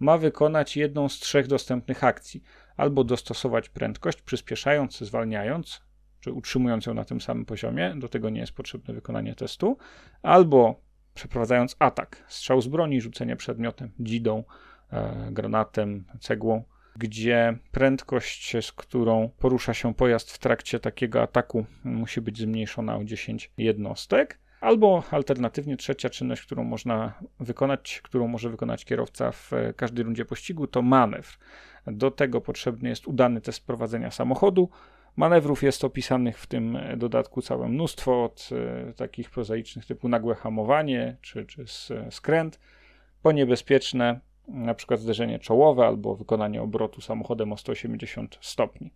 ma 0.00 0.18
wykonać 0.18 0.76
jedną 0.76 1.08
z 1.08 1.18
trzech 1.18 1.46
dostępnych 1.46 2.04
akcji. 2.04 2.42
Albo 2.76 3.04
dostosować 3.04 3.68
prędkość, 3.68 4.22
przyspieszając, 4.22 4.98
zwalniając, 4.98 5.82
czy 6.20 6.32
utrzymując 6.32 6.86
ją 6.86 6.94
na 6.94 7.04
tym 7.04 7.20
samym 7.20 7.44
poziomie, 7.44 7.94
do 7.96 8.08
tego 8.08 8.30
nie 8.30 8.40
jest 8.40 8.52
potrzebne 8.52 8.94
wykonanie 8.94 9.34
testu, 9.34 9.78
albo 10.22 10.80
przeprowadzając 11.14 11.76
atak, 11.78 12.24
strzał 12.28 12.60
z 12.60 12.68
broni, 12.68 13.00
rzucenie 13.00 13.36
przedmiotem, 13.36 13.90
dzidą, 14.00 14.44
e, 14.90 15.28
granatem, 15.32 16.04
cegłą, 16.20 16.64
gdzie 16.96 17.58
prędkość, 17.70 18.56
z 18.60 18.72
którą 18.72 19.30
porusza 19.38 19.74
się 19.74 19.94
pojazd 19.94 20.32
w 20.32 20.38
trakcie 20.38 20.80
takiego 20.80 21.22
ataku, 21.22 21.66
musi 21.84 22.20
być 22.20 22.38
zmniejszona 22.38 22.96
o 22.96 23.04
10 23.04 23.50
jednostek. 23.58 24.38
Albo 24.60 25.02
alternatywnie 25.10 25.76
trzecia 25.76 26.10
czynność, 26.10 26.42
którą 26.42 26.64
można 26.64 27.14
wykonać, 27.40 28.00
którą 28.04 28.28
może 28.28 28.50
wykonać 28.50 28.84
kierowca 28.84 29.32
w 29.32 29.50
każdej 29.76 30.04
rundzie 30.04 30.24
pościgu, 30.24 30.66
to 30.66 30.82
manewr. 30.82 31.38
Do 31.86 32.10
tego 32.10 32.40
potrzebny 32.40 32.88
jest 32.88 33.08
udany 33.08 33.40
test 33.40 33.66
prowadzenia 33.66 34.10
samochodu. 34.10 34.68
Manewrów 35.16 35.62
jest 35.62 35.84
opisanych 35.84 36.38
w 36.38 36.46
tym 36.46 36.78
dodatku 36.96 37.42
całe 37.42 37.68
mnóstwo, 37.68 38.24
od 38.24 38.48
e, 38.52 38.92
takich 38.92 39.30
prozaicznych 39.30 39.86
typu 39.86 40.08
nagłe 40.08 40.34
hamowanie 40.34 41.16
czy, 41.20 41.46
czy 41.46 41.64
skręt, 42.10 42.60
po 43.22 43.32
niebezpieczne, 43.32 44.20
na 44.48 44.74
przykład 44.74 45.00
zderzenie 45.00 45.38
czołowe 45.38 45.86
albo 45.86 46.14
wykonanie 46.14 46.62
obrotu 46.62 47.00
samochodem 47.00 47.52
o 47.52 47.56
180 47.56 48.38
stopni. 48.40 48.92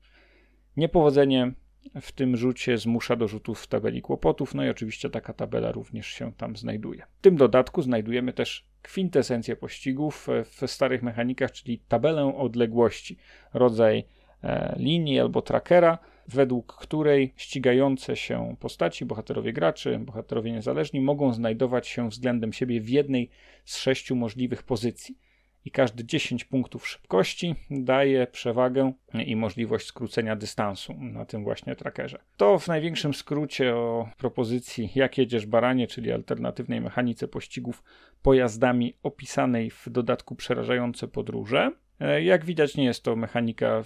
Niepowodzenie 0.76 1.52
w 2.00 2.12
tym 2.12 2.36
rzucie 2.36 2.78
zmusza 2.78 3.16
do 3.16 3.28
rzutów 3.28 3.60
w 3.60 3.66
tabeli 3.66 4.02
kłopotów, 4.02 4.54
no 4.54 4.64
i 4.64 4.68
oczywiście 4.68 5.10
taka 5.10 5.32
tabela 5.32 5.72
również 5.72 6.06
się 6.06 6.32
tam 6.32 6.56
znajduje. 6.56 7.06
W 7.18 7.22
tym 7.22 7.36
dodatku 7.36 7.82
znajdujemy 7.82 8.32
też 8.32 8.66
kwintesencję 8.82 9.56
pościgów 9.56 10.28
w 10.44 10.70
starych 10.70 11.02
mechanikach, 11.02 11.52
czyli 11.52 11.78
tabelę 11.88 12.36
odległości, 12.36 13.16
rodzaj 13.54 14.04
e, 14.44 14.74
linii 14.78 15.20
albo 15.20 15.42
trackera, 15.42 15.98
według 16.28 16.76
której 16.76 17.32
ścigające 17.36 18.16
się 18.16 18.56
postaci, 18.60 19.04
bohaterowie 19.04 19.52
graczy, 19.52 19.98
bohaterowie 19.98 20.52
niezależni 20.52 21.00
mogą 21.00 21.32
znajdować 21.32 21.88
się 21.88 22.08
względem 22.08 22.52
siebie 22.52 22.80
w 22.80 22.88
jednej 22.88 23.30
z 23.64 23.76
sześciu 23.76 24.16
możliwych 24.16 24.62
pozycji 24.62 25.18
i 25.64 25.70
każdy 25.70 26.04
10 26.04 26.44
punktów 26.44 26.88
szybkości 26.88 27.54
daje 27.70 28.26
przewagę 28.26 28.92
i 29.26 29.36
możliwość 29.36 29.86
skrócenia 29.86 30.36
dystansu 30.36 30.94
na 30.98 31.24
tym 31.24 31.44
właśnie 31.44 31.76
trackerze. 31.76 32.18
To 32.36 32.58
w 32.58 32.68
największym 32.68 33.14
skrócie 33.14 33.76
o 33.76 34.08
propozycji 34.18 34.90
Jak 34.94 35.18
jedziesz 35.18 35.46
baranie, 35.46 35.86
czyli 35.86 36.12
alternatywnej 36.12 36.80
mechanice 36.80 37.28
pościgów 37.28 37.82
pojazdami 38.22 38.94
opisanej 39.02 39.70
w 39.70 39.88
dodatku 39.90 40.34
przerażające 40.34 41.08
podróże. 41.08 41.70
E, 42.00 42.22
jak 42.22 42.44
widać, 42.44 42.76
nie 42.76 42.84
jest 42.84 43.02
to 43.02 43.16
mechanika 43.16 43.82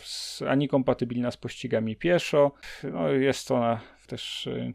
ani 0.49 0.69
kompatybilna 0.69 1.31
z 1.31 1.37
pościgami 1.37 1.97
pieszo. 1.97 2.53
No, 2.93 3.09
jest 3.09 3.51
ona 3.51 3.81
też 4.07 4.47
e, 4.47 4.73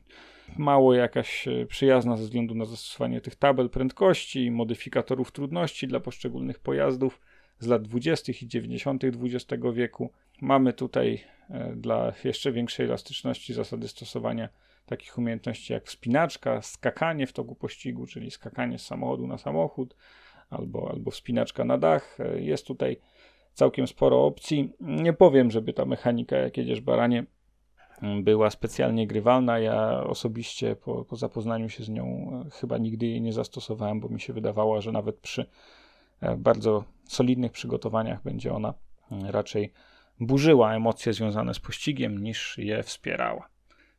mało 0.57 0.93
jakaś 0.93 1.47
e, 1.47 1.65
przyjazna 1.65 2.17
ze 2.17 2.23
względu 2.23 2.55
na 2.55 2.65
zastosowanie 2.65 3.21
tych 3.21 3.35
tabel 3.35 3.69
prędkości, 3.69 4.51
modyfikatorów 4.51 5.31
trudności 5.31 5.87
dla 5.87 5.99
poszczególnych 5.99 6.59
pojazdów 6.59 7.21
z 7.59 7.67
lat 7.67 7.81
20. 7.81 8.33
i 8.41 8.47
90. 8.47 9.03
XX 9.03 9.63
wieku. 9.73 10.11
Mamy 10.41 10.73
tutaj 10.73 11.23
e, 11.49 11.75
dla 11.75 12.13
jeszcze 12.23 12.51
większej 12.51 12.85
elastyczności 12.85 13.53
zasady 13.53 13.87
stosowania 13.87 14.49
takich 14.85 15.17
umiejętności 15.17 15.73
jak 15.73 15.85
wspinaczka, 15.85 16.61
skakanie 16.61 17.27
w 17.27 17.33
toku 17.33 17.55
pościgu, 17.55 18.07
czyli 18.07 18.31
skakanie 18.31 18.79
z 18.79 18.85
samochodu 18.85 19.27
na 19.27 19.37
samochód, 19.37 19.95
albo, 20.49 20.89
albo 20.91 21.11
wspinaczka 21.11 21.65
na 21.65 21.77
dach. 21.77 22.17
E, 22.19 22.41
jest 22.41 22.67
tutaj 22.67 22.97
całkiem 23.53 23.87
sporo 23.87 24.25
opcji. 24.25 24.73
Nie 24.79 25.13
powiem, 25.13 25.51
żeby 25.51 25.73
ta 25.73 25.85
mechanika, 25.85 26.37
jak 26.37 26.57
jedziesz 26.57 26.81
baranie, 26.81 27.25
była 28.23 28.49
specjalnie 28.49 29.07
grywalna. 29.07 29.59
Ja 29.59 30.03
osobiście 30.03 30.75
po, 30.75 31.05
po 31.05 31.15
zapoznaniu 31.15 31.69
się 31.69 31.83
z 31.83 31.89
nią 31.89 32.31
e, 32.45 32.49
chyba 32.49 32.77
nigdy 32.77 33.05
jej 33.05 33.21
nie 33.21 33.33
zastosowałem, 33.33 33.99
bo 33.99 34.09
mi 34.09 34.21
się 34.21 34.33
wydawało, 34.33 34.81
że 34.81 34.91
nawet 34.91 35.19
przy 35.19 35.45
e, 36.21 36.37
bardzo 36.37 36.83
solidnych 37.07 37.51
przygotowaniach 37.51 38.23
będzie 38.23 38.53
ona 38.53 38.73
e, 39.11 39.31
raczej 39.31 39.73
burzyła 40.19 40.75
emocje 40.75 41.13
związane 41.13 41.53
z 41.53 41.59
pościgiem 41.59 42.23
niż 42.23 42.57
je 42.57 42.83
wspierała. 42.83 43.49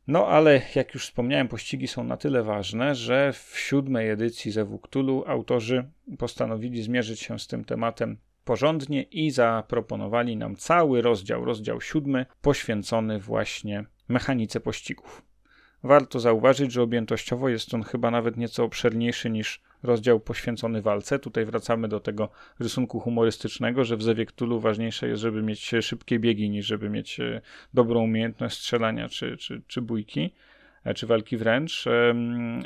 No 0.07 0.27
ale 0.27 0.61
jak 0.75 0.93
już 0.93 1.05
wspomniałem, 1.05 1.47
pościgi 1.47 1.87
są 1.87 2.03
na 2.03 2.17
tyle 2.17 2.43
ważne, 2.43 2.95
że 2.95 3.33
w 3.33 3.59
siódmej 3.59 4.09
edycji 4.09 4.51
Zewu 4.51 4.79
Cthulhu 4.79 5.23
autorzy 5.27 5.89
postanowili 6.17 6.81
zmierzyć 6.81 7.19
się 7.19 7.39
z 7.39 7.47
tym 7.47 7.65
tematem 7.65 8.17
porządnie 8.45 9.01
i 9.01 9.31
zaproponowali 9.31 10.37
nam 10.37 10.55
cały 10.55 11.01
rozdział, 11.01 11.45
rozdział 11.45 11.81
siódmy, 11.81 12.25
poświęcony 12.41 13.19
właśnie 13.19 13.85
mechanice 14.07 14.59
pościgów. 14.59 15.21
Warto 15.83 16.19
zauważyć, 16.19 16.71
że 16.71 16.81
objętościowo 16.81 17.49
jest 17.49 17.73
on 17.73 17.83
chyba 17.83 18.11
nawet 18.11 18.37
nieco 18.37 18.63
obszerniejszy 18.63 19.29
niż 19.29 19.61
rozdział 19.83 20.19
poświęcony 20.19 20.81
walce. 20.81 21.19
Tutaj 21.19 21.45
wracamy 21.45 21.87
do 21.87 21.99
tego 21.99 22.29
rysunku 22.59 22.99
humorystycznego, 22.99 23.83
że 23.83 23.97
w 23.97 24.03
Zewie 24.03 24.25
Cthulhu 24.25 24.59
ważniejsze 24.59 25.07
jest, 25.07 25.21
żeby 25.21 25.43
mieć 25.43 25.71
szybkie 25.81 26.19
biegi, 26.19 26.49
niż 26.49 26.65
żeby 26.65 26.89
mieć 26.89 27.19
e, 27.19 27.41
dobrą 27.73 28.03
umiejętność 28.03 28.57
strzelania 28.57 29.09
czy, 29.09 29.37
czy, 29.37 29.61
czy 29.67 29.81
bójki, 29.81 30.33
e, 30.83 30.93
czy 30.93 31.07
walki 31.07 31.37
wręcz, 31.37 31.85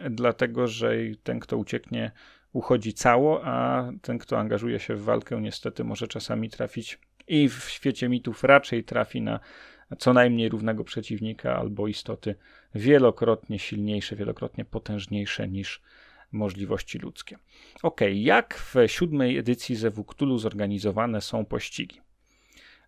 dlatego 0.10 0.68
że 0.68 0.92
ten, 1.24 1.40
kto 1.40 1.58
ucieknie, 1.58 2.12
uchodzi 2.54 2.94
cało, 2.94 3.42
a 3.46 3.88
ten, 4.02 4.18
kto 4.18 4.40
angażuje 4.40 4.80
się 4.80 4.96
w 4.96 5.04
walkę, 5.04 5.42
niestety 5.42 5.84
może 5.84 6.08
czasami 6.08 6.50
trafić 6.50 7.00
i 7.28 7.50
w 7.50 7.64
świecie 7.70 8.10
mitów 8.10 8.44
raczej 8.44 8.84
trafi 8.84 9.22
na 9.22 9.40
co 10.00 10.14
najmniej 10.14 10.50
równego 10.50 10.84
przeciwnika 10.84 11.58
albo 11.58 11.88
istoty 11.88 12.36
wielokrotnie 12.76 13.60
silniejsze, 13.60 14.16
wielokrotnie 14.16 14.66
potężniejsze 14.66 15.48
niż 15.48 15.82
możliwości 16.32 17.00
ludzkie. 17.00 17.38
Ok, 17.84 18.02
jak 18.14 18.56
w 18.56 18.76
siódmej 18.88 19.38
edycji 19.38 19.76
Zewu 19.76 20.04
Cthulhu 20.04 20.38
zorganizowane 20.38 21.22
są 21.22 21.46
pościgi? 21.46 22.02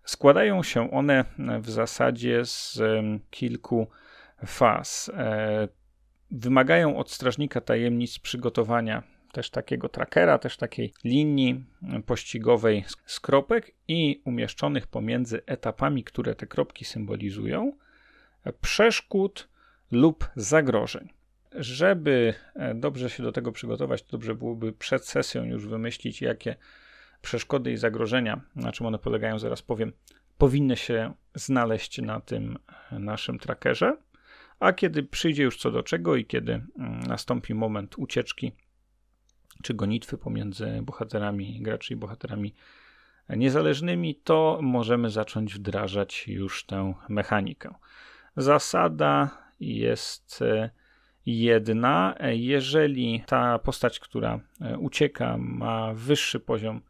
Składają 0.04 0.64
się 0.64 0.92
one 0.92 1.26
w 1.62 1.70
zasadzie 1.70 2.46
z 2.46 2.82
kilku 3.30 3.88
faz. 4.46 5.12
E, 5.14 5.68
wymagają 6.32 6.98
od 6.98 7.12
strażnika 7.12 7.62
tajemnic 7.62 8.20
przygotowania 8.20 9.04
też 9.32 9.50
takiego 9.50 9.90
trackera, 9.90 10.38
też 10.38 10.58
takiej 10.58 10.94
linii 11.04 11.64
pościgowej 12.06 12.86
z 13.06 13.20
kropek 13.20 13.72
i 13.88 14.22
umieszczonych 14.26 14.88
pomiędzy 14.88 15.42
etapami, 15.46 16.04
które 16.04 16.36
te 16.36 16.48
kropki 16.48 16.86
symbolizują, 16.86 17.72
przeszkód 18.62 19.50
lub 19.92 20.30
zagrożeń. 20.36 21.10
Żeby 21.52 22.34
e, 22.56 22.76
dobrze 22.76 23.10
się 23.10 23.24
do 23.24 23.32
tego 23.32 23.52
przygotować, 23.52 24.04
to 24.04 24.12
dobrze 24.12 24.36
byłoby 24.36 24.74
przed 24.74 25.08
sesją 25.08 25.44
już 25.44 25.68
wymyślić, 25.68 26.22
jakie 26.22 26.56
przeszkody 27.22 27.72
i 27.72 27.78
zagrożenia, 27.78 28.42
na 28.56 28.72
czym 28.72 28.86
one 28.86 29.00
polegają, 29.00 29.40
zaraz 29.40 29.62
powiem, 29.62 29.94
powinny 30.38 30.78
się 30.78 31.14
znaleźć 31.36 32.02
na 32.02 32.20
tym 32.20 32.58
naszym 32.92 33.40
trackerze. 33.40 33.98
A 34.60 34.74
kiedy 34.74 35.04
przyjdzie 35.04 35.44
już 35.44 35.58
co 35.58 35.72
do 35.72 35.84
czego 35.84 36.16
i 36.16 36.26
kiedy 36.26 36.54
mm, 36.54 37.00
nastąpi 37.00 37.54
moment 37.54 37.98
ucieczki 37.98 38.52
czy 39.64 39.74
gonitwy 39.74 40.18
pomiędzy 40.18 40.80
bohaterami 40.82 41.62
graczy 41.62 41.94
i 41.94 41.98
bohaterami 41.98 42.54
niezależnymi, 43.30 44.16
to 44.16 44.60
możemy 44.62 45.10
zacząć 45.10 45.54
wdrażać 45.54 46.28
już 46.28 46.66
tę 46.66 46.94
mechanikę. 47.10 47.76
Zasada 48.38 49.30
jest 49.60 50.42
e, 50.42 50.70
jedna. 51.26 52.16
Jeżeli 52.32 53.24
ta 53.26 53.60
postać, 53.60 54.00
która 54.00 54.40
e, 54.62 54.78
ucieka, 54.78 55.38
ma 55.38 55.94
wyższy 55.94 56.40
poziom 56.40 56.82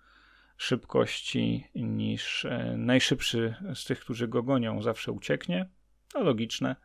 szybkości 0.57 1.67
niż 1.75 2.45
e, 2.45 2.75
najszybszy 2.77 3.55
z 3.75 3.85
tych, 3.85 3.99
którzy 3.99 4.27
go 4.27 4.43
gonią, 4.43 4.81
zawsze 4.81 5.11
ucieknie. 5.11 5.69
To 6.13 6.23
logiczne. 6.23 6.75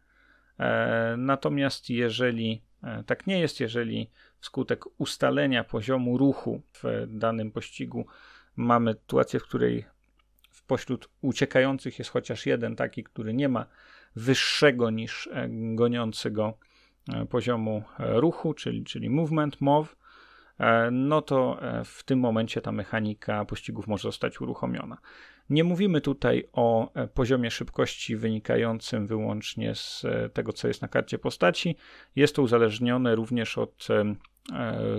Natomiast 1.16 1.90
jeżeli 1.90 2.62
tak 3.06 3.26
nie 3.26 3.40
jest, 3.40 3.60
jeżeli 3.60 4.10
wskutek 4.38 4.84
ustalenia 4.98 5.64
poziomu 5.64 6.18
ruchu 6.18 6.62
w 6.72 7.06
danym 7.08 7.52
pościgu 7.52 8.06
mamy 8.56 8.92
sytuację, 8.92 9.40
w 9.40 9.42
której 9.42 9.84
pośród 10.66 11.08
uciekających 11.20 11.98
jest 11.98 12.10
chociaż 12.10 12.46
jeden 12.46 12.76
taki, 12.76 13.04
który 13.04 13.34
nie 13.34 13.48
ma 13.48 13.66
wyższego 14.16 14.90
niż 14.90 15.26
e, 15.26 15.48
goniącego 15.74 16.58
e, 17.14 17.26
poziomu 17.26 17.82
e, 17.98 18.20
ruchu, 18.20 18.54
czyli, 18.54 18.84
czyli 18.84 19.10
movement, 19.10 19.60
MOV, 19.60 19.96
no 20.92 21.22
to 21.22 21.60
w 21.84 22.02
tym 22.02 22.18
momencie 22.18 22.60
ta 22.60 22.72
mechanika 22.72 23.44
pościgów 23.44 23.86
może 23.86 24.02
zostać 24.02 24.40
uruchomiona. 24.40 24.98
Nie 25.50 25.64
mówimy 25.64 26.00
tutaj 26.00 26.48
o 26.52 26.92
poziomie 27.14 27.50
szybkości 27.50 28.16
wynikającym 28.16 29.06
wyłącznie 29.06 29.74
z 29.74 30.06
tego, 30.32 30.52
co 30.52 30.68
jest 30.68 30.82
na 30.82 30.88
karcie 30.88 31.18
postaci. 31.18 31.76
Jest 32.16 32.36
to 32.36 32.42
uzależnione 32.42 33.14
również 33.14 33.58
od 33.58 33.88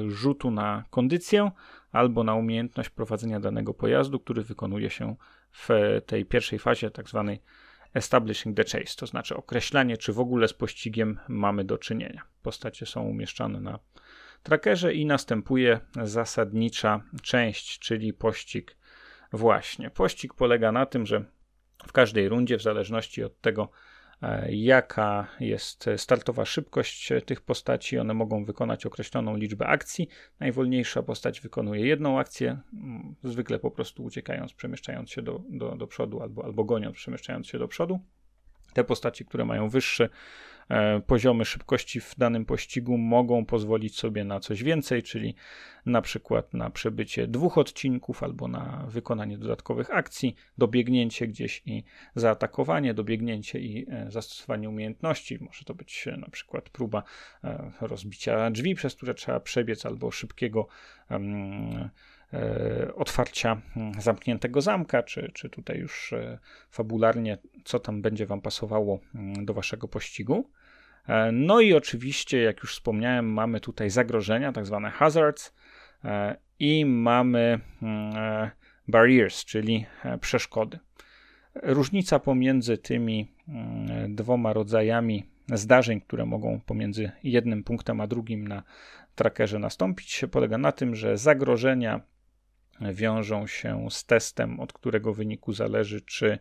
rzutu 0.07 0.51
na 0.51 0.83
kondycję 0.89 1.51
albo 1.91 2.23
na 2.23 2.35
umiejętność 2.35 2.89
prowadzenia 2.89 3.39
danego 3.39 3.73
pojazdu, 3.73 4.19
który 4.19 4.43
wykonuje 4.43 4.89
się 4.89 5.15
w 5.51 5.69
tej 6.05 6.25
pierwszej 6.25 6.59
fazie, 6.59 6.91
tak 6.91 7.09
zwanej 7.09 7.41
establishing 7.93 8.57
the 8.57 8.63
chase, 8.63 8.95
to 8.97 9.07
znaczy 9.07 9.35
określanie, 9.35 9.97
czy 9.97 10.13
w 10.13 10.19
ogóle 10.19 10.47
z 10.47 10.53
pościgiem 10.53 11.19
mamy 11.27 11.63
do 11.63 11.77
czynienia. 11.77 12.21
Postacie 12.41 12.85
są 12.85 13.03
umieszczane 13.03 13.61
na 13.61 13.79
trackerze 14.45 14.93
i 14.93 15.05
następuje 15.05 15.79
zasadnicza 16.03 17.03
część, 17.21 17.79
czyli 17.79 18.13
pościg 18.13 18.77
właśnie. 19.33 19.89
Pościg 19.89 20.33
polega 20.33 20.71
na 20.71 20.85
tym, 20.85 21.05
że 21.05 21.25
w 21.87 21.91
każdej 21.91 22.29
rundzie, 22.29 22.57
w 22.57 22.61
zależności 22.61 23.23
od 23.23 23.41
tego, 23.41 23.69
E, 24.21 24.55
jaka 24.55 25.27
jest 25.39 25.89
startowa 25.97 26.45
szybkość 26.45 27.09
tych 27.25 27.41
postaci. 27.41 27.97
One 27.97 28.13
mogą 28.13 28.45
wykonać 28.45 28.85
określoną 28.85 29.35
liczbę 29.35 29.67
akcji. 29.67 30.07
Najwolniejsza 30.39 31.03
postać 31.03 31.41
wykonuje 31.41 31.87
jedną 31.87 32.19
akcję, 32.19 32.59
mm, 32.73 33.15
zwykle 33.23 33.59
po 33.59 33.71
prostu 33.71 34.03
uciekając, 34.03 34.53
przemieszczając 34.53 35.09
się 35.09 35.21
do, 35.21 35.41
do, 35.49 35.75
do 35.75 35.87
przodu 35.87 36.21
albo, 36.21 36.45
albo 36.45 36.63
goniąc, 36.63 36.95
przemieszczając 36.95 37.47
się 37.47 37.59
do 37.59 37.67
przodu. 37.67 37.99
Te 38.73 38.83
postaci, 38.83 39.25
które 39.25 39.45
mają 39.45 39.69
wyższy 39.69 40.09
poziomy 41.07 41.45
szybkości 41.45 41.99
w 41.99 42.15
danym 42.17 42.45
pościgu 42.45 42.97
mogą 42.97 43.45
pozwolić 43.45 43.97
sobie 43.97 44.23
na 44.23 44.39
coś 44.39 44.63
więcej, 44.63 45.03
czyli 45.03 45.35
na 45.85 46.01
przykład 46.01 46.53
na 46.53 46.69
przebycie 46.69 47.27
dwóch 47.27 47.57
odcinków 47.57 48.23
albo 48.23 48.47
na 48.47 48.85
wykonanie 48.87 49.37
dodatkowych 49.37 49.91
akcji, 49.91 50.35
dobiegnięcie 50.57 51.27
gdzieś 51.27 51.61
i 51.65 51.83
zaatakowanie, 52.15 52.93
dobiegnięcie 52.93 53.59
i 53.59 53.85
e, 53.89 54.11
zastosowanie 54.11 54.69
umiejętności. 54.69 55.37
Może 55.41 55.63
to 55.65 55.73
być 55.73 56.07
e, 56.07 56.17
na 56.17 56.29
przykład 56.29 56.69
próba 56.69 57.03
rozbicia 57.81 58.51
drzwi, 58.51 58.75
przez 58.75 58.95
które 58.95 59.13
trzeba 59.13 59.39
przebiec, 59.39 59.85
albo 59.85 60.11
szybkiego 60.11 60.67
um, 61.09 61.89
otwarcia 62.95 63.61
mm, 63.77 64.01
zamkniętego 64.01 64.61
zamka, 64.61 65.03
czy, 65.03 65.31
czy 65.33 65.49
tutaj 65.49 65.77
już 65.77 66.13
fabularnie, 66.69 67.37
co 67.63 67.79
tam 67.79 68.01
będzie 68.01 68.25
Wam 68.25 68.41
pasowało 68.41 68.99
mm, 69.15 69.45
do 69.45 69.53
Waszego 69.53 69.87
pościgu. 69.87 70.49
E, 71.07 71.31
no 71.31 71.61
i 71.61 71.73
oczywiście, 71.73 72.41
jak 72.41 72.63
już 72.63 72.73
wspomniałem, 72.73 73.33
mamy 73.33 73.59
tutaj 73.59 73.89
zagrożenia, 73.89 74.51
tak 74.51 74.65
zwane 74.65 74.89
hazards, 74.89 75.53
e, 76.03 76.35
i 76.59 76.85
mamy 76.85 77.59
mm, 77.81 78.15
e, 78.15 78.51
barriers, 78.87 79.45
czyli 79.45 79.85
przeszkody. 80.21 80.79
Różnica 81.63 82.19
pomiędzy 82.19 82.77
tymi 82.77 83.31
dwoma 84.09 84.53
rodzajami 84.53 85.25
zdarzeń, 85.53 86.01
które 86.01 86.25
mogą 86.25 86.59
pomiędzy 86.65 87.11
jednym 87.23 87.63
punktem 87.63 88.01
a 88.01 88.07
drugim 88.07 88.47
na 88.47 88.63
trackerze 89.15 89.59
nastąpić, 89.59 90.25
polega 90.31 90.57
na 90.57 90.71
tym, 90.71 90.95
że 90.95 91.17
zagrożenia 91.17 92.01
wiążą 92.81 93.47
się 93.47 93.87
z 93.89 94.05
testem, 94.05 94.59
od 94.59 94.73
którego 94.73 95.13
wyniku 95.13 95.53
zależy, 95.53 96.01
czy 96.01 96.39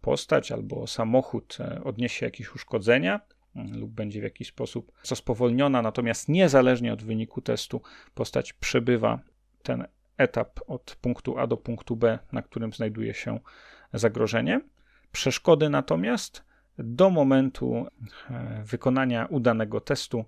postać 0.00 0.52
albo 0.52 0.86
samochód 0.86 1.58
odniesie 1.84 2.26
jakieś 2.26 2.54
uszkodzenia, 2.54 3.20
lub 3.72 3.90
będzie 3.90 4.20
w 4.20 4.24
jakiś 4.24 4.48
sposób 4.48 4.92
co 5.02 5.16
spowolniona, 5.16 5.82
natomiast 5.82 6.28
niezależnie 6.28 6.92
od 6.92 7.02
wyniku 7.02 7.40
testu 7.40 7.82
postać 8.14 8.52
przebywa 8.52 9.20
ten 9.62 9.86
etap 10.16 10.60
od 10.66 10.96
punktu 11.00 11.38
A 11.38 11.46
do 11.46 11.56
punktu 11.56 11.96
B, 11.96 12.18
na 12.32 12.42
którym 12.42 12.72
znajduje 12.72 13.14
się 13.14 13.40
zagrożenie. 13.92 14.60
Przeszkody 15.12 15.68
natomiast 15.68 16.45
do 16.78 17.10
momentu 17.10 17.86
e, 18.30 18.62
wykonania 18.64 19.26
udanego 19.26 19.80
testu 19.80 20.24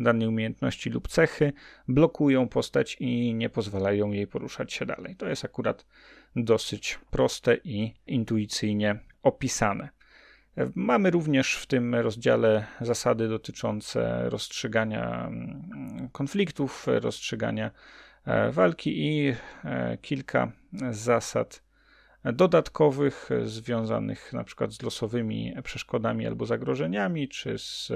danej 0.00 0.28
umiejętności 0.28 0.90
lub 0.90 1.08
cechy 1.08 1.52
blokują 1.88 2.48
postać 2.48 2.96
i 3.00 3.34
nie 3.34 3.48
pozwalają 3.50 4.10
jej 4.10 4.26
poruszać 4.26 4.72
się 4.72 4.86
dalej. 4.86 5.16
To 5.16 5.28
jest 5.28 5.44
akurat 5.44 5.86
dosyć 6.36 6.98
proste 7.10 7.56
i 7.64 7.94
intuicyjnie 8.06 8.98
opisane. 9.22 9.88
Mamy 10.74 11.10
również 11.10 11.54
w 11.54 11.66
tym 11.66 11.94
rozdziale 11.94 12.66
zasady 12.80 13.28
dotyczące 13.28 14.30
rozstrzygania 14.30 15.26
mm, 15.26 16.08
konfliktów, 16.12 16.86
rozstrzygania 16.86 17.70
e, 18.24 18.50
walki 18.50 19.06
i 19.06 19.34
e, 19.64 19.98
kilka 20.02 20.52
zasad 20.90 21.62
dodatkowych 22.24 23.28
związanych 23.44 24.32
na 24.32 24.44
przykład 24.44 24.72
z 24.72 24.82
losowymi 24.82 25.54
przeszkodami 25.62 26.26
albo 26.26 26.46
zagrożeniami, 26.46 27.28
czy 27.28 27.58
z 27.58 27.92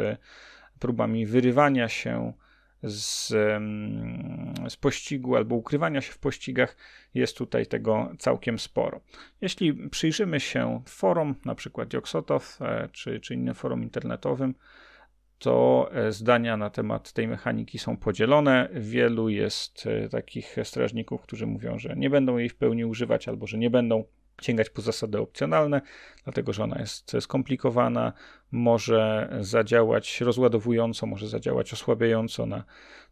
próbami 0.78 1.26
wyrywania 1.26 1.88
się 1.88 2.32
z, 2.82 3.28
z 4.68 4.76
pościgu 4.76 5.36
albo 5.36 5.54
ukrywania 5.54 6.00
się 6.00 6.12
w 6.12 6.18
pościgach, 6.18 6.76
jest 7.14 7.36
tutaj 7.38 7.66
tego 7.66 8.12
całkiem 8.18 8.58
sporo. 8.58 9.00
Jeśli 9.40 9.88
przyjrzymy 9.88 10.40
się 10.40 10.82
forum, 10.86 11.34
na 11.44 11.54
przykład 11.54 11.92
Joxotow 11.92 12.58
e, 12.62 12.88
czy, 12.92 13.20
czy 13.20 13.34
innym 13.34 13.54
forum 13.54 13.82
internetowym, 13.82 14.54
to 15.38 15.88
e, 15.92 16.12
zdania 16.12 16.56
na 16.56 16.70
temat 16.70 17.12
tej 17.12 17.28
mechaniki 17.28 17.78
są 17.78 17.96
podzielone. 17.96 18.68
Wielu 18.72 19.28
jest 19.28 19.86
e, 19.86 20.08
takich 20.08 20.56
strażników, 20.64 21.22
którzy 21.22 21.46
mówią, 21.46 21.78
że 21.78 21.94
nie 21.96 22.10
będą 22.10 22.36
jej 22.36 22.48
w 22.48 22.56
pełni 22.56 22.84
używać 22.84 23.28
albo 23.28 23.46
że 23.46 23.58
nie 23.58 23.70
będą 23.70 24.04
sięgać 24.42 24.70
po 24.70 24.82
zasady 24.82 25.18
opcjonalne, 25.18 25.80
dlatego 26.24 26.52
że 26.52 26.64
ona 26.64 26.78
jest 26.78 27.16
skomplikowana, 27.20 28.12
może 28.50 29.28
zadziałać 29.40 30.20
rozładowująco, 30.20 31.06
może 31.06 31.28
zadziałać 31.28 31.72
osłabiająco 31.72 32.46
na 32.46 32.64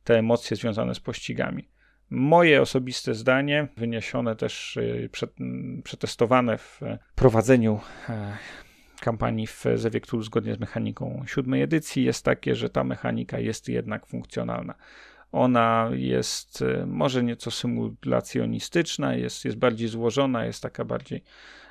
te 0.05 0.19
emocje 0.19 0.57
związane 0.57 0.95
z 0.95 1.01
pościgami. 1.01 1.69
Moje 2.11 2.63
osobiste 2.63 3.15
zdanie, 3.15 3.69
wyniesione 3.77 4.37
też, 4.37 4.77
y, 4.77 5.11
przetestowane 5.85 6.59
w 6.59 6.81
prowadzeniu 7.15 7.81
e, 8.09 8.37
kampanii 9.05 9.47
w 9.47 9.65
Zewie 9.75 10.01
zgodnie 10.21 10.55
z 10.55 10.61
mechaniką 10.61 11.23
siódmej 11.27 11.63
edycji, 11.63 12.05
jest 12.05 12.25
takie, 12.25 12.55
że 12.55 12.71
ta 12.71 12.85
mechanika 12.85 13.39
jest 13.39 13.69
jednak 13.69 14.07
funkcjonalna. 14.07 14.75
Ona 15.33 15.91
jest 15.93 16.63
y, 16.63 16.87
może 16.87 17.23
nieco 17.23 17.51
symulacjonistyczna, 17.51 19.15
jest, 19.15 19.45
jest 19.45 19.57
bardziej 19.57 19.89
złożona, 19.89 20.47
jest 20.47 20.63
taka 20.63 20.85
bardziej 20.85 21.23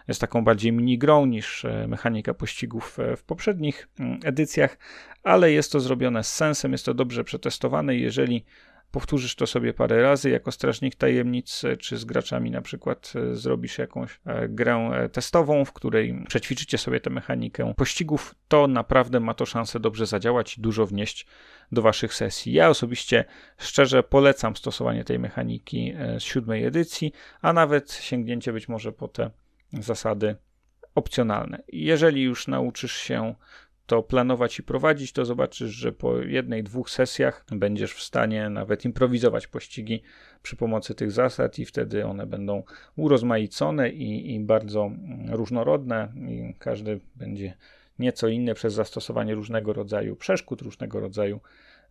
jest 0.08 0.22
taką 0.22 0.44
bardziej 0.44 0.72
minigrą 0.72 1.26
niż 1.26 1.66
e, 1.66 1.88
mechanika 1.88 2.34
pościgów 2.34 3.00
e, 3.00 3.16
w 3.16 3.24
poprzednich 3.24 3.88
mm, 4.00 4.20
edycjach, 4.24 4.78
ale 5.24 5.52
jest 5.52 5.72
to 5.72 5.80
zrobione 5.80 6.24
z 6.24 6.34
sensem, 6.34 6.72
jest 6.72 6.86
to 6.86 6.94
dobrze 6.94 7.24
przetestowane. 7.24 7.96
Jeżeli 7.96 8.46
powtórzysz 8.94 9.36
to 9.36 9.48
sobie 9.48 9.74
parę 9.74 10.02
razy 10.02 10.30
jako 10.30 10.52
strażnik 10.52 10.96
tajemnic, 10.96 11.62
czy 11.80 11.98
z 11.98 12.06
graczami 12.06 12.52
na 12.52 12.62
przykład 12.62 13.14
e, 13.16 13.36
zrobisz 13.36 13.78
jakąś 13.78 14.20
e, 14.26 14.50
grę 14.50 14.76
e, 14.76 15.10
testową, 15.10 15.66
w 15.66 15.74
której 15.74 16.24
przećwiczycie 16.28 16.78
sobie 16.78 17.00
tę 17.00 17.10
mechanikę 17.10 17.74
pościgów, 17.78 18.36
to 18.48 18.68
naprawdę 18.68 19.20
ma 19.20 19.34
to 19.34 19.46
szansę 19.46 19.80
dobrze 19.80 20.06
zadziałać 20.06 20.58
i 20.58 20.62
dużo 20.62 20.86
wnieść 20.86 21.26
do 21.72 21.82
waszych 21.82 22.14
sesji. 22.14 22.54
Ja 22.54 22.70
osobiście 22.70 23.26
szczerze 23.58 24.04
polecam 24.04 24.56
stosowanie 24.56 25.04
tej 25.04 25.20
mechaniki 25.20 25.94
z 26.20 26.24
siódmej 26.24 26.66
edycji, 26.66 27.12
a 27.42 27.54
nawet 27.54 27.94
sięgnięcie 27.94 28.54
być 28.54 28.70
może 28.70 28.92
po 28.92 29.08
te 29.08 29.32
zasady 29.74 30.36
opcjonalne. 30.96 31.64
Jeżeli 31.68 32.22
już 32.22 32.48
nauczysz 32.48 32.96
się 32.96 33.36
to 33.86 34.04
planować 34.04 34.60
i 34.60 34.64
prowadzić, 34.64 35.12
to 35.12 35.26
zobaczysz, 35.26 35.72
że 35.72 35.92
po 35.92 36.18
jednej, 36.18 36.64
dwóch 36.64 36.90
sesjach 36.90 37.46
będziesz 37.52 37.94
w 37.94 38.04
stanie 38.04 38.50
nawet 38.50 38.86
improwizować 38.86 39.48
pościgi 39.48 40.02
przy 40.42 40.56
pomocy 40.56 40.96
tych 40.96 41.12
zasad, 41.12 41.60
i 41.60 41.66
wtedy 41.66 42.06
one 42.06 42.26
będą 42.26 42.64
urozmaicone 42.96 43.90
i, 43.90 44.36
i 44.36 44.40
bardzo 44.40 44.92
różnorodne, 45.30 46.14
i 46.16 46.54
każdy 46.60 47.00
będzie 47.16 47.54
nieco 48.00 48.28
inny 48.28 48.54
przez 48.54 48.74
zastosowanie 48.74 49.36
różnego 49.36 49.74
rodzaju 49.74 50.16
przeszkód, 50.16 50.62
różnego 50.62 51.00
rodzaju 51.00 51.40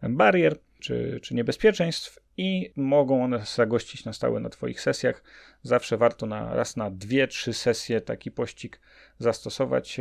barier 0.02 0.56
czy, 0.80 1.20
czy 1.22 1.34
niebezpieczeństw 1.34 2.18
i 2.36 2.72
mogą 2.76 3.24
one 3.24 3.38
zagościć 3.38 4.04
na 4.04 4.12
stałe 4.12 4.40
na 4.40 4.48
Twoich 4.48 4.80
sesjach. 4.80 5.22
Zawsze 5.62 5.96
warto 5.96 6.26
na 6.26 6.54
raz 6.54 6.76
na 6.76 6.90
dwie, 6.90 7.28
trzy 7.28 7.52
sesje 7.52 8.00
taki 8.00 8.30
pościg 8.30 8.80
zastosować 9.18 10.00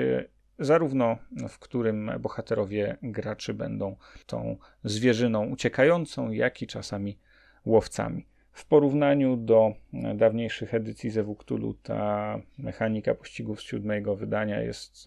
zarówno 0.61 1.17
w 1.49 1.59
którym 1.59 2.11
bohaterowie 2.19 2.97
graczy 3.03 3.53
będą 3.53 3.95
tą 4.25 4.57
zwierzyną 4.83 5.45
uciekającą, 5.45 6.31
jak 6.31 6.61
i 6.61 6.67
czasami 6.67 7.17
łowcami. 7.65 8.25
W 8.51 8.65
porównaniu 8.65 9.37
do 9.37 9.73
dawniejszych 10.15 10.73
edycji 10.73 11.09
Zewu 11.09 11.35
Cthulhu 11.35 11.73
ta 11.73 12.39
mechanika 12.57 13.15
pościgów 13.15 13.61
z 13.61 13.63
siódmego 13.63 14.15
wydania 14.15 14.61
jest 14.61 15.05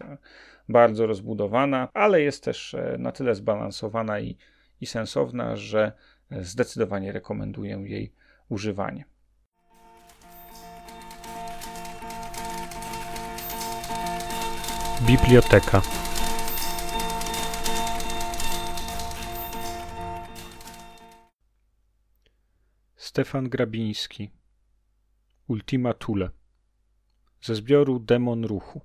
bardzo 0.69 1.07
rozbudowana, 1.07 1.89
ale 1.93 2.21
jest 2.21 2.43
też 2.43 2.75
na 2.97 3.11
tyle 3.11 3.35
zbalansowana 3.35 4.19
i, 4.19 4.37
i 4.81 4.85
sensowna, 4.85 5.55
że 5.55 5.91
zdecydowanie 6.31 7.11
rekomenduję 7.11 7.83
jej 7.85 8.13
używanie. 8.49 9.05
Biblioteka. 15.07 15.81
Stefan 22.95 23.49
Grabiński 23.49 24.31
Ultima 25.47 25.93
Thule 25.93 26.29
ze 27.41 27.55
zbioru 27.55 27.99
Demon 27.99 28.45
Ruchu. 28.45 28.81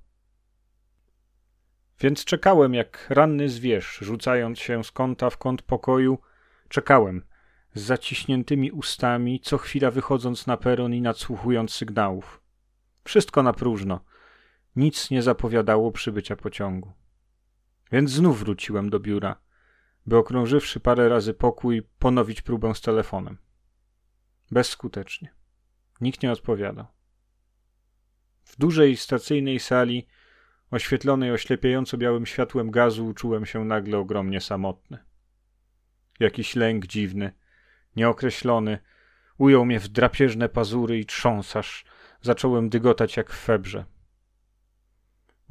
Więc 1.99 2.25
czekałem 2.25 2.73
jak 2.73 3.07
ranny 3.09 3.49
zwierz, 3.49 3.97
rzucając 4.01 4.59
się 4.59 4.83
z 4.83 4.91
kąta 4.91 5.29
w 5.29 5.37
kąt 5.37 5.61
pokoju, 5.61 6.19
czekałem 6.69 7.25
z 7.73 7.81
zaciśniętymi 7.81 8.71
ustami, 8.71 9.39
co 9.39 9.57
chwila 9.57 9.91
wychodząc 9.91 10.47
na 10.47 10.57
peron 10.57 10.93
i 10.93 11.01
nadsłuchując 11.01 11.73
sygnałów. 11.73 12.41
Wszystko 13.03 13.43
na 13.43 13.53
próżno– 13.53 13.99
nic 14.75 15.11
nie 15.11 15.21
zapowiadało 15.21 15.91
przybycia 15.91 16.35
pociągu. 16.35 16.91
Więc 17.91 18.11
znów 18.11 18.39
wróciłem 18.39 18.89
do 18.89 18.99
biura, 18.99 19.35
by 20.05 20.17
okrążywszy 20.17 20.79
parę 20.79 21.09
razy 21.09 21.33
pokój, 21.33 21.81
ponowić 21.99 22.41
próbę 22.41 22.75
z 22.75 22.81
telefonem. 22.81 23.37
Bezskutecznie. 24.51 25.33
Nikt 26.01 26.23
nie 26.23 26.31
odpowiadał. 26.31 26.85
W 28.43 28.57
dużej 28.57 28.97
stacyjnej 28.97 29.59
sali, 29.59 30.07
oświetlonej 30.71 31.31
oślepiająco 31.31 31.97
białym 31.97 32.25
światłem 32.25 32.71
gazu, 32.71 33.13
czułem 33.13 33.45
się 33.45 33.65
nagle 33.65 33.97
ogromnie 33.97 34.41
samotny. 34.41 34.97
Jakiś 36.19 36.55
lęk 36.55 36.87
dziwny, 36.87 37.31
nieokreślony, 37.95 38.79
ujął 39.37 39.65
mnie 39.65 39.79
w 39.79 39.87
drapieżne 39.87 40.49
pazury 40.49 40.99
i 40.99 41.05
trząsasz. 41.05 41.85
Zacząłem 42.21 42.69
dygotać 42.69 43.17
jak 43.17 43.33
w 43.33 43.43
febrze. 43.43 43.85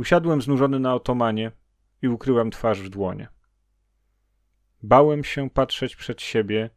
Usiadłem 0.01 0.43
znużony 0.43 0.81
na 0.81 0.95
otomanie 0.95 1.53
i 2.03 2.09
ukryłem 2.09 2.51
twarz 2.51 2.83
w 2.83 2.89
dłonie. 2.89 3.29
Bałem 4.83 5.25
się 5.25 5.51
patrzeć 5.51 5.97
przed 5.97 6.23
siebie, 6.23 6.71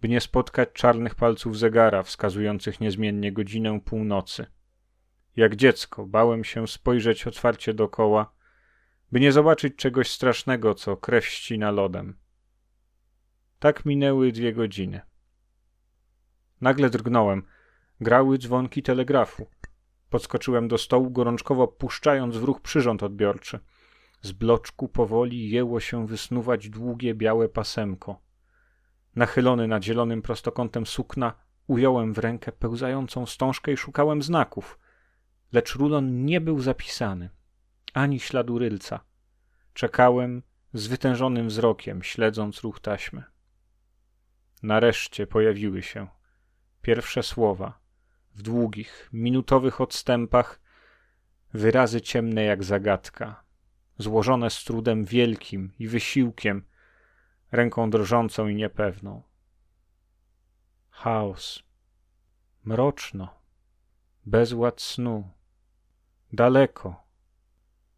by 0.00 0.08
nie 0.08 0.20
spotkać 0.20 0.68
czarnych 0.72 1.14
palców 1.14 1.58
zegara 1.58 2.02
wskazujących 2.02 2.80
niezmiennie 2.80 3.32
godzinę 3.32 3.80
północy. 3.80 4.46
Jak 5.36 5.56
dziecko 5.56 6.06
bałem 6.06 6.44
się 6.44 6.68
spojrzeć 6.68 7.26
otwarcie 7.26 7.74
dokoła, 7.74 8.32
by 9.12 9.20
nie 9.20 9.32
zobaczyć 9.32 9.76
czegoś 9.76 10.10
strasznego, 10.10 10.74
co 10.74 10.96
krew 10.96 11.26
ścina 11.26 11.70
lodem. 11.70 12.18
Tak 13.58 13.84
minęły 13.84 14.32
dwie 14.32 14.52
godziny. 14.52 15.00
Nagle 16.60 16.90
drgnąłem. 16.90 17.42
Grały 18.00 18.38
dzwonki 18.38 18.82
telegrafu. 18.82 19.46
Podskoczyłem 20.10 20.68
do 20.68 20.78
stołu, 20.78 21.10
gorączkowo 21.10 21.68
puszczając 21.68 22.36
w 22.36 22.44
ruch 22.44 22.60
przyrząd 22.60 23.02
odbiorczy. 23.02 23.60
Z 24.22 24.32
bloczku 24.32 24.88
powoli 24.88 25.50
jęło 25.50 25.80
się 25.80 26.06
wysnuwać 26.06 26.68
długie, 26.68 27.14
białe 27.14 27.48
pasemko. 27.48 28.20
Nachylony 29.16 29.68
nad 29.68 29.84
zielonym 29.84 30.22
prostokątem 30.22 30.86
sukna, 30.86 31.34
ująłem 31.66 32.12
w 32.12 32.18
rękę 32.18 32.52
pełzającą 32.52 33.26
stążkę 33.26 33.72
i 33.72 33.76
szukałem 33.76 34.22
znaków. 34.22 34.78
Lecz 35.52 35.74
rulon 35.74 36.24
nie 36.24 36.40
był 36.40 36.60
zapisany, 36.60 37.30
ani 37.94 38.20
śladu 38.20 38.58
rylca. 38.58 39.00
Czekałem 39.74 40.42
z 40.72 40.86
wytężonym 40.86 41.48
wzrokiem, 41.48 42.02
śledząc 42.02 42.60
ruch 42.60 42.80
taśmy. 42.80 43.24
Nareszcie 44.62 45.26
pojawiły 45.26 45.82
się 45.82 46.06
pierwsze 46.82 47.22
słowa– 47.22 47.78
w 48.36 48.42
długich, 48.42 49.08
minutowych 49.12 49.80
odstępach, 49.80 50.60
wyrazy 51.54 52.00
ciemne 52.00 52.42
jak 52.42 52.64
zagadka, 52.64 53.44
złożone 53.98 54.50
z 54.50 54.64
trudem 54.64 55.04
wielkim 55.04 55.72
i 55.78 55.88
wysiłkiem, 55.88 56.66
ręką 57.52 57.90
drżącą 57.90 58.48
i 58.48 58.54
niepewną. 58.54 59.22
Chaos, 60.90 61.62
mroczno, 62.64 63.40
bezład 64.26 64.80
snu, 64.80 65.30
daleko, 66.32 67.04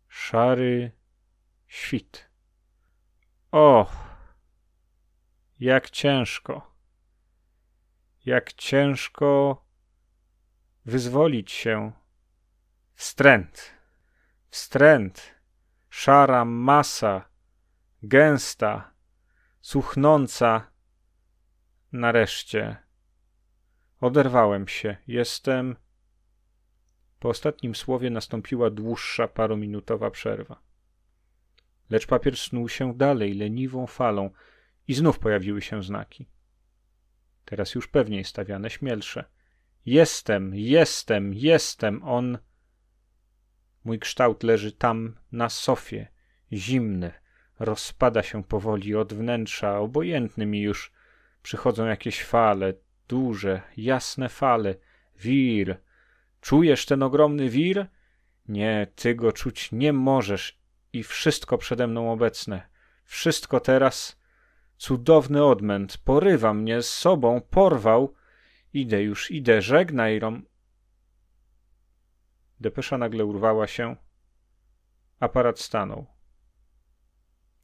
szary 0.09 0.93
świt. 1.67 2.31
Och, 3.51 3.93
jak 5.61 5.91
ciężko, 5.91 6.75
jak 8.25 8.53
ciężko 8.53 9.68
wyzwolić 10.89 11.53
się. 11.53 11.93
Wstręt, 12.95 13.71
wstręt, 14.51 15.35
szara 15.91 16.45
masa, 16.45 17.29
gęsta, 18.03 18.93
cuchnąca. 19.61 20.71
Nareszcie 21.93 22.77
oderwałem 24.01 24.69
się. 24.69 24.97
Jestem. 25.07 25.77
Po 27.19 27.29
ostatnim 27.29 27.75
słowie 27.75 28.11
nastąpiła 28.11 28.71
dłuższa 28.71 29.29
parominutowa 29.29 30.11
przerwa. 30.11 30.63
Lecz 31.91 32.07
papier 32.07 32.37
snuł 32.37 32.69
się 32.69 32.95
dalej 32.95 33.35
leniwą 33.35 33.87
falą 33.87 34.31
i 34.89 34.95
znów 34.95 35.19
pojawiły 35.19 35.63
się 35.63 35.83
znaki. 35.83 36.29
Teraz 37.45 37.75
już 37.75 37.89
pewniej 37.89 38.25
stawiane 38.25 38.71
śmielsze. 38.71 39.25
Jestem, 39.89 40.55
jestem, 40.55 41.35
jestem 41.35 42.03
on. 42.03 42.39
Mój 43.85 43.99
kształt 43.99 44.43
leży 44.43 44.73
tam 44.73 45.17
na 45.33 45.49
sofie, 45.49 46.09
zimny, 46.53 47.13
rozpada 47.59 48.23
się 48.23 48.45
powoli 48.45 48.95
od 48.95 49.15
wnętrza, 49.15 49.79
obojętny 49.79 50.47
mi 50.47 50.61
już. 50.61 50.93
Przychodzą 51.43 51.87
jakieś 51.87 52.25
fale, 52.25 52.75
duże, 53.09 53.63
jasne 53.77 54.29
fale. 54.29 54.75
Wir. 55.21 55.81
Czujesz 56.41 56.87
ten 56.87 57.03
ogromny 57.03 57.51
wir? 57.51 57.87
Nie, 58.49 58.87
ty 58.95 59.15
go 59.15 59.33
czuć 59.33 59.73
nie 59.73 59.93
możesz 59.93 60.59
i 60.93 61.03
wszystko 61.03 61.59
przede 61.59 61.87
mną 61.87 62.13
obecne. 62.13 62.69
Wszystko 63.05 63.61
teraz. 63.61 64.21
Cudowny 64.77 65.45
odmęt 65.45 65.99
porywa 65.99 66.55
mnie 66.55 66.83
z 66.83 66.91
sobą, 66.91 67.41
porwał 67.41 68.18
Idę 68.79 69.03
już, 69.03 69.31
idę, 69.31 69.63
żegnaj, 69.63 70.19
Rom. 70.19 70.47
Depesza 72.61 72.99
nagle 72.99 73.25
urwała 73.25 73.67
się. 73.67 73.97
Aparat 75.21 75.61
stanął. 75.61 76.07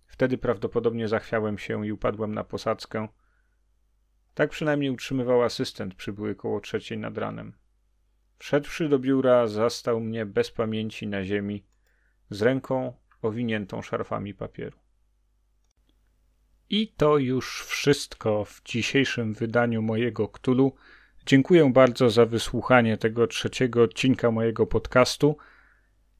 Wtedy 0.07 0.39
prawdopodobnie 0.39 1.09
zachwiałem 1.09 1.59
się 1.59 1.87
i 1.87 1.93
upadłem 1.93 2.35
na 2.35 2.45
posadzkę. 2.45 3.09
Tak 4.35 4.51
przynajmniej 4.51 4.91
utrzymywał 4.91 5.43
asystent 5.43 5.95
przybyły 5.95 6.35
koło 6.35 6.61
trzeciej 6.61 6.99
nad 6.99 7.19
ranem. 7.19 7.53
Wszedłszy 8.39 8.89
do 8.89 8.99
biura, 8.99 9.47
zastał 9.47 10.01
mnie 10.01 10.27
bez 10.27 10.51
pamięci 10.51 11.07
na 11.07 11.25
ziemi, 11.25 11.67
z 12.31 12.43
ręką 12.43 12.97
owiniętą 13.23 13.83
szarfami 13.83 14.35
papieru. 14.35 14.79
I 16.71 16.89
to 16.89 17.19
już 17.19 17.65
wszystko 17.67 18.45
w 18.45 18.63
dzisiejszym 18.63 19.35
wydaniu 19.35 19.83
mojego 19.83 20.29
Ktulu. 20.29 20.75
Dziękuję 21.27 21.71
bardzo 21.73 22.11
za 22.11 22.27
wysłuchanie 22.27 22.97
tego 22.97 23.27
trzeciego 23.27 23.83
odcinka 23.83 24.31
mojego 24.31 24.67
podcastu. 24.67 25.37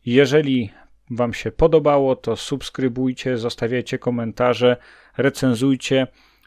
Jeżeli 0.07 0.73
Wam 1.11 1.35
się 1.35 1.53
podobało, 1.53 2.17
to 2.17 2.37
subskrybujcie, 2.37 3.39
zostawiajcie 3.39 3.99
komentarze, 3.99 4.77
recenzujcie, 5.17 6.07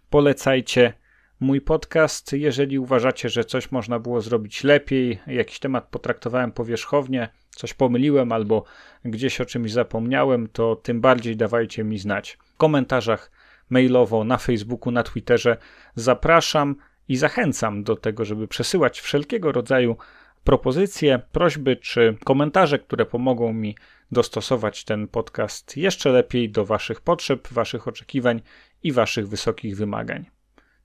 polecajcie 0.09 0.93
mój 1.39 1.61
podcast. 1.61 2.33
Jeżeli 2.33 2.79
uważacie, 2.79 3.29
że 3.29 3.45
coś 3.45 3.71
można 3.71 3.99
było 3.99 4.21
zrobić 4.21 4.63
lepiej, 4.63 5.19
jakiś 5.27 5.59
temat 5.59 5.87
potraktowałem 5.87 6.51
powierzchownie, 6.51 7.29
coś 7.49 7.73
pomyliłem 7.73 8.31
albo 8.31 8.63
gdzieś 9.05 9.41
o 9.41 9.45
czymś 9.45 9.71
zapomniałem, 9.71 10.47
to 10.47 10.75
tym 10.75 11.01
bardziej 11.01 11.35
dawajcie 11.37 11.83
mi 11.83 11.97
znać. 11.97 12.37
W 12.43 12.57
komentarzach 12.57 13.31
mailowo, 13.69 14.23
na 14.23 14.37
Facebooku, 14.37 14.91
na 14.91 15.03
Twitterze 15.03 15.57
zapraszam 15.95 16.75
i 17.07 17.17
zachęcam 17.17 17.83
do 17.83 17.95
tego, 17.95 18.25
żeby 18.25 18.47
przesyłać 18.47 19.01
wszelkiego 19.01 19.51
rodzaju 19.51 19.97
propozycje, 20.43 21.21
prośby 21.31 21.75
czy 21.75 22.17
komentarze, 22.23 22.79
które 22.79 23.05
pomogą 23.05 23.53
mi 23.53 23.75
dostosować 24.11 24.83
ten 24.83 25.07
podcast 25.07 25.77
jeszcze 25.77 26.09
lepiej 26.09 26.49
do 26.49 26.65
Waszych 26.65 27.01
potrzeb, 27.01 27.47
Waszych 27.47 27.87
oczekiwań 27.87 28.41
i 28.83 28.91
Waszych 28.91 29.27
wysokich 29.27 29.77
wymagań. 29.77 30.25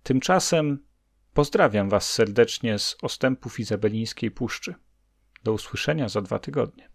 Tymczasem 0.03 0.85
pozdrawiam 1.35 1.89
Was 1.89 2.11
serdecznie 2.11 2.79
z 2.79 2.97
ostępów 3.03 3.61
Izabelińskiej 3.61 4.31
Puszczy. 4.31 4.75
Do 5.45 5.53
usłyszenia 5.53 6.09
za 6.09 6.21
dwa 6.21 6.39
tygodnie. 6.39 6.92